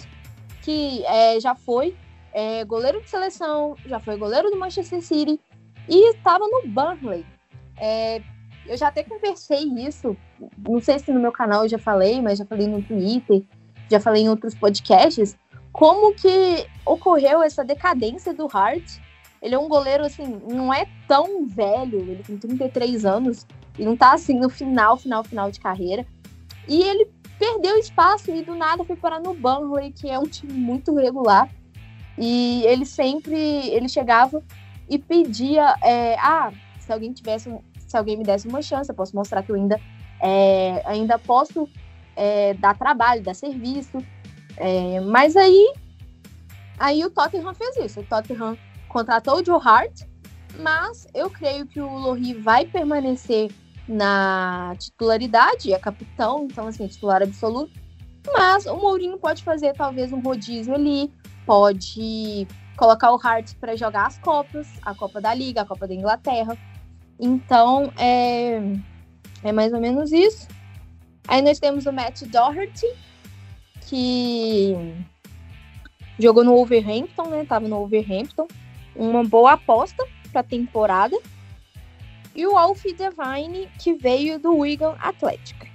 que 0.63 1.05
é, 1.07 1.39
já 1.41 1.55
foi 1.55 1.95
é, 2.33 2.65
goleiro 2.65 3.01
de 3.03 3.11
seleção, 3.11 3.77
já 3.85 4.01
foi 4.01 4.17
goleiro 4.17 4.51
do 4.51 4.59
Manchester 4.59 5.03
City 5.03 5.39
e 5.89 6.11
estava 6.11 6.47
no 6.47 6.63
Burnley. 6.69 7.27
É, 7.77 8.23
eu 8.67 8.77
já 8.77 8.89
até 8.89 9.03
conversei 9.03 9.65
isso, 9.65 10.17
não 10.57 10.81
sei 10.81 10.99
se 10.99 11.13
no 11.13 11.21
meu 11.21 11.33
canal 11.33 11.65
eu 11.65 11.69
já 11.69 11.79
falei, 11.79 12.21
mas 12.23 12.39
já 12.39 12.47
falei 12.47 12.67
no 12.67 12.83
Twitter, 12.83 13.43
já 13.91 14.01
falei 14.01 14.23
em 14.23 14.29
outros 14.29 14.55
podcasts, 14.55 15.37
como 15.73 16.15
que 16.15 16.67
ocorreu 16.85 17.43
essa 17.43 17.65
decadência 17.65 18.33
do 18.33 18.49
Hart. 18.53 18.99
Ele 19.41 19.57
é 19.57 19.59
um 19.59 19.69
goleiro, 19.69 20.05
assim, 20.05 20.41
não 20.49 20.73
é 20.73 20.87
tão 21.09 21.47
velho, 21.47 21.99
ele 21.99 22.23
tem 22.23 22.39
33 22.39 23.05
anos, 23.05 23.45
e 23.77 23.85
não 23.85 23.97
tá, 23.97 24.13
assim, 24.13 24.39
no 24.39 24.49
final, 24.49 24.97
final, 24.97 25.25
final 25.25 25.51
de 25.51 25.59
carreira. 25.59 26.07
E 26.69 26.81
ele 26.81 27.09
perdeu 27.43 27.77
espaço 27.77 28.31
e 28.31 28.41
do 28.41 28.55
nada 28.55 28.85
foi 28.85 28.95
parar 28.95 29.19
no 29.19 29.35
Burnley, 29.35 29.91
que 29.91 30.09
é 30.09 30.17
um 30.17 30.29
time 30.29 30.53
muito 30.53 30.95
regular. 30.95 31.51
E 32.17 32.63
ele 32.65 32.87
sempre, 32.87 33.37
ele 33.37 33.89
chegava 33.89 34.41
e 34.89 34.97
pedia, 34.97 35.75
é, 35.83 36.15
ah, 36.21 36.53
se 36.79 36.93
alguém 36.93 37.13
tivesse, 37.13 37.53
se 37.85 37.97
alguém 37.97 38.17
me 38.17 38.23
desse 38.23 38.47
uma 38.47 38.63
chance, 38.63 38.89
eu 38.89 38.95
posso 38.95 39.17
mostrar 39.17 39.43
que 39.43 39.51
eu 39.51 39.57
ainda, 39.57 39.81
é, 40.21 40.83
ainda 40.87 41.19
posso 41.19 41.69
é, 42.15 42.55
dar 42.55 42.79
trabalho, 42.79 43.25
dar 43.25 43.35
serviço. 43.35 43.99
É, 44.57 45.01
mas 45.01 45.35
aí, 45.37 45.75
aí 46.79 47.05
o 47.05 47.11
Tottenham 47.11 47.55
fez 47.55 47.77
isso. 47.77 48.01
O 48.01 48.05
Tottenham 48.05 48.57
contratou 48.89 49.41
o 49.41 49.45
Joe 49.45 49.61
Hart, 49.61 50.03
mas 50.61 51.09
eu 51.13 51.29
creio 51.29 51.67
que 51.67 51.81
o 51.81 51.91
Lohri 51.91 52.35
vai 52.35 52.67
permanecer 52.67 53.51
na 53.89 54.75
titularidade, 54.79 55.73
é 55.73 55.79
capitão, 55.79 56.47
então 56.51 56.67
assim, 56.67 56.87
titular 56.87 57.23
absoluto. 57.23 57.73
Mas 58.33 58.67
o 58.67 58.77
Mourinho 58.77 59.19
pode 59.19 59.43
fazer 59.43 59.73
talvez 59.73 60.13
um 60.13 60.21
rodízio 60.21 60.75
ali, 60.75 61.13
pode 61.45 62.47
colocar 62.77 63.13
o 63.13 63.21
Hart 63.21 63.55
para 63.61 63.77
jogar 63.77 64.07
as 64.07 64.19
Copas, 64.19 64.69
a 64.83 64.95
Copa 64.95 65.21
da 65.21 65.35
Liga, 65.35 65.63
a 65.63 65.67
Copa 65.67 65.87
da 65.87 65.95
Inglaterra. 65.95 66.57
Então, 67.19 67.93
é, 67.97 68.61
é 69.43 69.53
mais 69.53 69.73
ou 69.73 69.81
menos 69.81 70.13
isso. 70.13 70.49
Aí 71.27 71.43
nós 71.43 71.59
temos 71.59 71.87
o 71.87 71.93
Matt 71.93 72.23
Doherty, 72.23 72.87
que 73.83 74.75
jogou 76.19 76.45
no 76.45 76.55
Wolverhampton, 76.55 77.29
né? 77.29 77.45
Tava 77.45 77.69
no 77.69 77.77
Wolverhampton. 77.77 78.47
Uma 78.95 79.25
boa 79.25 79.53
aposta 79.53 80.05
para 80.31 80.41
a 80.41 80.45
temporada. 80.45 81.17
E 82.35 82.47
o 82.47 82.57
Alf 82.57 82.83
Devine, 82.85 83.69
que 83.79 83.95
veio 83.95 84.39
do 84.39 84.57
Wigan 84.57 84.97
Athletic. 84.99 85.71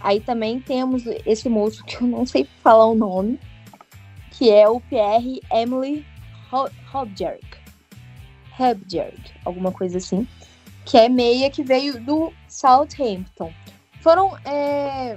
Aí 0.00 0.20
também 0.20 0.60
temos 0.60 1.04
esse 1.24 1.48
moço 1.48 1.84
que 1.84 1.96
eu 1.96 2.06
não 2.06 2.26
sei 2.26 2.46
falar 2.62 2.86
o 2.86 2.94
nome, 2.94 3.40
que 4.30 4.50
é 4.50 4.68
o 4.68 4.80
Pierre 4.80 5.40
Emily 5.50 6.06
Hobjerg. 6.92 7.42
Hobjerg, 8.58 9.18
alguma 9.44 9.72
coisa 9.72 9.98
assim. 9.98 10.28
Que 10.84 10.98
é 10.98 11.08
meia 11.08 11.50
que 11.50 11.62
veio 11.62 12.00
do 12.04 12.32
Southampton. 12.48 13.52
Foram, 14.00 14.36
é, 14.44 15.16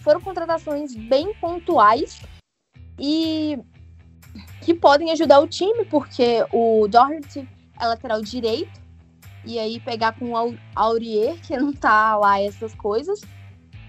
foram 0.00 0.20
contratações 0.20 0.94
bem 0.94 1.34
pontuais 1.34 2.20
e 2.98 3.58
que 4.62 4.74
podem 4.74 5.10
ajudar 5.10 5.40
o 5.40 5.46
time, 5.46 5.84
porque 5.84 6.44
o 6.52 6.88
Doherty 6.88 7.46
é 7.78 7.86
lateral 7.86 8.22
direito, 8.22 8.80
e 9.44 9.58
aí 9.58 9.80
pegar 9.80 10.12
com 10.18 10.32
o 10.32 10.56
Aurier, 10.74 11.36
que 11.40 11.56
não 11.56 11.72
tá 11.72 12.16
lá 12.16 12.40
essas 12.40 12.74
coisas. 12.74 13.20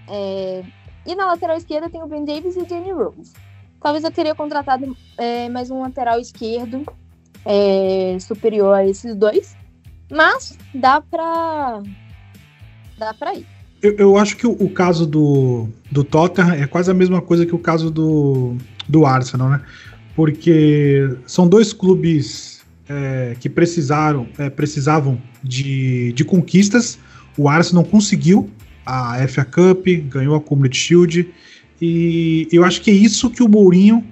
É, 0.08 0.64
e 1.06 1.14
na 1.14 1.26
lateral 1.26 1.56
esquerda 1.56 1.90
tem 1.90 2.02
o 2.02 2.06
Ben 2.06 2.24
Davis 2.24 2.56
e 2.56 2.60
o 2.60 2.66
Danny 2.66 2.92
Rose. 2.92 3.32
Talvez 3.80 4.04
eu 4.04 4.10
teria 4.10 4.34
contratado 4.34 4.96
é, 5.16 5.48
mais 5.48 5.70
um 5.70 5.80
lateral 5.80 6.20
esquerdo 6.20 6.84
é, 7.44 8.16
superior 8.20 8.74
a 8.74 8.86
esses 8.86 9.14
dois. 9.14 9.56
Mas 10.10 10.58
dá 10.74 11.00
pra. 11.00 11.82
dá 12.98 13.14
pra 13.14 13.34
ir. 13.34 13.46
Eu, 13.80 13.96
eu 13.96 14.18
acho 14.18 14.36
que 14.36 14.46
o, 14.46 14.52
o, 14.52 14.68
caso 14.68 15.06
do, 15.06 15.68
do 15.90 16.04
Tottenham 16.04 16.52
é 16.52 16.66
quase 16.66 16.90
a 16.90 16.94
mesma 16.94 17.22
coisa 17.22 17.46
que 17.46 17.54
o 17.54 17.58
caso 17.58 17.90
do, 17.90 18.56
do 18.88 19.06
Arsenal, 19.06 19.48
né? 19.48 19.62
Porque 20.14 21.16
são 21.26 21.48
dois 21.48 21.72
clubes 21.72 22.49
é, 22.90 23.36
que 23.38 23.48
precisaram, 23.48 24.26
é, 24.36 24.50
precisavam 24.50 25.22
de, 25.44 26.12
de 26.12 26.24
conquistas. 26.24 26.98
O 27.38 27.48
Arsenal 27.48 27.84
conseguiu 27.84 28.50
a 28.84 29.16
FA 29.28 29.44
Cup, 29.44 29.86
ganhou 30.08 30.34
a 30.34 30.40
Community 30.40 30.76
Shield. 30.76 31.28
E 31.80 32.48
eu 32.50 32.64
acho 32.64 32.82
que 32.82 32.90
é 32.90 32.94
isso 32.94 33.30
que 33.30 33.44
o 33.44 33.48
Mourinho 33.48 34.04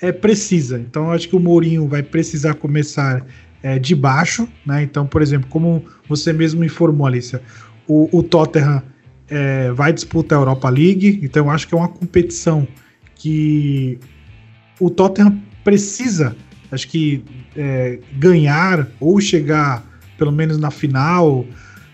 é, 0.00 0.10
precisa. 0.10 0.78
Então 0.78 1.04
eu 1.04 1.12
acho 1.12 1.28
que 1.28 1.36
o 1.36 1.40
Mourinho 1.40 1.86
vai 1.86 2.02
precisar 2.02 2.54
começar 2.54 3.24
é, 3.62 3.78
de 3.78 3.94
baixo. 3.94 4.48
Né? 4.64 4.82
Então, 4.82 5.06
por 5.06 5.20
exemplo, 5.20 5.48
como 5.50 5.84
você 6.08 6.32
mesmo 6.32 6.64
informou, 6.64 7.06
Alicia, 7.06 7.42
o, 7.86 8.08
o 8.16 8.22
Tottenham 8.22 8.82
é, 9.28 9.70
vai 9.72 9.92
disputar 9.92 10.38
a 10.38 10.40
Europa 10.40 10.70
League. 10.70 11.20
Então 11.22 11.44
eu 11.44 11.50
acho 11.50 11.68
que 11.68 11.74
é 11.74 11.76
uma 11.76 11.88
competição 11.88 12.66
que 13.14 13.98
o 14.80 14.88
Tottenham 14.88 15.38
precisa, 15.62 16.34
acho 16.72 16.88
que 16.88 17.22
é, 17.56 17.98
ganhar 18.18 18.88
ou 18.98 19.20
chegar 19.20 19.84
pelo 20.18 20.32
menos 20.32 20.58
na 20.58 20.70
final. 20.70 21.46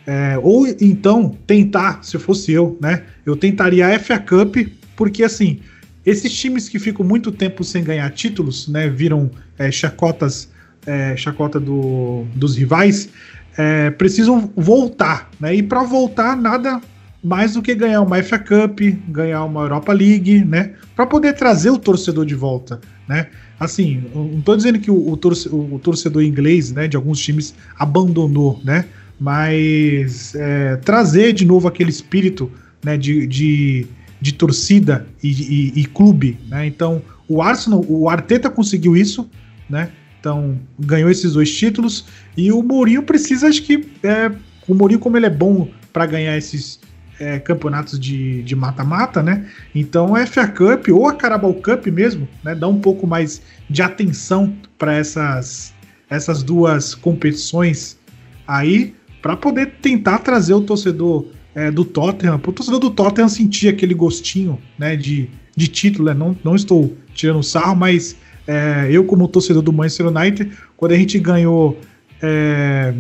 É, 0.07 0.39
ou 0.43 0.67
então 0.81 1.37
tentar, 1.47 2.03
se 2.03 2.19
fosse 2.19 2.53
eu, 2.53 2.79
né? 2.81 3.03
Eu 3.27 3.37
tentaria 3.37 3.87
a 3.89 3.99
FA 3.99 4.19
Cup, 4.19 4.57
porque 4.97 5.23
assim, 5.23 5.61
esses 6.07 6.33
times 6.33 6.69
que 6.69 6.79
ficam 6.79 7.05
muito 7.05 7.31
tempo 7.31 7.63
sem 7.63 7.85
ganhar 7.85 8.09
títulos, 8.11 8.69
né? 8.69 8.89
Viram 8.89 9.31
é, 9.59 9.71
chacotas, 9.71 10.49
é, 10.87 11.15
chacota 11.17 11.61
do, 11.61 12.25
dos 12.35 12.57
rivais, 12.57 13.11
é, 13.59 13.91
precisam 13.91 14.51
voltar, 14.57 15.29
né? 15.39 15.55
E 15.55 15.63
para 15.63 15.83
voltar, 15.83 16.37
nada 16.37 16.81
mais 17.23 17.55
do 17.55 17.63
que 17.63 17.75
ganhar 17.75 18.01
uma 18.01 18.23
FA 18.23 18.39
Cup, 18.39 18.81
ganhar 19.09 19.45
uma 19.45 19.63
Europa 19.63 19.93
League, 19.93 20.45
né? 20.45 20.73
Para 20.95 21.05
poder 21.07 21.35
trazer 21.35 21.71
o 21.71 21.79
torcedor 21.79 22.25
de 22.25 22.35
volta, 22.35 22.81
né? 23.09 23.29
Assim, 23.59 24.05
não 24.15 24.39
estou 24.39 24.57
dizendo 24.57 24.79
que 24.79 24.91
o, 24.91 25.17
torcedor, 25.17 25.75
o, 25.75 25.79
torcedor 25.79 26.23
inglês, 26.23 26.71
né, 26.71 26.87
de 26.87 26.97
alguns 26.97 27.19
times 27.19 27.55
abandonou, 27.77 28.61
né? 28.63 28.85
Mas 29.19 30.35
é, 30.37 30.77
trazer 30.77 31.33
de 31.33 31.45
novo 31.45 31.67
aquele 31.67 31.91
espírito, 31.91 32.53
né, 32.85 32.97
de, 32.97 33.27
de, 33.27 33.87
de 34.21 34.33
torcida 34.33 35.07
e, 35.23 35.29
e, 35.29 35.81
e, 35.81 35.85
clube, 35.87 36.39
né? 36.49 36.67
Então, 36.67 37.03
o 37.27 37.43
Arsenal, 37.43 37.85
o 37.89 38.09
Arteta 38.09 38.49
conseguiu 38.49 38.97
isso, 38.97 39.29
né? 39.69 39.91
Então, 40.21 40.59
ganhou 40.79 41.11
esses 41.11 41.33
dois 41.33 41.53
títulos 41.53 42.05
e 42.37 42.53
o 42.53 42.63
Mourinho 42.63 43.03
precisa, 43.03 43.49
acho 43.49 43.63
que, 43.63 43.89
é, 44.03 44.31
o 44.69 44.75
Mourinho 44.75 45.01
como 45.01 45.17
ele 45.17 45.27
é 45.27 45.31
bom 45.31 45.69
para 45.93 46.07
ganhar 46.07 46.37
esses 46.37 46.78
é, 47.19 47.39
campeonatos 47.39 47.99
de 47.99 48.55
mata-mata, 48.57 49.23
né? 49.23 49.47
Então 49.75 50.15
a 50.15 50.27
FA 50.27 50.47
Cup 50.47 50.89
ou 50.89 51.09
a 51.09 51.15
Carabao 51.15 51.55
Cup 51.55 51.87
mesmo, 51.87 52.29
né? 52.45 52.55
Dá 52.55 52.69
um 52.69 52.79
pouco 52.79 53.07
mais 53.07 53.43
de 53.69 53.83
atenção 53.83 54.55
para 54.79 54.95
essas, 54.95 55.75
essas 56.09 56.43
duas 56.43 56.95
competições 56.95 57.99
aí, 58.47 58.95
para 59.21 59.37
poder 59.37 59.75
tentar 59.83 60.19
trazer 60.21 60.55
o 60.55 60.61
torcedor 60.61 61.27
é, 61.55 61.71
do 61.71 61.85
Tottenham, 61.85 62.39
para 62.39 62.51
o 62.51 62.53
torcedor 62.53 62.79
do 62.81 62.91
Tottenham 62.91 63.29
sentir 63.29 63.69
aquele 63.69 63.95
gostinho, 63.95 64.59
né? 64.79 64.97
De, 64.97 65.29
de 65.57 65.69
título, 65.69 66.09
né? 66.09 66.15
Não, 66.15 66.37
não 66.45 66.55
estou 66.55 66.97
tirando 67.15 67.43
sarro, 67.43 67.75
mas 67.75 68.17
é, 68.47 68.89
eu 68.91 69.05
como 69.05 69.27
torcedor 69.29 69.63
do 69.63 69.73
Manchester 69.73 70.07
United, 70.07 70.53
quando 70.77 70.93
a 70.93 70.97
gente 70.97 71.19
ganhou 71.19 71.79
é, 72.23 72.95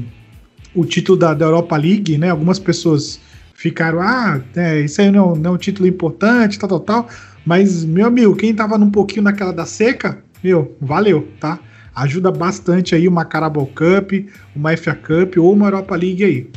o 0.74 0.84
título 0.84 1.16
da, 1.16 1.34
da 1.34 1.46
Europa 1.46 1.76
League, 1.76 2.18
né? 2.18 2.30
Algumas 2.30 2.58
pessoas 2.58 3.20
ficaram, 3.58 4.00
ah, 4.00 4.40
é, 4.54 4.82
isso 4.82 5.00
aí 5.00 5.10
não, 5.10 5.34
não 5.34 5.50
é 5.50 5.54
um 5.54 5.58
título 5.58 5.88
importante, 5.88 6.56
tal, 6.56 6.68
tal, 6.68 6.80
tal. 6.80 7.08
Mas, 7.44 7.84
meu 7.84 8.06
amigo, 8.06 8.36
quem 8.36 8.54
tava 8.54 8.78
num 8.78 8.88
pouquinho 8.88 9.22
naquela 9.22 9.52
da 9.52 9.66
seca, 9.66 10.22
meu, 10.44 10.76
valeu, 10.80 11.26
tá? 11.40 11.58
Ajuda 11.92 12.30
bastante 12.30 12.94
aí 12.94 13.08
uma 13.08 13.24
Carabao 13.24 13.66
Cup, 13.66 14.12
uma 14.54 14.76
FA 14.76 14.94
Cup 14.94 15.38
ou 15.38 15.52
uma 15.52 15.66
Europa 15.66 15.96
League 15.96 16.24
aí. 16.24 16.48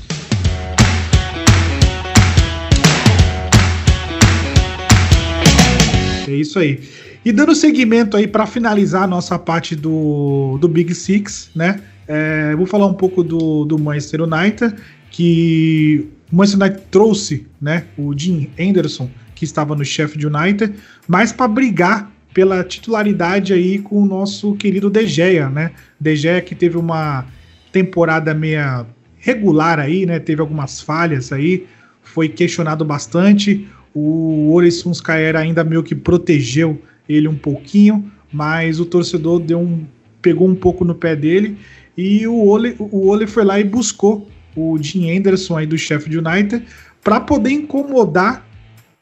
É 6.28 6.36
isso 6.36 6.60
aí. 6.60 6.88
E 7.26 7.32
dando 7.32 7.56
seguimento 7.56 8.16
aí 8.16 8.28
para 8.28 8.46
finalizar 8.46 9.04
a 9.04 9.08
nossa 9.08 9.40
parte 9.40 9.76
do, 9.76 10.60
do 10.62 10.68
Big 10.68 10.94
Six, 10.94 11.50
né? 11.56 11.82
É, 12.08 12.56
vou 12.56 12.68
falar 12.68 12.86
um 12.86 12.94
pouco 12.94 13.24
do, 13.24 13.66
do 13.66 13.80
Manchester 13.80 14.22
United, 14.22 14.76
que 15.10 16.08
o 16.32 16.36
Manchester 16.36 16.68
United 16.68 16.88
trouxe 16.90 17.48
né, 17.60 17.86
o 17.98 18.18
Jim 18.18 18.50
Anderson, 18.60 19.10
que 19.36 19.44
estava 19.44 19.76
no 19.76 19.84
Sheffield 19.84 20.28
United, 20.28 20.74
mas 21.08 21.32
para 21.32 21.48
brigar 21.48 22.12
pela 22.34 22.64
titularidade 22.64 23.54
aí 23.54 23.80
com 23.80 24.02
o 24.02 24.06
nosso 24.06 24.56
querido 24.56 24.90
De 24.90 25.06
Gea, 25.06 25.50
né? 25.50 25.72
De 26.00 26.16
Gea 26.16 26.42
que 26.42 26.56
teve 26.56 26.78
uma 26.78 27.26
temporada 27.72 28.34
meia 28.34 28.86
regular 29.18 29.80
aí, 29.80 30.06
né? 30.06 30.20
Teve 30.20 30.42
algumas 30.42 30.80
falhas 30.80 31.34
aí, 31.34 31.66
foi 32.02 32.30
questionado 32.30 32.86
bastante. 32.86 33.68
O 33.94 34.58
Skaer 34.94 35.36
ainda 35.36 35.64
meio 35.64 35.84
que 35.84 35.94
protegeu 35.94 36.82
ele 37.10 37.28
um 37.28 37.36
pouquinho, 37.36 38.10
mas 38.32 38.80
o 38.80 38.86
torcedor 38.86 39.40
deu 39.40 39.60
um, 39.60 39.86
pegou 40.22 40.48
um 40.48 40.56
pouco 40.56 40.86
no 40.86 40.96
pé 40.96 41.16
dele 41.16 41.58
e 41.98 42.26
o 42.26 42.48
Ole, 42.48 42.76
o 42.80 43.08
Ole 43.10 43.28
foi 43.28 43.44
lá 43.44 43.60
e 43.60 43.64
buscou 43.64 44.30
o 44.56 44.78
Jim 44.78 45.16
Anderson 45.18 45.58
aí 45.58 45.66
do 45.66 45.78
Sheffield 45.78 46.18
United 46.18 46.66
para 47.04 47.20
poder 47.20 47.52
incomodar 47.52 48.46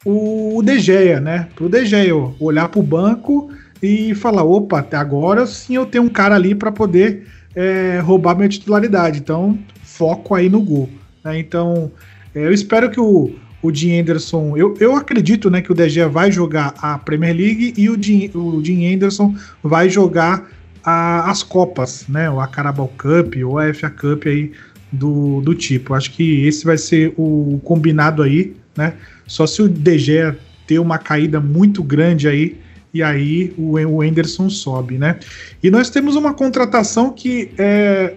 o 0.05 0.61
De 0.63 0.79
Gea, 0.79 1.19
né? 1.19 1.49
Pro 1.55 1.69
De 1.69 1.85
Gea 1.85 2.15
olhar 2.39 2.69
pro 2.69 2.81
banco 2.81 3.51
e 3.81 4.13
falar, 4.15 4.43
opa, 4.43 4.79
até 4.79 4.97
agora 4.97 5.45
sim 5.45 5.75
eu 5.75 5.85
tenho 5.85 6.05
um 6.05 6.09
cara 6.09 6.35
ali 6.35 6.55
para 6.55 6.71
poder 6.71 7.27
é, 7.55 7.99
roubar 7.99 8.35
minha 8.35 8.49
titularidade. 8.49 9.19
Então, 9.19 9.57
foco 9.83 10.35
aí 10.35 10.49
no 10.49 10.61
gol. 10.61 10.89
Né? 11.23 11.39
Então, 11.39 11.91
é, 12.33 12.45
eu 12.45 12.53
espero 12.53 12.89
que 12.89 12.99
o, 12.99 13.35
o 13.61 13.71
Dean 13.71 14.01
Anderson. 14.01 14.55
Eu, 14.55 14.75
eu 14.79 14.95
acredito 14.95 15.49
né, 15.49 15.61
que 15.61 15.71
o 15.71 15.75
De 15.75 15.89
Gea 15.89 16.07
vai 16.07 16.31
jogar 16.31 16.73
a 16.81 16.97
Premier 16.97 17.35
League 17.35 17.73
e 17.77 17.89
o 17.89 17.97
Dean, 17.97 18.29
o 18.33 18.61
Dean 18.61 18.95
Anderson 18.95 19.35
vai 19.63 19.89
jogar 19.89 20.47
a, 20.83 21.29
as 21.29 21.43
Copas, 21.43 22.05
né? 22.07 22.29
Ou 22.29 22.39
a 22.39 22.47
Carabao 22.47 22.87
Cup 22.97 23.35
ou 23.45 23.59
a 23.59 23.73
FA 23.73 23.89
Cup 23.89 24.25
aí 24.25 24.51
do, 24.91 25.41
do 25.41 25.53
tipo. 25.53 25.93
Acho 25.93 26.11
que 26.11 26.45
esse 26.45 26.65
vai 26.65 26.77
ser 26.77 27.13
o 27.17 27.59
combinado 27.63 28.23
aí, 28.23 28.55
né? 28.75 28.93
Só 29.27 29.45
se 29.45 29.61
o 29.61 29.67
De 29.67 29.97
Gea 29.97 30.37
ter 30.65 30.79
uma 30.79 30.97
caída 30.97 31.39
muito 31.39 31.83
grande 31.83 32.27
aí 32.27 32.57
e 32.93 33.03
aí 33.03 33.53
o, 33.57 33.73
o 33.73 34.01
Anderson 34.01 34.49
sobe, 34.49 34.97
né? 34.97 35.19
E 35.61 35.69
nós 35.69 35.89
temos 35.89 36.15
uma 36.15 36.33
contratação 36.33 37.11
que 37.11 37.51
é, 37.57 38.15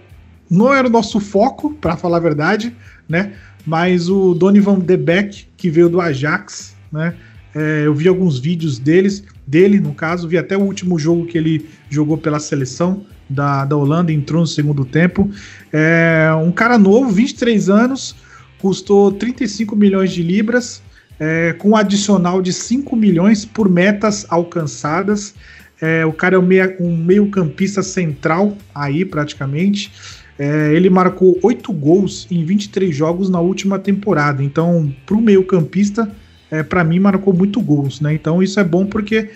não 0.49 0.73
era 0.73 0.87
o 0.87 0.91
nosso 0.91 1.19
foco, 1.19 1.73
para 1.73 1.95
falar 1.95 2.17
a 2.17 2.21
verdade, 2.21 2.75
né? 3.07 3.33
Mas 3.65 4.09
o 4.09 4.33
Donovan 4.33 4.79
De 4.79 4.97
Beek, 4.97 5.47
que 5.55 5.69
veio 5.69 5.89
do 5.89 6.01
Ajax, 6.01 6.75
né? 6.91 7.13
É, 7.55 7.83
eu 7.85 7.93
vi 7.93 8.07
alguns 8.07 8.39
vídeos 8.39 8.79
deles, 8.79 9.23
dele, 9.45 9.79
no 9.79 9.93
caso, 9.93 10.27
vi 10.27 10.37
até 10.37 10.57
o 10.57 10.61
último 10.61 10.97
jogo 10.97 11.27
que 11.27 11.37
ele 11.37 11.69
jogou 11.89 12.17
pela 12.17 12.39
seleção 12.39 13.05
da, 13.29 13.65
da 13.65 13.75
Holanda, 13.75 14.11
entrou 14.11 14.41
no 14.41 14.47
segundo 14.47 14.85
tempo. 14.85 15.29
É 15.71 16.29
um 16.41 16.51
cara 16.51 16.77
novo, 16.77 17.09
23 17.09 17.69
anos, 17.69 18.15
custou 18.59 19.11
35 19.11 19.75
milhões 19.75 20.11
de 20.11 20.23
libras, 20.23 20.81
é, 21.19 21.53
com 21.53 21.69
um 21.69 21.75
adicional 21.75 22.41
de 22.41 22.51
5 22.51 22.95
milhões 22.95 23.45
por 23.45 23.69
metas 23.69 24.25
alcançadas. 24.29 25.33
É, 25.81 26.05
o 26.05 26.13
cara 26.13 26.35
é 26.35 26.39
um, 26.39 26.45
meia, 26.45 26.75
um 26.79 26.95
meio-campista 26.95 27.83
central 27.83 28.57
aí, 28.73 29.03
praticamente. 29.03 29.91
É, 30.37 30.73
ele 30.73 30.89
marcou 30.89 31.37
8 31.43 31.71
gols 31.73 32.25
em 32.31 32.43
23 32.43 32.95
jogos 32.95 33.29
na 33.29 33.39
última 33.39 33.77
temporada. 33.77 34.43
Então, 34.43 34.93
para 35.05 35.15
o 35.15 35.21
meio-campista, 35.21 36.09
é, 36.49 36.63
para 36.63 36.83
mim, 36.83 36.99
marcou 36.99 37.33
muito 37.33 37.61
gols. 37.61 37.99
Né? 37.99 38.13
Então, 38.13 38.41
isso 38.41 38.59
é 38.59 38.63
bom 38.63 38.85
porque 38.85 39.29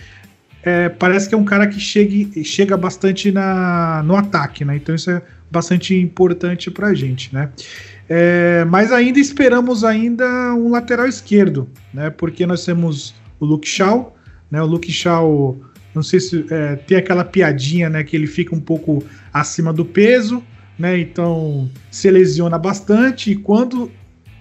é, 0.68 0.90
parece 0.90 1.30
que 1.30 1.34
é 1.34 1.38
um 1.38 1.46
cara 1.46 1.66
que 1.66 1.80
chegue, 1.80 2.44
chega 2.44 2.76
bastante 2.76 3.32
na, 3.32 4.04
no 4.04 4.18
ataque. 4.18 4.66
Né? 4.66 4.76
Então, 4.76 4.94
isso 4.94 5.10
é 5.10 5.22
bastante 5.50 5.96
importante 5.96 6.70
para 6.70 6.88
a 6.88 6.94
gente. 6.94 7.34
Né? 7.34 7.50
É, 8.10 8.66
mas 8.66 8.92
ainda 8.92 9.18
esperamos 9.18 9.86
ainda 9.86 10.26
um 10.54 10.70
lateral 10.70 11.08
esquerdo, 11.08 11.70
né? 11.94 12.10
Porque 12.10 12.46
nós 12.46 12.66
temos 12.66 13.16
o 13.40 13.46
Luke 13.46 13.68
Shaw, 13.68 14.16
né? 14.50 14.62
O 14.62 14.66
Luke 14.66 14.92
Shaw, 14.92 15.58
não 15.94 16.02
sei 16.02 16.20
se 16.20 16.46
é, 16.50 16.76
tem 16.76 16.98
aquela 16.98 17.26
piadinha, 17.26 17.90
né? 17.90 18.04
Que 18.04 18.16
ele 18.16 18.28
fica 18.28 18.56
um 18.56 18.62
pouco 18.62 19.04
acima 19.34 19.74
do 19.74 19.84
peso, 19.84 20.42
né? 20.80 20.98
Então 21.00 21.70
se 21.92 22.10
lesiona 22.10 22.58
bastante 22.58 23.32
e 23.32 23.36
quando 23.36 23.92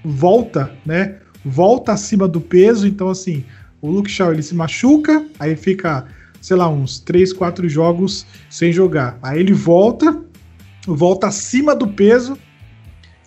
volta, 0.04 0.72
né? 0.84 1.16
Volta 1.44 1.92
acima 1.92 2.28
do 2.28 2.40
peso, 2.40 2.86
então 2.86 3.08
assim, 3.08 3.44
o 3.86 3.90
Luke 3.90 4.10
Shaw 4.10 4.32
ele 4.32 4.42
se 4.42 4.54
machuca, 4.54 5.24
aí 5.38 5.54
fica, 5.56 6.06
sei 6.40 6.56
lá, 6.56 6.68
uns 6.68 6.98
3, 6.98 7.32
4 7.32 7.68
jogos 7.68 8.26
sem 8.50 8.72
jogar. 8.72 9.18
Aí 9.22 9.40
ele 9.40 9.52
volta, 9.52 10.20
volta 10.86 11.28
acima 11.28 11.74
do 11.74 11.88
peso 11.88 12.36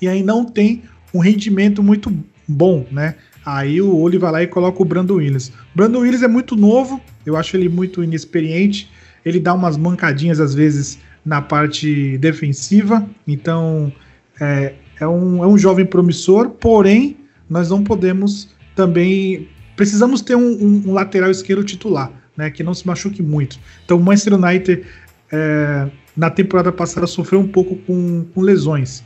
e 0.02 0.08
aí 0.08 0.24
não 0.24 0.46
tem 0.46 0.84
um 1.14 1.20
rendimento 1.20 1.82
muito 1.82 2.14
bom, 2.48 2.86
né? 2.92 3.16
Aí 3.46 3.82
o 3.82 3.96
Oli 3.96 4.18
vai 4.18 4.32
lá 4.32 4.44
e 4.44 4.48
coloca 4.48 4.82
o 4.82 4.86
Brandon 4.86 5.16
Williams. 5.16 5.52
Brandon 5.74 6.00
Williams 6.00 6.24
é 6.24 6.28
muito 6.28 6.56
novo, 6.56 7.02
eu 7.26 7.36
acho 7.36 7.56
ele 7.56 7.70
muito 7.70 8.04
inexperiente. 8.04 8.90
Ele 9.26 9.40
dá 9.40 9.54
umas 9.54 9.78
mancadinhas 9.78 10.40
às 10.40 10.54
vezes 10.54 11.00
na 11.26 11.42
parte 11.42 12.18
defensiva, 12.18 13.08
então 13.28 13.92
é, 14.40 14.74
é, 15.00 15.08
um, 15.08 15.44
é 15.44 15.48
um 15.48 15.58
jovem 15.58 15.86
promissor, 15.86 16.50
porém 16.50 17.18
nós 17.50 17.70
não 17.70 17.84
podemos 17.84 18.50
também. 18.76 19.48
Precisamos 19.80 20.20
ter 20.20 20.36
um, 20.36 20.42
um, 20.42 20.84
um 20.88 20.94
lateral 20.94 21.32
esquerdo 21.32 21.64
titular, 21.64 22.12
né? 22.36 22.52
Que 22.52 22.64
não 22.64 22.74
se 22.74 22.86
machuque 22.86 23.24
muito. 23.24 23.58
Então 23.86 23.96
o 23.96 24.04
Manchester 24.04 24.34
United 24.34 24.84
é, 25.32 25.88
na 26.18 26.30
temporada 26.30 26.70
passada 26.70 27.08
sofreu 27.08 27.40
um 27.40 27.48
pouco 27.48 27.78
com, 27.78 28.26
com 28.26 28.42
lesões. 28.42 29.06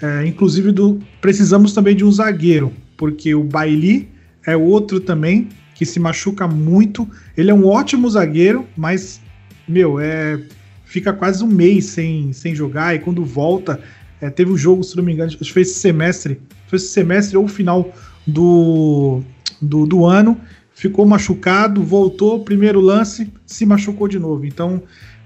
É, 0.00 0.24
inclusive, 0.24 0.70
do, 0.70 1.00
precisamos 1.20 1.74
também 1.74 1.96
de 1.96 2.04
um 2.04 2.12
zagueiro, 2.12 2.72
porque 2.96 3.34
o 3.34 3.42
Bailey 3.42 4.08
é 4.46 4.56
outro 4.56 5.00
também 5.00 5.48
que 5.74 5.84
se 5.84 5.98
machuca 5.98 6.46
muito. 6.46 7.04
Ele 7.36 7.50
é 7.50 7.54
um 7.54 7.66
ótimo 7.66 8.08
zagueiro, 8.08 8.64
mas, 8.76 9.20
meu, 9.66 9.98
é, 9.98 10.40
fica 10.84 11.12
quase 11.12 11.42
um 11.42 11.48
mês 11.48 11.86
sem, 11.86 12.32
sem 12.32 12.54
jogar 12.54 12.94
e 12.94 13.00
quando 13.00 13.24
volta. 13.24 13.80
É, 14.20 14.30
teve 14.30 14.52
um 14.52 14.56
jogo, 14.56 14.84
se 14.84 14.96
não 14.96 15.02
me 15.02 15.14
engano, 15.14 15.32
acho 15.40 15.52
que 15.52 15.64
semestre, 15.64 16.40
foi 16.68 16.76
esse 16.76 16.90
semestre 16.90 17.36
ou 17.36 17.48
final 17.48 17.92
do, 18.24 19.20
do, 19.62 19.86
do 19.86 20.04
ano, 20.04 20.38
ficou 20.74 21.06
machucado, 21.06 21.82
voltou, 21.82 22.44
primeiro 22.44 22.80
lance, 22.80 23.32
se 23.46 23.64
machucou 23.64 24.08
de 24.08 24.18
novo. 24.18 24.44
Então, 24.44 24.82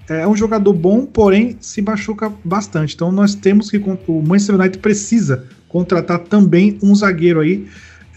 é 0.09 0.25
um 0.25 0.35
jogador 0.35 0.73
bom, 0.73 1.05
porém 1.05 1.57
se 1.59 1.81
machuca 1.81 2.31
bastante. 2.43 2.95
Então 2.95 3.11
nós 3.11 3.35
temos 3.35 3.69
que. 3.69 3.77
O 3.77 4.21
Manchester 4.21 4.55
United 4.55 4.79
precisa 4.79 5.45
contratar 5.67 6.19
também 6.19 6.77
um 6.81 6.95
zagueiro 6.95 7.41
aí. 7.41 7.67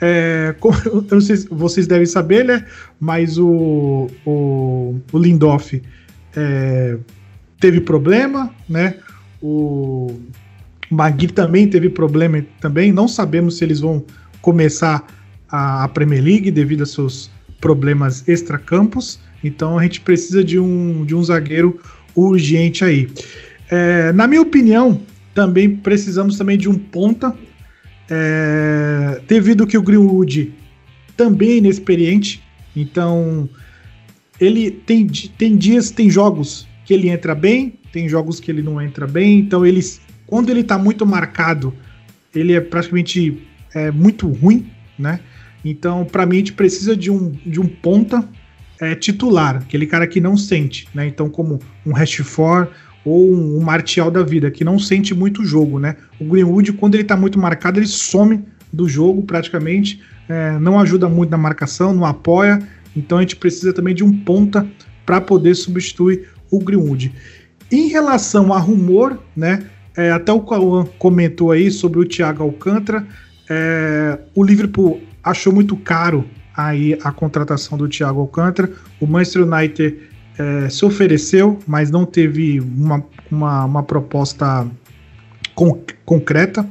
É, 0.01 0.55
como, 0.61 0.77
eu 0.87 1.05
não 1.11 1.21
sei 1.21 1.37
se 1.37 1.49
vocês 1.49 1.87
devem 1.87 2.07
saber, 2.07 2.45
né? 2.45 2.65
Mas 2.99 3.39
o, 3.39 4.09
o, 4.25 5.01
o 5.13 5.19
Lindoff 5.19 5.83
é, 6.37 6.97
teve 7.59 7.81
problema, 7.81 8.55
né? 8.69 8.95
O 9.43 10.15
Magui 10.91 11.27
também 11.29 11.67
teve 11.67 11.89
problema 11.89 12.45
também. 12.61 12.93
Não 12.93 13.09
sabemos 13.09 13.59
se 13.59 13.65
eles 13.65 13.81
vão 13.81 14.05
começar 14.41 15.05
a, 15.51 15.89
Premier 15.89 16.23
League 16.23 16.51
devido 16.51 16.83
a 16.83 16.87
seus 16.87 17.31
problemas 17.61 18.27
extracampos. 18.29 19.21
Então 19.43 19.79
a 19.79 19.83
gente 19.83 20.01
precisa 20.01 20.43
de 20.45 20.59
um, 20.59 21.05
de 21.05 21.15
um 21.15 21.23
zagueiro 21.23 21.81
urgente 22.15 22.85
aí. 22.85 23.09
É, 23.71 24.13
na 24.13 24.27
minha 24.27 24.43
opinião, 24.43 25.01
também 25.35 25.77
precisamos 25.77 26.37
também 26.37 26.59
de 26.59 26.69
um 26.69 26.75
ponta, 26.75 27.35
é, 28.09 29.21
devido 29.27 29.67
que 29.67 29.79
o 29.79 29.83
Greenwood 29.83 30.53
também 31.17 31.51
é 31.51 31.57
inexperiente, 31.59 32.43
então 32.75 33.49
ele 34.41 34.71
tem, 34.71 35.07
tem 35.07 35.57
dias, 35.57 35.91
tem 35.91 36.11
jogos 36.11 36.67
que 36.85 36.95
ele 36.95 37.09
entra 37.09 37.35
bem, 37.35 37.79
tem 37.93 38.09
jogos 38.09 38.41
que 38.41 38.51
ele 38.51 38.63
não 38.63 38.81
entra 38.81 39.07
bem, 39.07 39.39
então 39.39 39.65
ele, 39.65 39.81
quando 40.27 40.51
ele 40.51 40.61
está 40.61 40.77
muito 40.79 41.07
marcado, 41.07 41.73
ele 42.35 42.53
é 42.55 42.61
praticamente 42.61 43.41
é, 43.75 43.91
muito 43.91 44.27
ruim, 44.29 44.67
né? 44.99 45.21
Então, 45.65 46.05
para 46.05 46.25
mim, 46.27 46.37
a 46.37 46.39
gente 46.39 46.53
precisa 46.53 46.97
de 46.97 47.11
um, 47.11 47.31
de 47.45 47.61
um 47.61 47.67
ponta 47.67 48.27
é, 48.81 48.95
titular, 48.95 49.57
aquele 49.57 49.87
cara 49.87 50.07
que 50.07 50.21
não 50.21 50.37
sente, 50.37 50.89
né? 50.95 51.07
Então, 51.07 51.29
como 51.29 51.59
um 51.85 51.93
Rashford 51.93 52.71
ou 53.05 53.33
um, 53.33 53.59
um 53.59 53.61
Martial 53.61 54.11
da 54.11 54.23
vida, 54.23 54.51
que 54.51 54.65
não 54.65 54.79
sente 54.79 55.15
muito 55.15 55.43
o 55.43 55.45
jogo, 55.45 55.79
né? 55.79 55.97
O 56.19 56.25
Greenwood, 56.25 56.73
quando 56.73 56.95
ele 56.95 57.05
tá 57.05 57.17
muito 57.17 57.39
marcado, 57.39 57.79
ele 57.79 57.87
some 57.87 58.43
do 58.73 58.89
jogo 58.89 59.23
praticamente, 59.23 60.01
é, 60.29 60.59
não 60.59 60.79
ajuda 60.79 61.09
muito 61.09 61.31
na 61.31 61.39
marcação, 61.39 61.93
não 61.93 62.07
apoia. 62.07 62.59
Então, 62.97 63.19
a 63.19 63.21
gente 63.21 63.37
precisa 63.37 63.73
também 63.73 63.95
de 63.95 64.03
um 64.03 64.13
ponta 64.13 64.67
para 65.05 65.21
poder 65.21 65.55
substituir 65.55 66.29
o 66.51 66.59
Greenwood. 66.59 67.13
Em 67.71 67.89
relação 67.89 68.53
a 68.53 68.59
rumor, 68.59 69.19
né? 69.37 69.65
É, 69.97 70.11
até 70.11 70.33
o 70.33 70.41
Cauã 70.41 70.87
comentou 70.99 71.51
aí 71.51 71.71
sobre 71.71 72.01
o 72.01 72.05
Thiago 72.05 72.43
Alcântara. 72.43 73.07
É, 73.49 74.19
o 74.35 74.43
Liverpool 74.43 75.01
achou 75.23 75.53
muito 75.53 75.77
caro 75.77 76.25
aí 76.57 76.99
a 77.03 77.13
contratação 77.13 77.77
do 77.79 77.89
Thiago 77.89 78.21
Alcântara. 78.21 78.71
O 79.01 79.07
Manchester 79.07 79.47
United 79.47 79.97
é, 80.39 80.69
se 80.69 80.85
ofereceu, 80.85 81.59
mas 81.67 81.91
não 81.91 82.05
teve 82.05 82.61
uma, 82.61 83.05
uma, 83.31 83.65
uma 83.65 83.83
proposta 83.83 84.67
con 85.55 85.79
concreta. 86.05 86.67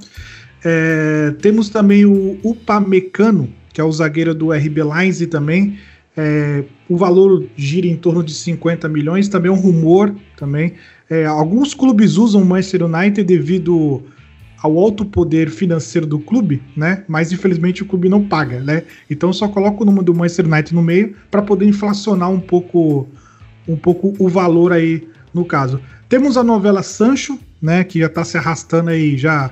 É, 0.64 1.34
temos 1.42 1.70
também 1.70 2.06
o 2.06 2.38
Upamecano, 2.44 3.50
que 3.72 3.80
é 3.80 3.84
o 3.84 3.92
zagueiro 3.92 4.34
do 4.34 4.52
RB 4.52 4.82
Lines 4.84 5.26
também. 5.28 5.78
É, 6.18 6.64
o 6.90 6.98
valor 6.98 7.46
gira 7.56 7.88
em 7.88 7.96
torno 7.96 8.24
de 8.24 8.34
50 8.34 8.90
milhões, 8.90 9.30
também 9.30 9.50
é 9.50 9.54
um 9.54 9.60
rumor 9.60 10.14
também. 10.36 10.74
É, 11.10 11.26
alguns 11.26 11.74
clubes 11.74 12.18
usam 12.18 12.42
o 12.42 12.46
Manchester 12.46 12.84
United 12.84 13.24
devido 13.24 14.04
ao 14.62 14.78
alto 14.78 15.06
poder 15.06 15.50
financeiro 15.50 16.06
do 16.06 16.20
clube, 16.20 16.62
né? 16.76 17.04
Mas 17.08 17.32
infelizmente 17.32 17.82
o 17.82 17.86
clube 17.86 18.10
não 18.10 18.24
paga, 18.26 18.60
né? 18.60 18.84
Então 19.10 19.32
só 19.32 19.48
coloca 19.48 19.82
o 19.82 19.86
nome 19.86 20.04
do 20.04 20.14
Manchester 20.14 20.46
United 20.46 20.76
no 20.76 20.82
meio 20.82 21.16
para 21.32 21.42
poder 21.42 21.66
inflacionar 21.66 22.30
um 22.30 22.40
pouco, 22.40 23.08
um 23.68 23.76
pouco 23.76 24.14
o 24.20 24.28
valor 24.28 24.74
aí 24.74 25.08
no 25.34 25.46
caso. 25.46 25.80
Temos 26.08 26.38
a 26.38 26.44
novela 26.44 26.84
Sancho, 26.84 27.40
né? 27.62 27.84
Que 27.84 28.00
já 28.00 28.08
está 28.08 28.24
se 28.24 28.38
arrastando 28.38 28.90
aí 28.90 29.18
já 29.18 29.52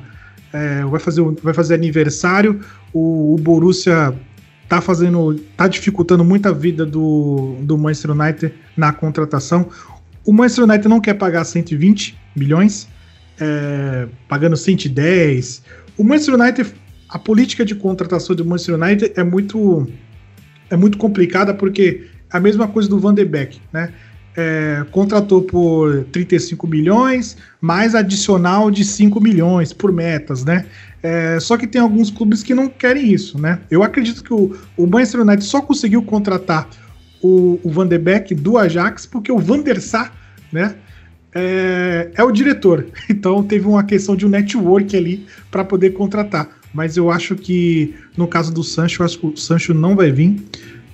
é, 0.51 0.84
vai, 0.84 0.99
fazer, 0.99 1.24
vai 1.41 1.53
fazer 1.53 1.74
aniversário. 1.76 2.60
O, 2.93 3.36
o 3.36 3.38
Borussia 3.38 4.14
tá 4.68 4.82
fazendo, 4.82 5.36
tá 5.55 5.68
dificultando 5.68 6.24
muito 6.24 6.47
a 6.47 6.51
vida 6.51 6.86
do, 6.86 7.55
do 7.62 7.78
Manchester 7.78 8.12
United 8.12 8.53
na 8.76 8.91
contratação. 8.91 9.70
O 10.26 10.34
Manchester 10.34 10.66
United 10.66 10.88
não 10.89 10.99
quer 10.99 11.14
pagar 11.14 11.45
120 11.45 12.18
milhões, 12.36 12.88
é, 13.40 14.08
pagando 14.28 14.58
110. 14.58 15.64
O 15.98 16.04
Manchester 16.04 16.36
United, 16.36 16.74
a 17.10 17.20
política 17.20 17.66
de 17.66 17.76
contratação 17.76 18.36
do 18.36 18.46
Manchester 18.46 18.76
United 18.76 19.14
é 19.16 19.24
muito 19.24 19.88
é 20.70 20.76
muito 20.76 20.98
complicada 20.98 21.54
porque 21.54 22.08
é 22.32 22.38
a 22.38 22.40
mesma 22.40 22.68
coisa 22.68 22.90
do 22.90 23.00
Van 23.00 23.14
de 23.14 23.24
Beek, 23.24 23.62
né? 23.72 23.94
É, 24.40 24.86
contratou 24.92 25.42
por 25.42 26.04
35 26.12 26.68
milhões, 26.68 27.38
mais 27.60 27.96
adicional 27.96 28.70
de 28.70 28.86
5 28.86 29.20
milhões 29.20 29.74
por 29.74 29.92
metas, 29.92 30.46
né? 30.46 30.66
É, 31.02 31.40
só 31.40 31.58
que 31.58 31.66
tem 31.66 31.82
alguns 31.82 32.12
clubes 32.12 32.44
que 32.44 32.54
não 32.54 32.68
querem 32.68 33.12
isso, 33.12 33.40
né? 33.40 33.60
Eu 33.72 33.82
acredito 33.82 34.24
que 34.24 34.34
o, 34.34 34.56
o 34.76 34.86
Manchester 34.86 35.22
United 35.22 35.44
só 35.44 35.62
conseguiu 35.62 36.04
contratar 36.04 36.70
o, 37.22 37.60
o 37.64 37.70
Van 37.72 37.88
de 37.88 37.98
Beek 37.98 38.36
do 38.36 38.58
Ajax 38.58 39.06
porque 39.08 39.32
o 39.32 39.40
Van 39.40 39.62
der 39.62 39.82
Sar, 39.82 40.14
né? 40.52 40.76
É, 41.38 42.12
é, 42.16 42.24
o 42.24 42.32
diretor. 42.32 42.86
Então 43.10 43.44
teve 43.44 43.68
uma 43.68 43.84
questão 43.84 44.16
de 44.16 44.26
um 44.26 44.30
network 44.30 44.96
ali 44.96 45.26
para 45.52 45.64
poder 45.64 45.92
contratar. 45.92 46.50
Mas 46.74 46.98
eu 46.98 47.10
acho 47.10 47.36
que 47.36 47.96
no 48.16 48.28
caso 48.28 48.54
do 48.54 48.64
Sancho, 48.64 49.02
eu 49.02 49.06
acho 49.06 49.20
que 49.20 49.26
o 49.28 49.38
Sancho 49.38 49.74
não 49.74 49.96
vai 49.96 50.12
vir. 50.12 50.36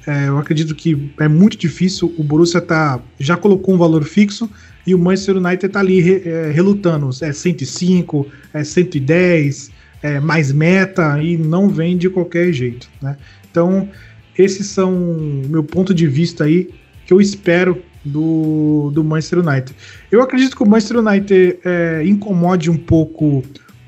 É, 0.06 0.28
eu 0.28 0.38
acredito 0.38 0.76
que 0.76 1.12
é 1.20 1.28
muito 1.28 1.58
difícil. 1.58 2.14
O 2.18 2.24
Borussia 2.24 2.62
tá, 2.62 3.00
já 3.20 3.38
colocou 3.38 3.74
um 3.74 3.78
valor 3.78 4.04
fixo 4.04 4.50
e 4.86 4.94
o 4.94 5.00
Manchester 5.00 5.38
United 5.38 5.66
está 5.66 5.80
ali 5.80 6.02
re, 6.02 6.22
é, 6.26 6.52
relutando. 6.52 7.10
É 7.22 7.32
105, 7.32 8.28
é 8.54 8.64
110, 8.64 9.72
é 10.02 10.20
mais 10.20 10.52
meta 10.52 11.22
e 11.22 11.38
não 11.38 11.70
vem 11.70 11.98
de 11.98 12.10
qualquer 12.10 12.52
jeito. 12.52 12.90
Né? 13.02 13.18
Então, 13.50 13.90
esses 14.38 14.68
são 14.68 14.92
meu 15.48 15.64
ponto 15.64 15.94
de 15.94 16.08
vista 16.08 16.44
aí 16.44 16.70
que 17.06 17.14
eu 17.14 17.22
espero 17.22 17.82
do, 18.04 18.92
do 18.94 19.04
Manchester 19.04 19.40
United. 19.40 19.76
Eu 20.12 20.22
acredito 20.22 20.56
que 20.56 20.64
o 20.64 20.68
Manchester 20.68 21.00
United 21.00 21.60
é, 21.64 22.04
incomode 22.06 22.70
um 22.70 22.78
pouco 22.78 23.44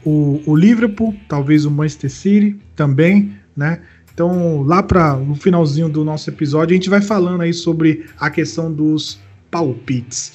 o, 0.05 0.41
o 0.45 0.55
Liverpool, 0.55 1.15
talvez 1.27 1.65
o 1.65 1.71
Manchester 1.71 2.11
City 2.11 2.55
também, 2.75 3.33
né? 3.55 3.81
Então, 4.13 4.61
lá 4.61 4.81
para 4.81 5.15
no 5.17 5.35
finalzinho 5.35 5.89
do 5.89 6.05
nosso 6.05 6.29
episódio, 6.29 6.73
a 6.73 6.77
gente 6.77 6.89
vai 6.89 7.01
falando 7.01 7.41
aí 7.41 7.51
sobre 7.51 8.05
a 8.17 8.29
questão 8.29 8.71
dos 8.71 9.19
palpites. 9.51 10.33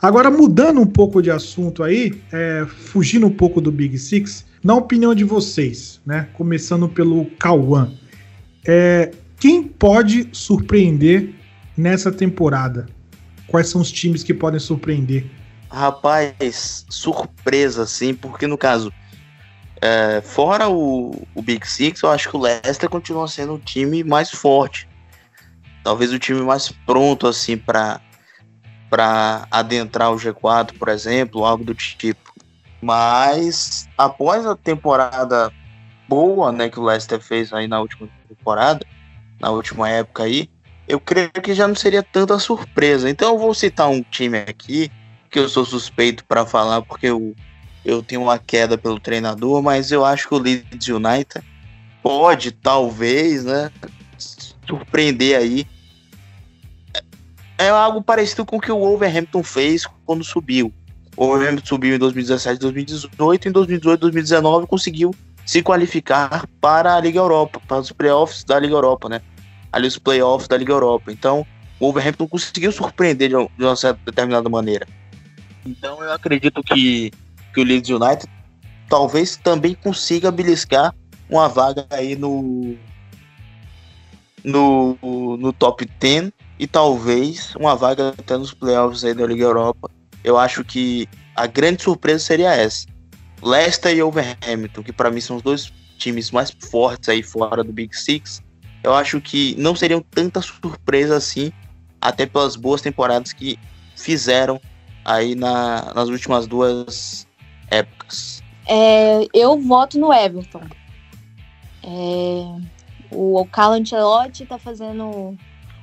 Agora, 0.00 0.30
mudando 0.30 0.80
um 0.80 0.86
pouco 0.86 1.20
de 1.20 1.30
assunto 1.30 1.82
aí, 1.82 2.14
é, 2.32 2.66
fugindo 2.66 3.26
um 3.26 3.30
pouco 3.30 3.60
do 3.60 3.70
Big 3.70 3.98
Six, 3.98 4.46
na 4.64 4.74
opinião 4.74 5.14
de 5.14 5.24
vocês, 5.24 6.00
né? 6.06 6.28
Começando 6.32 6.88
pelo 6.88 7.26
Cauã, 7.38 7.92
é, 8.66 9.10
quem 9.38 9.62
pode 9.62 10.28
surpreender 10.32 11.34
nessa 11.76 12.10
temporada? 12.10 12.86
Quais 13.50 13.68
são 13.68 13.80
os 13.80 13.90
times 13.90 14.22
que 14.22 14.32
podem 14.32 14.60
surpreender? 14.60 15.26
Rapaz, 15.68 16.84
surpresa, 16.88 17.86
sim, 17.86 18.14
porque 18.14 18.46
no 18.46 18.56
caso, 18.56 18.92
é, 19.80 20.20
fora 20.20 20.68
o, 20.68 21.26
o 21.34 21.42
Big 21.42 21.66
Six, 21.66 22.02
eu 22.02 22.10
acho 22.10 22.28
que 22.28 22.36
o 22.36 22.40
Leicester 22.40 22.88
continua 22.88 23.26
sendo 23.28 23.54
o 23.54 23.58
time 23.58 24.04
mais 24.04 24.30
forte. 24.30 24.88
Talvez 25.82 26.12
o 26.12 26.18
time 26.18 26.42
mais 26.42 26.70
pronto, 26.86 27.26
assim, 27.26 27.56
para 27.56 28.00
para 28.88 29.46
adentrar 29.52 30.10
o 30.10 30.16
G4, 30.16 30.76
por 30.76 30.88
exemplo, 30.88 31.44
algo 31.44 31.62
do 31.62 31.72
tipo. 31.72 32.34
Mas 32.82 33.88
após 33.96 34.44
a 34.44 34.56
temporada 34.56 35.52
boa, 36.08 36.50
né, 36.50 36.68
que 36.68 36.80
o 36.80 36.82
Leicester 36.82 37.20
fez 37.20 37.52
aí 37.52 37.68
na 37.68 37.80
última 37.80 38.08
temporada, 38.28 38.84
na 39.40 39.50
última 39.50 39.88
época 39.88 40.24
aí, 40.24 40.50
eu 40.90 40.98
creio 40.98 41.30
que 41.30 41.54
já 41.54 41.68
não 41.68 41.74
seria 41.74 42.02
tanta 42.02 42.38
surpresa. 42.38 43.08
Então 43.08 43.32
eu 43.32 43.38
vou 43.38 43.54
citar 43.54 43.88
um 43.88 44.02
time 44.02 44.38
aqui 44.38 44.90
que 45.30 45.38
eu 45.38 45.48
sou 45.48 45.64
suspeito 45.64 46.24
para 46.24 46.44
falar 46.44 46.82
porque 46.82 47.06
eu 47.06 47.34
eu 47.82 48.02
tenho 48.02 48.20
uma 48.20 48.38
queda 48.38 48.76
pelo 48.76 49.00
treinador, 49.00 49.62
mas 49.62 49.90
eu 49.90 50.04
acho 50.04 50.28
que 50.28 50.34
o 50.34 50.38
Leeds 50.38 50.88
United 50.88 51.42
pode, 52.02 52.52
talvez, 52.52 53.44
né, 53.44 53.70
surpreender 54.66 55.38
aí. 55.38 55.66
É 57.56 57.70
algo 57.70 58.02
parecido 58.02 58.44
com 58.44 58.56
o 58.56 58.60
que 58.60 58.70
o 58.70 58.78
Wolverhampton 58.78 59.42
fez 59.42 59.86
quando 60.04 60.22
subiu. 60.22 60.70
O 61.16 61.26
Wolverhampton 61.26 61.66
subiu 61.66 61.94
em 61.94 61.98
2017 61.98 62.60
2018, 62.60 63.48
em 63.48 63.52
2018 63.52 64.00
2019 64.00 64.66
conseguiu 64.66 65.14
se 65.46 65.62
qualificar 65.62 66.46
para 66.60 66.96
a 66.96 67.00
Liga 67.00 67.18
Europa, 67.18 67.62
para 67.66 67.78
os 67.78 67.92
playoffs 67.92 68.44
da 68.44 68.58
Liga 68.58 68.74
Europa, 68.74 69.08
né? 69.08 69.22
Ali 69.72 69.86
os 69.86 69.98
playoffs 69.98 70.48
da 70.48 70.56
Liga 70.56 70.72
Europa. 70.72 71.12
Então, 71.12 71.46
o 71.78 71.86
Wolverhampton 71.86 72.26
conseguiu 72.26 72.72
surpreender 72.72 73.30
de 73.30 73.64
uma 73.64 73.76
certa 73.76 74.00
determinada 74.04 74.48
maneira. 74.48 74.86
Então, 75.64 76.02
eu 76.02 76.12
acredito 76.12 76.62
que 76.62 77.12
que 77.52 77.60
o 77.60 77.64
Leeds 77.64 77.90
United 77.90 78.30
talvez 78.88 79.36
também 79.36 79.74
consiga 79.74 80.30
beliscar 80.30 80.94
uma 81.28 81.48
vaga 81.48 81.86
aí 81.90 82.16
no 82.16 82.76
no, 84.42 84.96
no 85.36 85.52
top 85.52 85.84
10 85.98 86.32
e 86.58 86.66
talvez 86.66 87.54
uma 87.56 87.76
vaga 87.76 88.10
até 88.10 88.36
nos 88.36 88.54
playoffs 88.54 89.04
aí 89.04 89.14
da 89.14 89.26
Liga 89.26 89.44
Europa. 89.44 89.90
Eu 90.24 90.38
acho 90.38 90.64
que 90.64 91.06
a 91.36 91.46
grande 91.46 91.82
surpresa 91.82 92.24
seria 92.24 92.54
essa. 92.54 92.86
Leicester 93.42 93.94
e 93.94 94.02
Overhampton, 94.02 94.82
que 94.82 94.92
para 94.92 95.10
mim 95.10 95.20
são 95.20 95.36
os 95.36 95.42
dois 95.42 95.72
times 95.98 96.30
mais 96.30 96.50
fortes 96.70 97.08
aí 97.08 97.22
fora 97.22 97.62
do 97.62 97.72
Big 97.72 97.94
Six. 97.96 98.42
Eu 98.82 98.94
acho 98.94 99.20
que 99.20 99.54
não 99.58 99.76
seriam 99.76 100.00
tanta 100.00 100.40
surpresa 100.40 101.16
assim, 101.16 101.52
até 102.00 102.24
pelas 102.26 102.56
boas 102.56 102.80
temporadas 102.80 103.32
que 103.32 103.58
fizeram 103.94 104.60
aí 105.04 105.34
na, 105.34 105.92
nas 105.94 106.08
últimas 106.08 106.46
duas 106.46 107.26
épocas? 107.70 108.42
É, 108.66 109.26
eu 109.34 109.60
voto 109.60 109.98
no 109.98 110.12
Everton. 110.12 110.62
É, 111.82 112.60
o 113.10 113.44
Carlo 113.46 113.74
Ancelotti 113.74 114.44
está 114.44 114.58
fazendo 114.58 115.36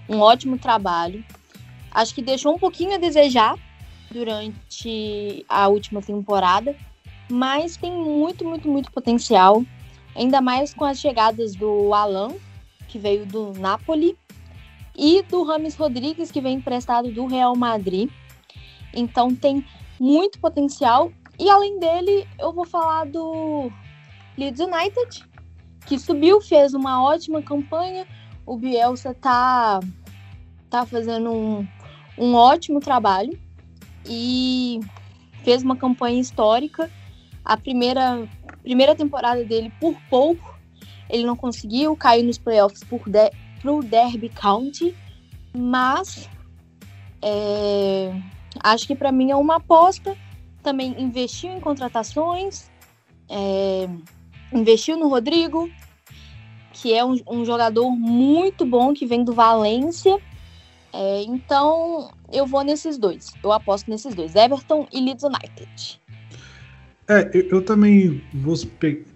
um 0.10 0.20
ótimo 0.20 0.58
trabalho. 0.58 1.24
Acho 1.91 2.16
que 2.16 2.22
deixou 2.22 2.56
um 2.56 2.60
pouquinho 2.60 2.95
a 2.95 2.98
desejar 2.98 3.56
durante 4.12 5.45
a 5.50 5.68
última 5.68 6.02
temporada, 6.02 6.76
mas 7.30 7.76
tem 7.76 7.91
muito, 7.91 8.45
muito, 8.45 8.68
muito 8.68 8.91
potencial. 8.91 9.64
Ainda 10.16 10.41
mais 10.41 10.74
com 10.74 10.86
as 10.86 11.00
chegadas 11.00 11.56
do 11.56 11.93
Alan, 11.93 12.34
que 12.98 13.02
veio 13.02 13.26
do 13.28 13.54
Napoli, 13.54 14.18
e 14.98 15.22
do 15.22 15.43
Rames 15.43 15.76
Rodrigues, 15.76 16.32
que 16.32 16.41
vem 16.41 16.58
emprestado 16.58 17.12
do 17.12 17.28
Real 17.28 17.56
Madrid. 17.56 18.10
Então 18.91 19.34
tem 19.36 19.64
muito 20.00 20.39
potencial 20.39 21.12
e 21.39 21.48
além 21.48 21.80
dele, 21.80 22.28
eu 22.39 22.52
vou 22.52 22.66
falar 22.66 23.06
do 23.06 23.72
Leeds 24.36 24.60
United, 24.60 25.24
que 25.86 26.00
subiu, 26.00 26.41
fez 26.41 26.74
uma 26.74 27.04
ótima 27.04 27.43
campanha. 27.43 28.08
O 28.43 28.58
Bielsa 28.58 29.14
tá, 29.14 29.80
tá 30.68 30.84
fazendo 30.84 31.32
um, 31.32 31.68
um 32.18 32.34
ótimo 32.34 32.80
trabalho 32.80 33.38
e 34.04 34.80
fez 35.43 35.62
uma 35.62 35.76
campanha 35.76 36.20
histórica. 36.20 36.89
A 37.45 37.56
primeira, 37.56 38.28
primeira 38.64 38.95
temporada 38.95 39.43
dele, 39.43 39.72
por 39.80 39.95
pouco, 40.10 40.57
ele 41.10 41.26
não 41.26 41.36
conseguiu, 41.36 41.95
caiu 41.95 42.26
nos 42.26 42.38
playoffs 42.38 42.84
por 42.84 43.08
de, 43.10 43.32
pro 43.62 43.82
Derby 43.82 44.30
County, 44.30 44.95
mas 45.55 46.30
é, 47.22 48.14
acho 48.62 48.88
que 48.88 48.95
para 48.95 49.12
mim 49.12 49.32
é 49.32 49.36
uma 49.36 49.55
aposta 49.55 50.16
também 50.68 51.01
investiu 51.01 51.51
em 51.51 51.62
contratações, 51.62 52.70
é, 53.30 53.88
investiu 54.51 54.97
no 54.97 55.08
Rodrigo, 55.08 55.70
que 56.74 56.93
é 56.93 57.05
um, 57.05 57.16
um, 57.26 57.45
jogador 57.45 57.89
muito 57.91 58.66
bom 58.66 58.93
que 58.93 59.05
vem 59.05 59.24
do 59.24 59.32
Valência. 59.32 60.20
É, 60.91 61.22
então 61.24 62.12
eu 62.30 62.45
vou 62.45 62.64
nesses 62.64 62.97
dois. 62.97 63.32
Eu 63.41 63.53
aposto 63.53 63.89
nesses 63.89 64.14
dois, 64.14 64.36
Everton 64.36 64.86
e 64.91 64.99
Leeds 64.99 65.24
United. 65.24 66.01
É, 67.10 67.30
eu, 67.34 67.47
eu 67.51 67.62
também 67.62 68.22
vou 68.34 68.53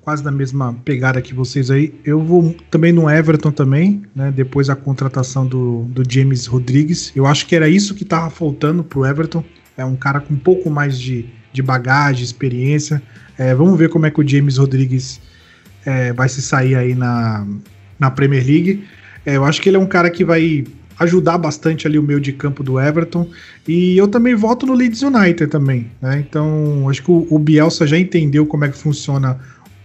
quase 0.01 0.23
na 0.23 0.31
mesma 0.31 0.73
pegada 0.85 1.21
que 1.21 1.33
vocês 1.33 1.69
aí. 1.69 1.93
Eu 2.05 2.21
vou 2.21 2.55
também 2.69 2.93
no 2.93 3.09
Everton 3.09 3.51
também, 3.51 4.03
né? 4.15 4.31
Depois 4.31 4.69
a 4.69 4.75
contratação 4.75 5.45
do, 5.45 5.83
do 5.89 6.03
James 6.09 6.45
Rodrigues. 6.45 7.11
Eu 7.15 7.27
acho 7.27 7.45
que 7.45 7.55
era 7.55 7.67
isso 7.67 7.93
que 7.93 8.05
tava 8.05 8.29
faltando 8.29 8.83
pro 8.83 9.05
Everton. 9.05 9.43
É 9.75 9.83
um 9.83 9.95
cara 9.95 10.21
com 10.21 10.33
um 10.33 10.37
pouco 10.37 10.69
mais 10.69 10.97
de, 10.97 11.25
de 11.51 11.61
bagagem, 11.61 12.23
experiência. 12.23 13.01
É, 13.37 13.53
vamos 13.53 13.77
ver 13.77 13.89
como 13.89 14.05
é 14.05 14.11
que 14.11 14.21
o 14.21 14.27
James 14.27 14.57
Rodrigues 14.57 15.19
é, 15.85 16.13
vai 16.13 16.29
se 16.29 16.41
sair 16.41 16.75
aí 16.75 16.95
na, 16.95 17.45
na 17.99 18.09
Premier 18.09 18.45
League. 18.45 18.85
É, 19.25 19.35
eu 19.35 19.43
acho 19.43 19.61
que 19.61 19.67
ele 19.69 19.77
é 19.77 19.79
um 19.79 19.85
cara 19.87 20.09
que 20.09 20.23
vai 20.23 20.63
ajudar 21.01 21.37
bastante 21.37 21.87
ali 21.87 21.97
o 21.97 22.03
meio 22.03 22.19
de 22.19 22.31
campo 22.31 22.63
do 22.63 22.79
Everton. 22.79 23.27
E 23.67 23.97
eu 23.97 24.07
também 24.07 24.35
voto 24.35 24.65
no 24.65 24.73
Leeds 24.73 25.01
United 25.01 25.47
também. 25.47 25.91
Né? 26.01 26.23
Então, 26.27 26.87
acho 26.89 27.03
que 27.03 27.11
o, 27.11 27.27
o 27.29 27.39
Bielsa 27.39 27.87
já 27.87 27.97
entendeu 27.97 28.45
como 28.45 28.65
é 28.65 28.69
que 28.69 28.77
funciona 28.77 29.39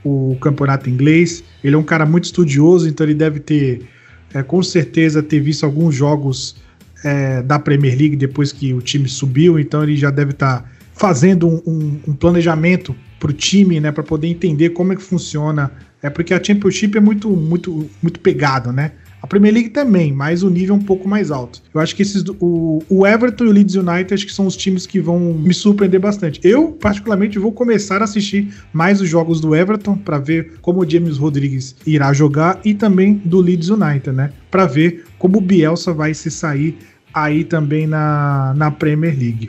o 0.04 0.36
campeonato 0.40 0.88
inglês. 0.88 1.42
Ele 1.64 1.74
é 1.74 1.78
um 1.78 1.82
cara 1.82 2.06
muito 2.06 2.24
estudioso, 2.24 2.88
então 2.88 3.04
ele 3.04 3.14
deve 3.14 3.40
ter, 3.40 3.82
é, 4.32 4.42
com 4.42 4.62
certeza, 4.62 5.22
ter 5.22 5.40
visto 5.40 5.64
alguns 5.64 5.94
jogos 5.94 6.56
é, 7.04 7.42
da 7.42 7.58
Premier 7.58 7.96
League 7.96 8.16
depois 8.16 8.52
que 8.52 8.72
o 8.72 8.80
time 8.80 9.08
subiu, 9.08 9.58
então 9.58 9.82
ele 9.82 9.96
já 9.96 10.10
deve 10.10 10.30
estar 10.32 10.62
tá 10.62 10.68
fazendo 10.92 11.48
um, 11.48 11.62
um, 11.66 12.00
um 12.08 12.12
planejamento 12.14 12.94
para 13.18 13.30
o 13.30 13.32
time, 13.32 13.80
né, 13.80 13.90
para 13.90 14.02
poder 14.02 14.28
entender 14.28 14.70
como 14.70 14.92
é 14.92 14.96
que 14.96 15.02
funciona. 15.02 15.70
É 16.02 16.08
porque 16.08 16.32
a 16.32 16.42
Championship 16.42 16.96
é 16.96 17.00
muito, 17.00 17.28
muito, 17.30 17.88
muito 18.02 18.20
pegado, 18.20 18.72
né? 18.72 18.92
A 19.26 19.28
Premier 19.28 19.52
League 19.52 19.70
também, 19.70 20.12
mas 20.12 20.44
o 20.44 20.48
nível 20.48 20.76
é 20.76 20.78
um 20.78 20.82
pouco 20.82 21.08
mais 21.08 21.32
alto. 21.32 21.60
Eu 21.74 21.80
acho 21.80 21.96
que 21.96 22.02
esses 22.02 22.22
o, 22.38 22.80
o 22.88 23.04
Everton 23.04 23.46
e 23.46 23.48
o 23.48 23.50
Leeds 23.50 23.74
United 23.74 24.14
acho 24.14 24.24
que 24.24 24.32
são 24.32 24.46
os 24.46 24.56
times 24.56 24.86
que 24.86 25.00
vão 25.00 25.18
me 25.18 25.52
surpreender 25.52 25.98
bastante. 25.98 26.38
Eu, 26.44 26.70
particularmente, 26.70 27.36
vou 27.36 27.50
começar 27.50 28.00
a 28.00 28.04
assistir 28.04 28.54
mais 28.72 29.00
os 29.00 29.08
jogos 29.08 29.40
do 29.40 29.52
Everton 29.52 29.96
para 29.96 30.20
ver 30.20 30.52
como 30.62 30.80
o 30.80 30.88
James 30.88 31.18
Rodrigues 31.18 31.74
irá 31.84 32.12
jogar 32.12 32.60
e 32.64 32.72
também 32.72 33.14
do 33.24 33.40
Leeds 33.40 33.68
United, 33.68 34.12
né? 34.12 34.30
Para 34.48 34.64
ver 34.64 35.04
como 35.18 35.38
o 35.38 35.40
Bielsa 35.40 35.92
vai 35.92 36.14
se 36.14 36.30
sair 36.30 36.78
aí 37.12 37.42
também 37.42 37.84
na, 37.84 38.54
na 38.56 38.70
Premier 38.70 39.18
League. 39.18 39.48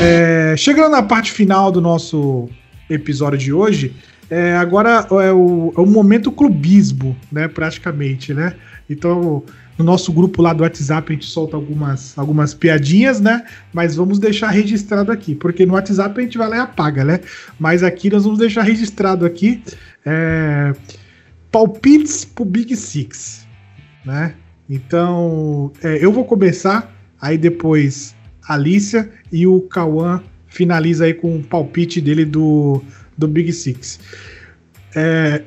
É, 0.00 0.54
chegando 0.56 0.92
na 0.92 1.02
parte 1.02 1.30
final 1.32 1.70
do 1.70 1.82
nosso 1.82 2.48
episódio 2.88 3.38
de 3.38 3.52
hoje, 3.52 3.94
é, 4.30 4.54
agora 4.56 5.06
é 5.10 5.32
o, 5.32 5.72
é 5.76 5.80
o 5.80 5.86
momento 5.86 6.30
clubismo, 6.30 7.16
né? 7.30 7.48
Praticamente, 7.48 8.34
né? 8.34 8.54
Então, 8.88 9.42
no 9.78 9.84
nosso 9.84 10.12
grupo 10.12 10.42
lá 10.42 10.52
do 10.52 10.62
WhatsApp 10.62 11.12
a 11.12 11.14
gente 11.14 11.26
solta 11.26 11.56
algumas, 11.56 12.18
algumas 12.18 12.52
piadinhas, 12.52 13.20
né? 13.20 13.44
Mas 13.72 13.96
vamos 13.96 14.18
deixar 14.18 14.50
registrado 14.50 15.12
aqui, 15.12 15.34
porque 15.34 15.64
no 15.64 15.74
WhatsApp 15.74 16.18
a 16.18 16.22
gente 16.22 16.36
vai 16.36 16.48
lá 16.48 16.56
e 16.56 16.60
apaga, 16.60 17.04
né? 17.04 17.20
Mas 17.58 17.82
aqui 17.82 18.10
nós 18.10 18.24
vamos 18.24 18.38
deixar 18.38 18.62
registrado 18.62 19.24
aqui 19.24 19.62
é, 20.04 20.74
palpites 21.50 22.24
pro 22.24 22.44
Big 22.44 22.74
Six, 22.76 23.46
né? 24.04 24.34
Então, 24.68 25.72
é, 25.82 26.04
eu 26.04 26.12
vou 26.12 26.24
começar, 26.24 26.92
aí 27.20 27.38
depois 27.38 28.14
a 28.46 28.54
Alicia 28.54 29.10
e 29.32 29.46
o 29.46 29.62
Cauã 29.62 30.22
finaliza 30.48 31.04
aí 31.04 31.14
com 31.14 31.36
o 31.36 31.42
palpite 31.42 32.00
dele 32.00 32.24
do, 32.24 32.82
do 33.16 33.28
Big 33.28 33.52
Six. 33.52 34.00
É, 34.94 35.42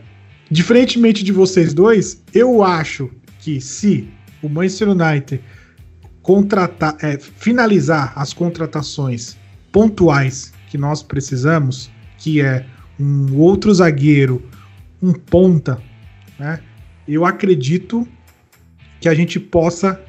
diferentemente 0.50 1.24
de 1.24 1.32
vocês 1.32 1.74
dois, 1.74 2.22
eu 2.34 2.64
acho 2.64 3.10
que 3.40 3.60
se 3.60 4.08
o 4.42 4.50
Manchester 4.50 4.90
United 4.90 5.42
contratar, 6.22 6.96
é, 7.02 7.18
finalizar 7.18 8.14
as 8.16 8.34
contratações 8.34 9.38
pontuais 9.72 10.54
que 10.70 10.78
nós 10.78 11.02
precisamos, 11.02 11.90
que 12.18 12.42
é 12.42 12.66
um 13.00 13.36
outro 13.36 13.74
zagueiro, 13.74 14.44
um 15.02 15.12
ponta, 15.12 15.82
né? 16.38 16.60
Eu 17.08 17.26
acredito 17.26 18.08
que 19.00 19.10
a 19.10 19.14
gente 19.16 19.40
possa 19.40 20.00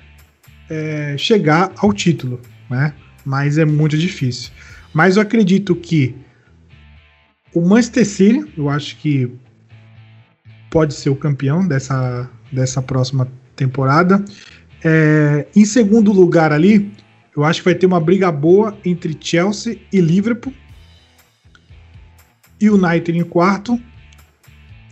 é, 0.69 1.17
chegar 1.17 1.73
ao 1.77 1.93
título, 1.93 2.41
né? 2.69 2.95
Mas 3.25 3.57
é 3.57 3.65
muito 3.65 3.97
difícil. 3.97 4.53
Mas 4.93 5.17
eu 5.17 5.23
acredito 5.23 5.75
que 5.75 6.15
o 7.55 7.61
Manchester 7.61 8.07
City, 8.07 8.53
eu 8.57 8.69
acho 8.69 8.97
que 8.97 9.31
pode 10.71 10.95
ser 10.95 11.11
o 11.11 11.17
campeão 11.17 11.67
dessa, 11.67 12.29
dessa 12.51 12.81
próxima 12.81 13.29
temporada. 13.55 14.25
É, 14.83 15.47
em 15.55 15.65
segundo 15.65 16.13
lugar 16.13 16.53
ali, 16.53 16.91
eu 17.37 17.45
acho 17.45 17.61
que 17.61 17.67
vai 17.67 17.75
ter 17.75 17.87
uma 17.87 18.01
briga 18.01 18.33
boa 18.33 18.77
entre 18.85 19.17
Chelsea 19.21 19.79
e 19.93 20.01
Liverpool. 20.01 20.53
E 22.61 22.71
o 22.71 22.75
United 22.75 23.19
em 23.19 23.25
quarto. 23.25 23.79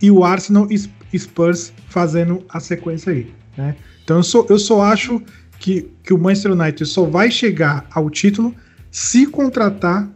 E 0.01 0.09
o 0.09 0.23
Arsenal 0.23 0.67
e 0.71 1.19
Spurs 1.19 1.73
fazendo 1.87 2.43
a 2.49 2.59
sequência 2.59 3.11
aí. 3.11 3.31
Né? 3.55 3.75
Então 4.03 4.17
eu 4.17 4.23
só, 4.23 4.45
eu 4.49 4.57
só 4.57 4.81
acho 4.81 5.21
que, 5.59 5.91
que 6.03 6.13
o 6.13 6.17
Manchester 6.17 6.53
United 6.53 6.85
só 6.87 7.05
vai 7.05 7.29
chegar 7.29 7.87
ao 7.91 8.09
título 8.09 8.55
se 8.91 9.25
contratar 9.25 10.09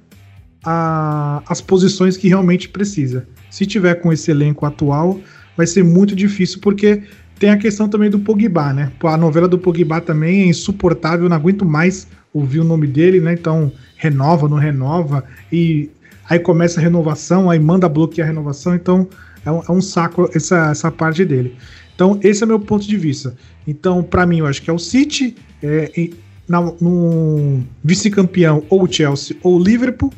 a, 0.63 1.41
as 1.47 1.61
posições 1.61 2.17
que 2.17 2.28
realmente 2.28 2.67
precisa. 2.67 3.26
Se 3.49 3.65
tiver 3.65 3.95
com 3.95 4.11
esse 4.11 4.30
elenco 4.30 4.65
atual, 4.65 5.19
vai 5.55 5.65
ser 5.65 5.84
muito 5.84 6.15
difícil, 6.15 6.59
porque 6.59 7.03
tem 7.39 7.49
a 7.49 7.57
questão 7.57 7.88
também 7.88 8.09
do 8.09 8.19
Pogba, 8.19 8.73
né? 8.73 8.91
A 9.03 9.17
novela 9.17 9.47
do 9.47 9.57
Pogba 9.57 10.01
também 10.01 10.43
é 10.43 10.45
insuportável, 10.47 11.30
não 11.30 11.36
aguento 11.36 11.65
mais 11.65 12.07
ouvir 12.34 12.59
o 12.59 12.63
nome 12.65 12.88
dele, 12.88 13.21
né? 13.21 13.34
Então, 13.34 13.71
renova, 13.95 14.49
não 14.49 14.57
renova, 14.57 15.23
e 15.51 15.89
aí 16.30 16.39
começa 16.39 16.80
a 16.80 16.84
renovação, 16.84 17.49
aí 17.49 17.59
manda 17.59 17.88
bloquear 17.88 18.28
a 18.28 18.32
renovação, 18.32 18.76
então 18.76 19.07
é 19.45 19.51
um, 19.51 19.61
é 19.69 19.71
um 19.71 19.82
saco 19.82 20.30
essa, 20.34 20.71
essa 20.71 20.91
parte 20.91 21.23
dele. 21.23 21.55
Então, 21.93 22.19
esse 22.21 22.43
é 22.43 22.45
meu 22.45 22.59
ponto 22.59 22.86
de 22.86 22.97
vista. 22.97 23.36
Então, 23.65 24.03
para 24.03 24.26
mim, 24.26 24.39
eu 24.39 24.47
acho 24.47 24.61
que 24.61 24.69
é 24.69 24.73
o 24.73 24.80
City, 24.80 25.36
é, 25.63 26.09
na, 26.47 26.61
no 26.61 27.63
vice-campeão 27.83 28.63
ou 28.69 28.87
Chelsea 28.91 29.37
ou 29.41 29.59
Liverpool, 29.59 30.11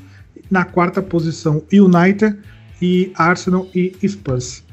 na 0.49 0.63
quarta 0.63 1.01
posição 1.01 1.61
United 1.71 2.38
e 2.82 3.11
Arsenal 3.15 3.67
e 3.73 3.93
Spurs. 4.07 4.63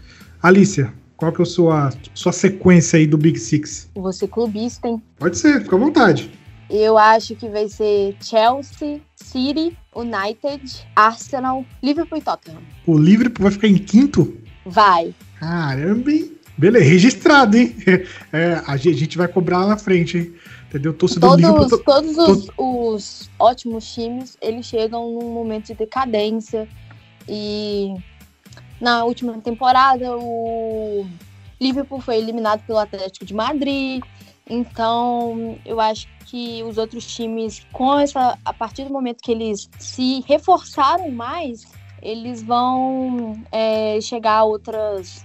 Alicia, 0.43 0.93
qual 1.17 1.33
que 1.33 1.41
é 1.41 1.43
a 1.43 1.47
sua, 1.47 1.93
sua 2.15 2.33
sequência 2.33 2.99
aí 2.99 3.07
do 3.07 3.17
Big 3.17 3.39
Six? 3.39 3.89
Você 3.95 4.29
clubista, 4.29 4.89
hein? 4.89 5.03
Pode 5.19 5.39
ser, 5.39 5.63
fica 5.63 5.77
à 5.77 5.79
vontade. 5.79 6.31
Eu 6.69 6.97
acho 6.99 7.37
que 7.37 7.49
vai 7.49 7.69
ser 7.69 8.17
Chelsea, 8.21 9.01
City, 9.17 9.77
United, 9.95 10.87
Arsenal, 10.97 11.65
Liverpool 11.83 12.19
e 12.19 12.23
Tottenham. 12.23 12.61
O 12.87 12.99
Liverpool 12.99 13.45
vai 13.45 13.53
ficar 13.53 13.69
em 13.69 13.79
quinto? 13.79 14.37
Vai. 14.65 15.15
Caramba, 15.39 16.11
hein? 16.11 16.33
Beleza, 16.57 16.85
registrado, 16.85 17.57
hein? 17.57 17.75
É, 18.33 18.63
a 18.67 18.77
gente 18.77 19.17
vai 19.17 19.29
cobrar 19.29 19.59
lá 19.59 19.69
na 19.69 19.77
frente, 19.77 20.19
hein? 20.19 20.33
Entendeu? 20.75 20.93
Torcedor 20.93 21.41
todos, 21.41 21.71
tô... 21.71 21.79
todos 21.79 22.19
os, 22.19 22.49
os, 22.59 23.31
ótimos 23.39 23.95
times, 23.95 24.37
eles 24.41 24.67
chegam 24.67 25.09
num 25.09 25.33
momento 25.33 25.67
de 25.67 25.75
decadência. 25.75 26.69
E 27.29 27.95
na 28.81 29.05
última 29.05 29.41
temporada, 29.41 30.17
o 30.17 31.07
Liverpool 31.61 32.01
foi 32.01 32.17
eliminado 32.17 32.67
pelo 32.67 32.79
Atlético 32.79 33.25
de 33.25 33.33
Madrid. 33.33 34.03
Então, 34.51 35.57
eu 35.65 35.81
acho 35.81 36.09
que 36.27 36.65
os 36.65 36.77
outros 36.77 37.07
times, 37.07 37.65
com 37.73 37.97
essa, 38.01 38.37
a 38.45 38.53
partir 38.53 38.83
do 38.83 38.93
momento 38.93 39.23
que 39.23 39.31
eles 39.31 39.71
se 39.79 40.25
reforçaram 40.27 41.09
mais, 41.09 41.63
eles 42.03 42.43
vão 42.43 43.41
é, 43.53 44.01
chegar 44.01 44.39
a 44.39 44.45
outras 44.45 45.24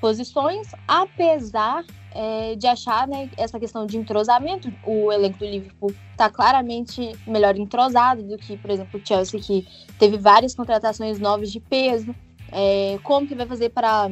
posições, 0.00 0.68
apesar 0.88 1.84
é, 2.12 2.54
de 2.56 2.66
achar 2.66 3.06
né, 3.06 3.30
essa 3.36 3.58
questão 3.58 3.86
de 3.86 3.96
entrosamento. 3.96 4.72
O 4.84 5.12
elenco 5.12 5.38
do 5.38 5.44
Liverpool 5.44 5.94
está 6.12 6.28
claramente 6.28 7.12
melhor 7.26 7.56
entrosado 7.56 8.22
do 8.22 8.36
que, 8.36 8.56
por 8.56 8.70
exemplo, 8.70 9.00
o 9.00 9.06
Chelsea, 9.06 9.40
que 9.40 9.66
teve 9.98 10.16
várias 10.16 10.54
contratações 10.54 11.18
novas 11.18 11.52
de 11.52 11.60
peso. 11.60 12.14
É, 12.50 12.98
como 13.02 13.26
que 13.26 13.34
vai 13.34 13.46
fazer 13.46 13.70
para 13.70 14.10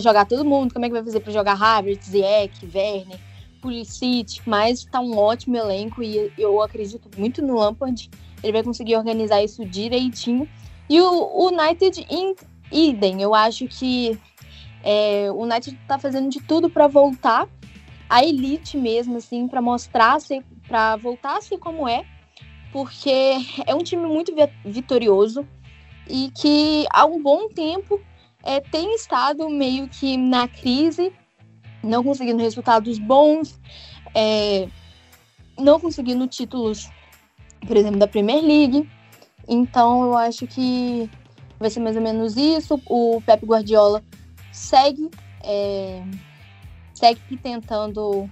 jogar 0.00 0.26
todo 0.26 0.44
mundo? 0.44 0.72
Como 0.72 0.84
é 0.84 0.88
que 0.88 0.94
vai 0.94 1.04
fazer 1.04 1.20
para 1.20 1.32
jogar 1.32 1.60
Havertz, 1.60 2.08
Ziyech, 2.08 2.68
Werner, 2.72 3.18
Pulisic? 3.60 4.40
Mas 4.46 4.80
está 4.80 5.00
um 5.00 5.16
ótimo 5.16 5.56
elenco 5.56 6.02
e 6.02 6.32
eu 6.38 6.62
acredito 6.62 7.10
muito 7.18 7.42
no 7.42 7.56
Lampard. 7.56 8.10
Ele 8.42 8.52
vai 8.52 8.62
conseguir 8.62 8.96
organizar 8.96 9.42
isso 9.42 9.64
direitinho. 9.64 10.48
E 10.88 11.00
o 11.00 11.48
United, 11.48 12.06
idem, 12.70 13.22
eu 13.22 13.34
acho 13.34 13.66
que 13.66 14.18
é, 14.84 15.32
o 15.32 15.42
United 15.42 15.78
está 15.80 15.98
fazendo 15.98 16.28
de 16.28 16.42
tudo 16.42 16.68
para 16.68 16.86
voltar 16.86 17.48
à 18.06 18.22
elite 18.22 18.76
mesmo, 18.76 19.16
assim, 19.16 19.48
para 19.48 19.62
mostrar, 19.62 20.18
para 20.68 20.96
voltar 20.96 21.38
a 21.38 21.40
ser 21.40 21.56
como 21.56 21.88
é, 21.88 22.04
porque 22.70 23.10
é 23.66 23.74
um 23.74 23.82
time 23.82 24.06
muito 24.06 24.30
vitorioso 24.62 25.48
e 26.06 26.30
que 26.30 26.84
há 26.92 27.06
um 27.06 27.22
bom 27.22 27.48
tempo 27.48 27.98
é, 28.42 28.60
tem 28.60 28.94
estado 28.94 29.48
meio 29.48 29.88
que 29.88 30.18
na 30.18 30.46
crise, 30.46 31.10
não 31.82 32.04
conseguindo 32.04 32.42
resultados 32.42 32.98
bons, 32.98 33.58
é, 34.14 34.68
não 35.58 35.80
conseguindo 35.80 36.26
títulos, 36.26 36.90
por 37.66 37.74
exemplo, 37.74 37.98
da 37.98 38.06
Premier 38.06 38.44
League. 38.44 38.86
Então 39.48 40.04
eu 40.04 40.16
acho 40.16 40.46
que 40.46 41.08
vai 41.58 41.70
ser 41.70 41.80
mais 41.80 41.96
ou 41.96 42.02
menos 42.02 42.36
isso. 42.36 42.78
O 42.86 43.22
Pep 43.24 43.46
Guardiola 43.46 44.02
segue, 44.54 45.10
é, 45.42 46.02
segue 46.94 47.20
tentando 47.42 48.30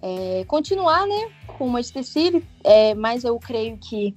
é, 0.00 0.44
continuar 0.46 1.04
né, 1.06 1.30
com 1.48 1.66
o 1.66 1.70
Manchester 1.70 2.04
City, 2.04 2.44
é, 2.62 2.94
mas 2.94 3.24
eu 3.24 3.36
creio 3.40 3.76
que 3.76 4.14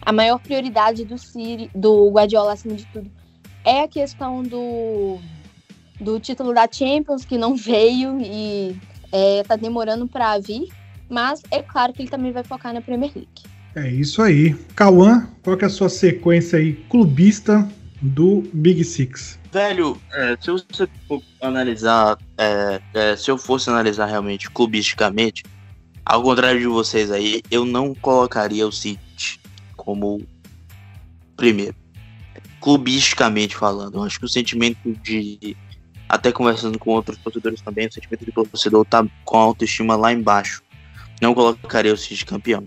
a 0.00 0.12
maior 0.12 0.38
prioridade 0.38 1.04
do, 1.04 1.18
City, 1.18 1.68
do 1.74 2.08
Guardiola, 2.10 2.52
acima 2.52 2.76
de 2.76 2.86
tudo, 2.86 3.10
é 3.64 3.82
a 3.82 3.88
questão 3.88 4.44
do, 4.44 5.18
do 6.00 6.20
título 6.20 6.54
da 6.54 6.68
Champions, 6.70 7.24
que 7.24 7.36
não 7.36 7.56
veio 7.58 8.20
e 8.20 8.78
está 9.40 9.54
é, 9.54 9.58
demorando 9.58 10.06
para 10.06 10.38
vir, 10.38 10.68
mas 11.10 11.42
é 11.50 11.62
claro 11.62 11.92
que 11.92 12.02
ele 12.02 12.10
também 12.10 12.30
vai 12.30 12.44
focar 12.44 12.72
na 12.72 12.80
Premier 12.80 13.10
League. 13.12 13.42
É 13.74 13.90
isso 13.90 14.22
aí. 14.22 14.54
Cauã, 14.74 15.28
qual 15.42 15.56
que 15.56 15.64
é 15.64 15.66
a 15.66 15.70
sua 15.70 15.88
sequência 15.88 16.58
aí 16.58 16.74
clubista 16.88 17.68
do 18.00 18.42
Big 18.52 18.82
Six? 18.84 19.38
Velho, 19.56 19.98
é, 20.12 20.36
se 20.38 20.50
você 20.50 20.86
for 21.08 21.22
analisar, 21.40 22.18
é, 22.36 22.78
é, 22.92 23.16
se 23.16 23.30
eu 23.30 23.38
fosse 23.38 23.70
analisar 23.70 24.04
realmente 24.04 24.50
clubisticamente, 24.50 25.42
ao 26.04 26.22
contrário 26.22 26.60
de 26.60 26.66
vocês 26.66 27.10
aí, 27.10 27.40
eu 27.50 27.64
não 27.64 27.94
colocaria 27.94 28.68
o 28.68 28.70
City 28.70 29.40
como 29.74 30.20
primeiro. 31.38 31.74
Clubisticamente 32.60 33.56
falando, 33.56 33.94
eu 33.94 34.02
acho 34.02 34.18
que 34.18 34.26
o 34.26 34.28
sentimento 34.28 34.92
de. 35.02 35.56
Até 36.06 36.30
conversando 36.30 36.78
com 36.78 36.90
outros 36.90 37.16
torcedores 37.16 37.62
também, 37.62 37.86
o 37.86 37.92
sentimento 37.92 38.26
de 38.26 38.32
torcedor 38.32 38.84
tá 38.84 39.06
com 39.24 39.38
a 39.38 39.40
autoestima 39.40 39.96
lá 39.96 40.12
embaixo. 40.12 40.62
Não 41.18 41.32
colocaria 41.32 41.94
o 41.94 41.96
City 41.96 42.26
campeão. 42.26 42.66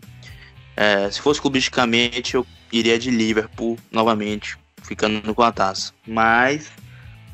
É, 0.76 1.08
se 1.12 1.22
fosse 1.22 1.40
clubisticamente, 1.40 2.34
eu 2.34 2.48
iria 2.72 2.98
de 2.98 3.12
Liverpool 3.12 3.78
novamente, 3.92 4.58
ficando 4.90 5.36
com 5.36 5.44
a 5.44 5.52
taça. 5.52 5.94
Mas, 6.08 6.72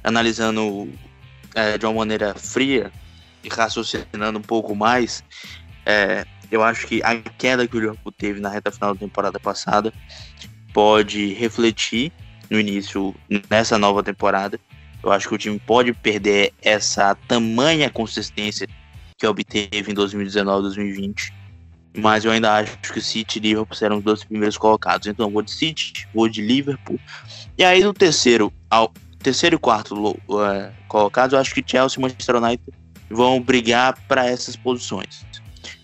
analisando 0.03 0.91
é, 1.55 1.77
de 1.77 1.85
uma 1.85 1.93
maneira 1.93 2.35
fria 2.35 2.91
e 3.41 3.47
raciocinando 3.47 4.37
um 4.37 4.41
pouco 4.41 4.75
mais, 4.75 5.23
é, 5.85 6.25
eu 6.51 6.61
acho 6.61 6.85
que 6.85 7.01
a 7.01 7.15
queda 7.15 7.65
que 7.65 7.77
o 7.77 7.79
Liverpool 7.79 8.11
teve 8.11 8.41
na 8.41 8.49
reta 8.49 8.71
final 8.71 8.93
da 8.93 8.99
temporada 8.99 9.39
passada 9.39 9.93
pode 10.73 11.33
refletir 11.33 12.11
no 12.49 12.59
início, 12.59 13.15
nessa 13.49 13.77
nova 13.77 14.03
temporada. 14.03 14.59
Eu 15.01 15.11
acho 15.13 15.29
que 15.29 15.35
o 15.35 15.37
time 15.37 15.57
pode 15.57 15.93
perder 15.93 16.51
essa 16.61 17.15
tamanha 17.15 17.89
consistência 17.89 18.67
que 19.17 19.25
obteve 19.25 19.91
em 19.91 19.93
2019 19.93 20.63
2020. 20.63 21.33
Mas 21.97 22.25
eu 22.25 22.31
ainda 22.31 22.53
acho 22.53 22.77
que 22.91 23.01
City 23.01 23.39
e 23.39 23.41
Liverpool 23.41 23.75
serão 23.75 23.97
os 23.97 24.03
dois 24.03 24.23
primeiros 24.23 24.57
colocados. 24.57 25.07
Então 25.07 25.27
eu 25.27 25.31
vou 25.31 25.41
de 25.41 25.51
City, 25.51 26.07
vou 26.13 26.27
de 26.27 26.41
Liverpool. 26.41 26.99
E 27.57 27.63
aí 27.63 27.83
no 27.83 27.93
terceiro, 27.93 28.51
ao 28.69 28.91
terceiro 29.19 29.55
e 29.55 29.59
quarto 29.59 29.95
uh, 29.95 30.15
colocados, 30.87 31.33
eu 31.33 31.39
acho 31.39 31.53
que 31.53 31.63
Chelsea 31.65 31.97
e 31.97 32.01
Manchester 32.01 32.35
United 32.35 32.73
vão 33.09 33.41
brigar 33.41 33.97
para 34.07 34.25
essas 34.25 34.55
posições. 34.55 35.25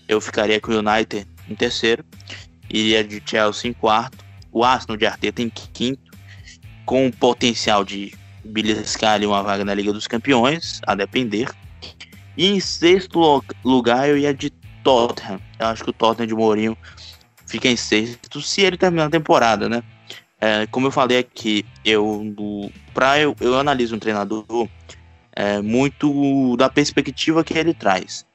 Eu 0.06 0.20
ficaria 0.20 0.60
com 0.60 0.72
o 0.72 0.78
United 0.78 1.26
em 1.48 1.54
terceiro, 1.54 2.04
iria 2.68 3.02
de 3.02 3.22
Chelsea 3.24 3.70
em 3.70 3.72
quarto, 3.72 4.24
o 4.52 4.62
Arsenal 4.62 4.96
de 4.96 5.06
Arteta 5.06 5.40
em 5.40 5.48
quinto, 5.48 6.12
com 6.84 7.06
o 7.06 7.12
potencial 7.12 7.84
de 7.84 8.12
beliscar 8.44 9.14
ali 9.14 9.26
uma 9.26 9.42
vaga 9.42 9.64
na 9.64 9.74
Liga 9.74 9.92
dos 9.92 10.06
Campeões, 10.06 10.80
a 10.86 10.94
depender. 10.94 11.48
E 12.36 12.46
em 12.46 12.60
sexto 12.60 13.42
lugar 13.64 14.08
eu 14.08 14.18
ia 14.18 14.34
de 14.34 14.50
Tottenham. 14.82 15.40
Eu 15.58 15.66
acho 15.66 15.84
que 15.84 15.90
o 15.90 15.92
Tottenham 15.92 16.26
de 16.26 16.34
Mourinho 16.34 16.76
fica 17.46 17.68
em 17.68 17.76
sexto 17.76 18.40
se 18.40 18.62
ele 18.62 18.76
terminar 18.76 19.06
a 19.06 19.10
temporada, 19.10 19.68
né? 19.68 19.82
É, 20.40 20.66
como 20.66 20.88
eu 20.88 20.90
falei 20.90 21.18
aqui, 21.18 21.64
eu 21.84 22.32
para 22.92 23.20
eu, 23.20 23.36
eu 23.40 23.58
analiso 23.58 23.94
um 23.94 23.98
treinador 23.98 24.44
é, 25.34 25.60
muito 25.62 26.56
da 26.56 26.68
perspectiva 26.68 27.44
que 27.44 27.56
ele 27.56 27.72
traz. 27.72 28.26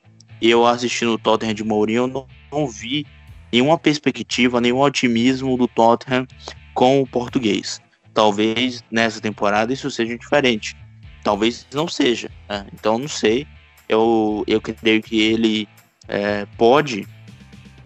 Eu 0.41 0.65
assistindo 0.65 1.13
o 1.13 1.17
Tottenham 1.17 1.53
de 1.53 1.63
Mourinho, 1.63 2.07
não, 2.07 2.27
não 2.51 2.67
vi 2.67 3.05
nenhuma 3.51 3.77
perspectiva, 3.77 4.61
nenhum 4.61 4.79
otimismo 4.79 5.57
do 5.57 5.67
Tottenham 5.67 6.27
com 6.73 7.01
o 7.01 7.07
português. 7.07 7.81
Talvez 8.13 8.83
nessa 8.89 9.19
temporada 9.19 9.73
isso 9.73 9.91
seja 9.91 10.17
diferente. 10.17 10.75
Talvez 11.23 11.67
não 11.73 11.87
seja. 11.87 12.31
Né? 12.47 12.65
Então 12.73 12.97
não 12.97 13.07
sei. 13.07 13.45
Eu, 13.89 14.43
eu 14.47 14.61
creio 14.61 15.01
que 15.01 15.21
ele 15.21 15.67
é, 16.07 16.45
pode 16.57 17.07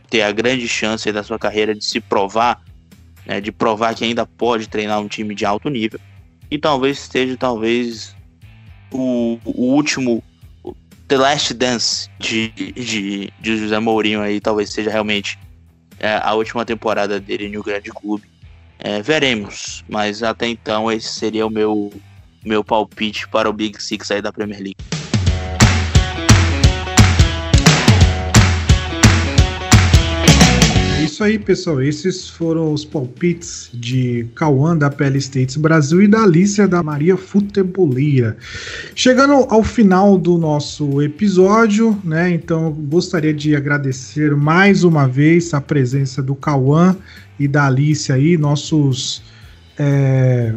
ter 0.09 0.21
a 0.21 0.31
grande 0.31 0.67
chance 0.67 1.09
da 1.11 1.23
sua 1.23 1.39
carreira 1.39 1.73
de 1.73 1.83
se 1.83 1.99
provar, 1.99 2.61
né, 3.25 3.39
de 3.39 3.51
provar 3.51 3.95
que 3.95 4.03
ainda 4.03 4.25
pode 4.25 4.67
treinar 4.67 4.99
um 4.99 5.07
time 5.07 5.33
de 5.33 5.45
alto 5.45 5.69
nível. 5.69 5.99
E 6.49 6.57
talvez 6.57 6.99
seja 6.99 7.37
talvez 7.37 8.15
o, 8.91 9.39
o 9.45 9.73
último 9.73 10.21
The 11.07 11.17
Last 11.17 11.53
Dance 11.53 12.09
de, 12.19 12.49
de, 12.49 13.33
de 13.39 13.57
José 13.57 13.79
Mourinho 13.79 14.21
aí, 14.21 14.39
talvez 14.39 14.71
seja 14.71 14.91
realmente 14.91 15.39
é, 15.99 16.19
a 16.21 16.33
última 16.33 16.65
temporada 16.65 17.19
dele 17.19 17.47
no 17.49 17.63
grande 17.63 17.89
clube. 17.89 18.23
É, 18.79 19.01
veremos, 19.01 19.83
mas 19.87 20.23
até 20.23 20.47
então 20.47 20.91
esse 20.91 21.07
seria 21.07 21.45
o 21.45 21.49
meu, 21.49 21.93
meu 22.43 22.63
palpite 22.63 23.27
para 23.27 23.49
o 23.49 23.53
Big 23.53 23.81
Six 23.81 24.09
aí 24.11 24.21
da 24.21 24.33
Premier 24.33 24.59
League. 24.59 25.00
Isso 31.21 31.23
aí, 31.23 31.37
pessoal. 31.37 31.81
Esses 31.81 32.29
foram 32.29 32.73
os 32.73 32.83
palpites 32.83 33.69
de 33.73 34.27
Cauã 34.33 34.75
da 34.75 34.89
PL 34.89 35.17
States 35.19 35.55
Brasil 35.55 36.01
e 36.01 36.07
da 36.07 36.23
Alicia 36.23 36.67
da 36.67 36.81
Maria 36.81 37.15
Futeboleira. 37.15 38.35
Chegando 38.95 39.33
ao 39.49 39.63
final 39.63 40.17
do 40.17 40.37
nosso 40.37 40.99
episódio, 41.01 41.99
né? 42.03 42.31
Então 42.31 42.71
gostaria 42.71 43.33
de 43.33 43.55
agradecer 43.55 44.35
mais 44.35 44.83
uma 44.83 45.07
vez 45.07 45.53
a 45.53 45.61
presença 45.61 46.23
do 46.23 46.33
Cauã 46.33 46.95
e 47.39 47.47
da 47.47 47.67
Alicia 47.67 48.15
aí, 48.15 48.35
nossos 48.35 49.21
é, 49.77 50.55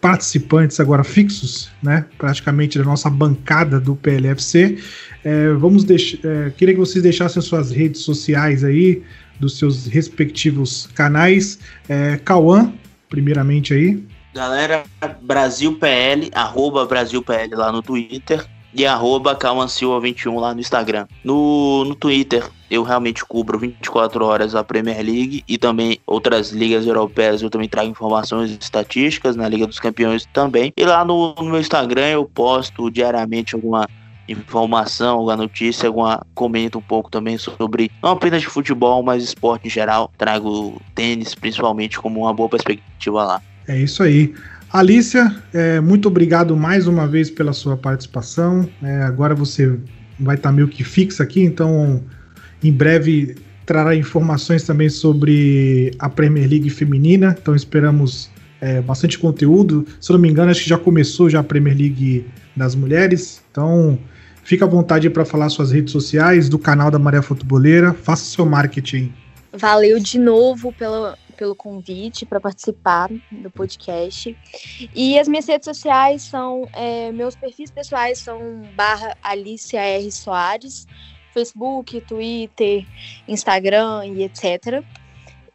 participantes 0.00 0.78
agora 0.78 1.02
fixos, 1.02 1.72
né? 1.82 2.04
Praticamente 2.16 2.78
da 2.78 2.84
nossa 2.84 3.10
bancada 3.10 3.80
do 3.80 3.96
PLFC. 3.96 4.78
É, 5.24 5.48
vamos 5.54 5.82
deixar, 5.82 6.18
é, 6.24 6.50
queria 6.50 6.74
que 6.74 6.80
vocês 6.80 7.02
deixassem 7.02 7.42
suas 7.42 7.72
redes 7.72 8.02
sociais 8.02 8.62
aí, 8.62 9.02
dos 9.38 9.58
seus 9.58 9.86
respectivos 9.86 10.88
canais. 10.94 11.58
É, 11.88 12.16
Cauã, 12.18 12.72
primeiramente 13.08 13.74
aí. 13.74 14.02
Galera, 14.34 14.82
BrasilPL, 15.22 16.30
arroba 16.34 16.84
BrasilPL 16.84 17.54
lá 17.54 17.70
no 17.70 17.80
Twitter 17.82 18.44
e 18.74 18.84
arroba 18.84 19.36
Silva21 19.36 20.40
lá 20.40 20.52
no 20.52 20.60
Instagram. 20.60 21.06
No, 21.22 21.84
no 21.84 21.94
Twitter, 21.94 22.44
eu 22.68 22.82
realmente 22.82 23.24
cubro 23.24 23.58
24 23.58 24.24
horas 24.24 24.54
a 24.56 24.64
Premier 24.64 25.00
League 25.00 25.44
e 25.46 25.56
também 25.56 25.98
outras 26.04 26.50
ligas 26.50 26.84
europeias. 26.84 27.40
Eu 27.40 27.50
também 27.50 27.68
trago 27.68 27.88
informações 27.88 28.50
estatísticas 28.50 29.36
na 29.36 29.48
Liga 29.48 29.66
dos 29.66 29.78
Campeões 29.78 30.26
também. 30.32 30.72
E 30.76 30.84
lá 30.84 31.04
no, 31.04 31.34
no 31.36 31.44
meu 31.44 31.60
Instagram 31.60 32.08
eu 32.08 32.24
posto 32.24 32.90
diariamente 32.90 33.54
alguma 33.54 33.88
informação, 34.28 35.18
alguma 35.18 35.36
notícia, 35.36 35.86
alguma 35.86 36.24
comenta 36.34 36.78
um 36.78 36.82
pouco 36.82 37.10
também 37.10 37.36
sobre 37.38 37.90
não 38.02 38.10
apenas 38.10 38.40
de 38.40 38.48
futebol, 38.48 39.02
mas 39.02 39.22
esporte 39.22 39.66
em 39.66 39.70
geral. 39.70 40.10
Trago 40.16 40.80
tênis 40.94 41.34
principalmente 41.34 41.98
como 41.98 42.20
uma 42.20 42.32
boa 42.32 42.48
perspectiva 42.48 43.24
lá. 43.24 43.42
É 43.68 43.78
isso 43.78 44.02
aí. 44.02 44.34
Alicia, 44.72 45.34
é, 45.52 45.80
muito 45.80 46.08
obrigado 46.08 46.56
mais 46.56 46.88
uma 46.88 47.06
vez 47.06 47.30
pela 47.30 47.52
sua 47.52 47.76
participação. 47.76 48.68
É, 48.82 49.02
agora 49.02 49.34
você 49.34 49.78
vai 50.18 50.36
estar 50.36 50.50
meio 50.52 50.68
que 50.68 50.82
fixa 50.82 51.22
aqui, 51.22 51.42
então 51.42 52.02
em 52.62 52.72
breve 52.72 53.36
trará 53.64 53.94
informações 53.94 54.64
também 54.64 54.88
sobre 54.88 55.92
a 55.98 56.08
Premier 56.08 56.48
League 56.48 56.70
feminina. 56.70 57.36
Então 57.40 57.54
esperamos 57.54 58.30
é, 58.60 58.80
bastante 58.80 59.18
conteúdo. 59.18 59.86
Se 60.00 60.10
eu 60.10 60.14
não 60.14 60.20
me 60.20 60.28
engano, 60.28 60.50
acho 60.50 60.62
que 60.62 60.68
já 60.68 60.78
começou 60.78 61.30
já 61.30 61.40
a 61.40 61.44
Premier 61.44 61.76
League 61.76 62.26
das 62.56 62.74
mulheres. 62.74 63.42
Então 63.50 63.98
Fica 64.44 64.66
à 64.66 64.68
vontade 64.68 65.08
para 65.08 65.24
falar 65.24 65.48
suas 65.48 65.72
redes 65.72 65.90
sociais, 65.90 66.50
do 66.50 66.58
canal 66.58 66.90
da 66.90 66.98
Maria 66.98 67.22
Futeboleira. 67.22 67.94
Faça 67.94 68.24
seu 68.24 68.44
marketing. 68.44 69.10
Valeu 69.50 69.98
de 69.98 70.18
novo 70.18 70.70
pelo, 70.70 71.16
pelo 71.34 71.54
convite 71.54 72.26
para 72.26 72.38
participar 72.38 73.08
do 73.32 73.50
podcast. 73.50 74.36
E 74.94 75.18
as 75.18 75.26
minhas 75.28 75.46
redes 75.46 75.64
sociais 75.64 76.22
são. 76.22 76.68
É, 76.74 77.10
meus 77.10 77.34
perfis 77.34 77.70
pessoais 77.70 78.18
são 78.18 78.62
barra 78.76 79.16
Alicia 79.22 79.80
R. 79.80 80.12
Soares, 80.12 80.86
Facebook, 81.32 82.02
Twitter, 82.02 82.84
Instagram 83.26 84.04
e 84.06 84.24
etc. 84.24 84.84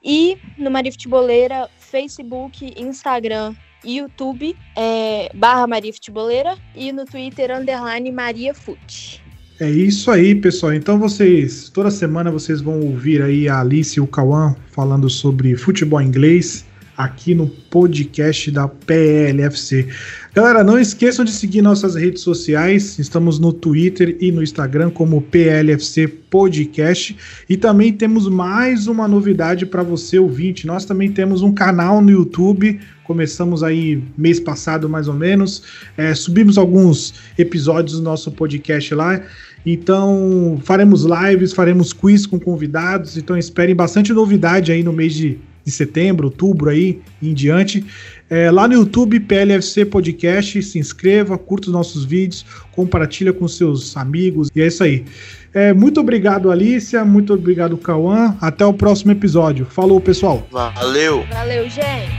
E 0.03 0.35
no 0.57 0.71
Maria 0.71 0.91
Futeboleira, 0.91 1.69
Facebook, 1.77 2.73
Instagram 2.75 3.53
YouTube, 3.83 4.55
é, 4.75 5.31
barra 5.35 5.67
Maria 5.67 5.93
Futeboleira, 5.93 6.57
e 6.75 6.91
no 6.91 7.05
Twitter, 7.05 7.55
underline 7.55 8.11
Maria 8.11 8.53
Fute. 8.53 9.21
É 9.59 9.69
isso 9.69 10.09
aí, 10.09 10.33
pessoal. 10.35 10.73
Então 10.73 10.97
vocês, 10.97 11.69
toda 11.69 11.91
semana 11.91 12.31
vocês 12.31 12.61
vão 12.61 12.79
ouvir 12.79 13.21
aí 13.21 13.49
a 13.49 13.59
Alice 13.59 13.97
e 13.97 14.01
o 14.01 14.07
Cauã 14.07 14.55
falando 14.71 15.09
sobre 15.09 15.55
futebol 15.57 16.01
inglês 16.01 16.65
aqui 16.99 17.33
no 17.33 17.47
podcast 17.47 18.51
da 18.51 18.67
PLFC. 18.67 19.87
Galera, 20.35 20.65
não 20.65 20.77
esqueçam 20.77 21.23
de 21.23 21.31
seguir 21.31 21.61
nossas 21.61 21.95
redes 21.95 22.21
sociais. 22.21 22.99
Estamos 22.99 23.39
no 23.39 23.53
Twitter 23.53 24.17
e 24.19 24.33
no 24.33 24.43
Instagram 24.43 24.89
como 24.89 25.21
PLFC 25.21 26.09
Podcast. 26.09 27.15
E 27.47 27.55
também 27.55 27.93
temos 27.93 28.27
mais 28.27 28.85
uma 28.85 29.07
novidade 29.07 29.65
para 29.65 29.81
você 29.81 30.19
ouvinte. 30.19 30.67
Nós 30.67 30.83
também 30.83 31.09
temos 31.09 31.41
um 31.41 31.53
canal 31.53 32.01
no 32.01 32.11
YouTube. 32.11 32.81
Começamos 33.05 33.63
aí 33.63 34.03
mês 34.17 34.37
passado, 34.37 34.89
mais 34.89 35.07
ou 35.07 35.13
menos. 35.13 35.63
É, 35.95 36.13
subimos 36.13 36.57
alguns 36.57 37.13
episódios 37.37 37.97
do 37.97 38.03
nosso 38.03 38.29
podcast 38.29 38.93
lá. 38.93 39.21
Então, 39.65 40.59
faremos 40.63 41.05
lives, 41.05 41.53
faremos 41.53 41.93
quiz 41.93 42.25
com 42.25 42.37
convidados. 42.37 43.15
Então, 43.15 43.37
esperem 43.37 43.73
bastante 43.73 44.11
novidade 44.11 44.73
aí 44.73 44.83
no 44.83 44.91
mês 44.91 45.13
de, 45.13 45.39
de 45.63 45.71
setembro, 45.71 46.27
outubro 46.27 46.69
aí 46.69 46.99
em 47.21 47.33
diante. 47.33 47.85
É, 48.29 48.51
lá 48.51 48.67
no 48.67 48.75
YouTube, 48.75 49.19
PLFC 49.19 49.85
Podcast, 49.85 50.61
se 50.61 50.77
inscreva, 50.77 51.37
curta 51.37 51.67
os 51.67 51.73
nossos 51.73 52.05
vídeos, 52.05 52.45
compartilha 52.71 53.33
com 53.33 53.47
seus 53.47 53.97
amigos. 53.97 54.49
E 54.55 54.61
é 54.61 54.67
isso 54.67 54.83
aí. 54.83 55.03
É, 55.53 55.73
muito 55.73 55.99
obrigado, 55.99 56.51
Alicia. 56.51 57.03
Muito 57.03 57.33
obrigado, 57.33 57.75
Cauã. 57.77 58.37
Até 58.39 58.65
o 58.65 58.73
próximo 58.73 59.11
episódio. 59.11 59.65
Falou, 59.65 59.99
pessoal. 59.99 60.47
Valeu. 60.51 61.25
Valeu, 61.31 61.67
gente. 61.69 62.18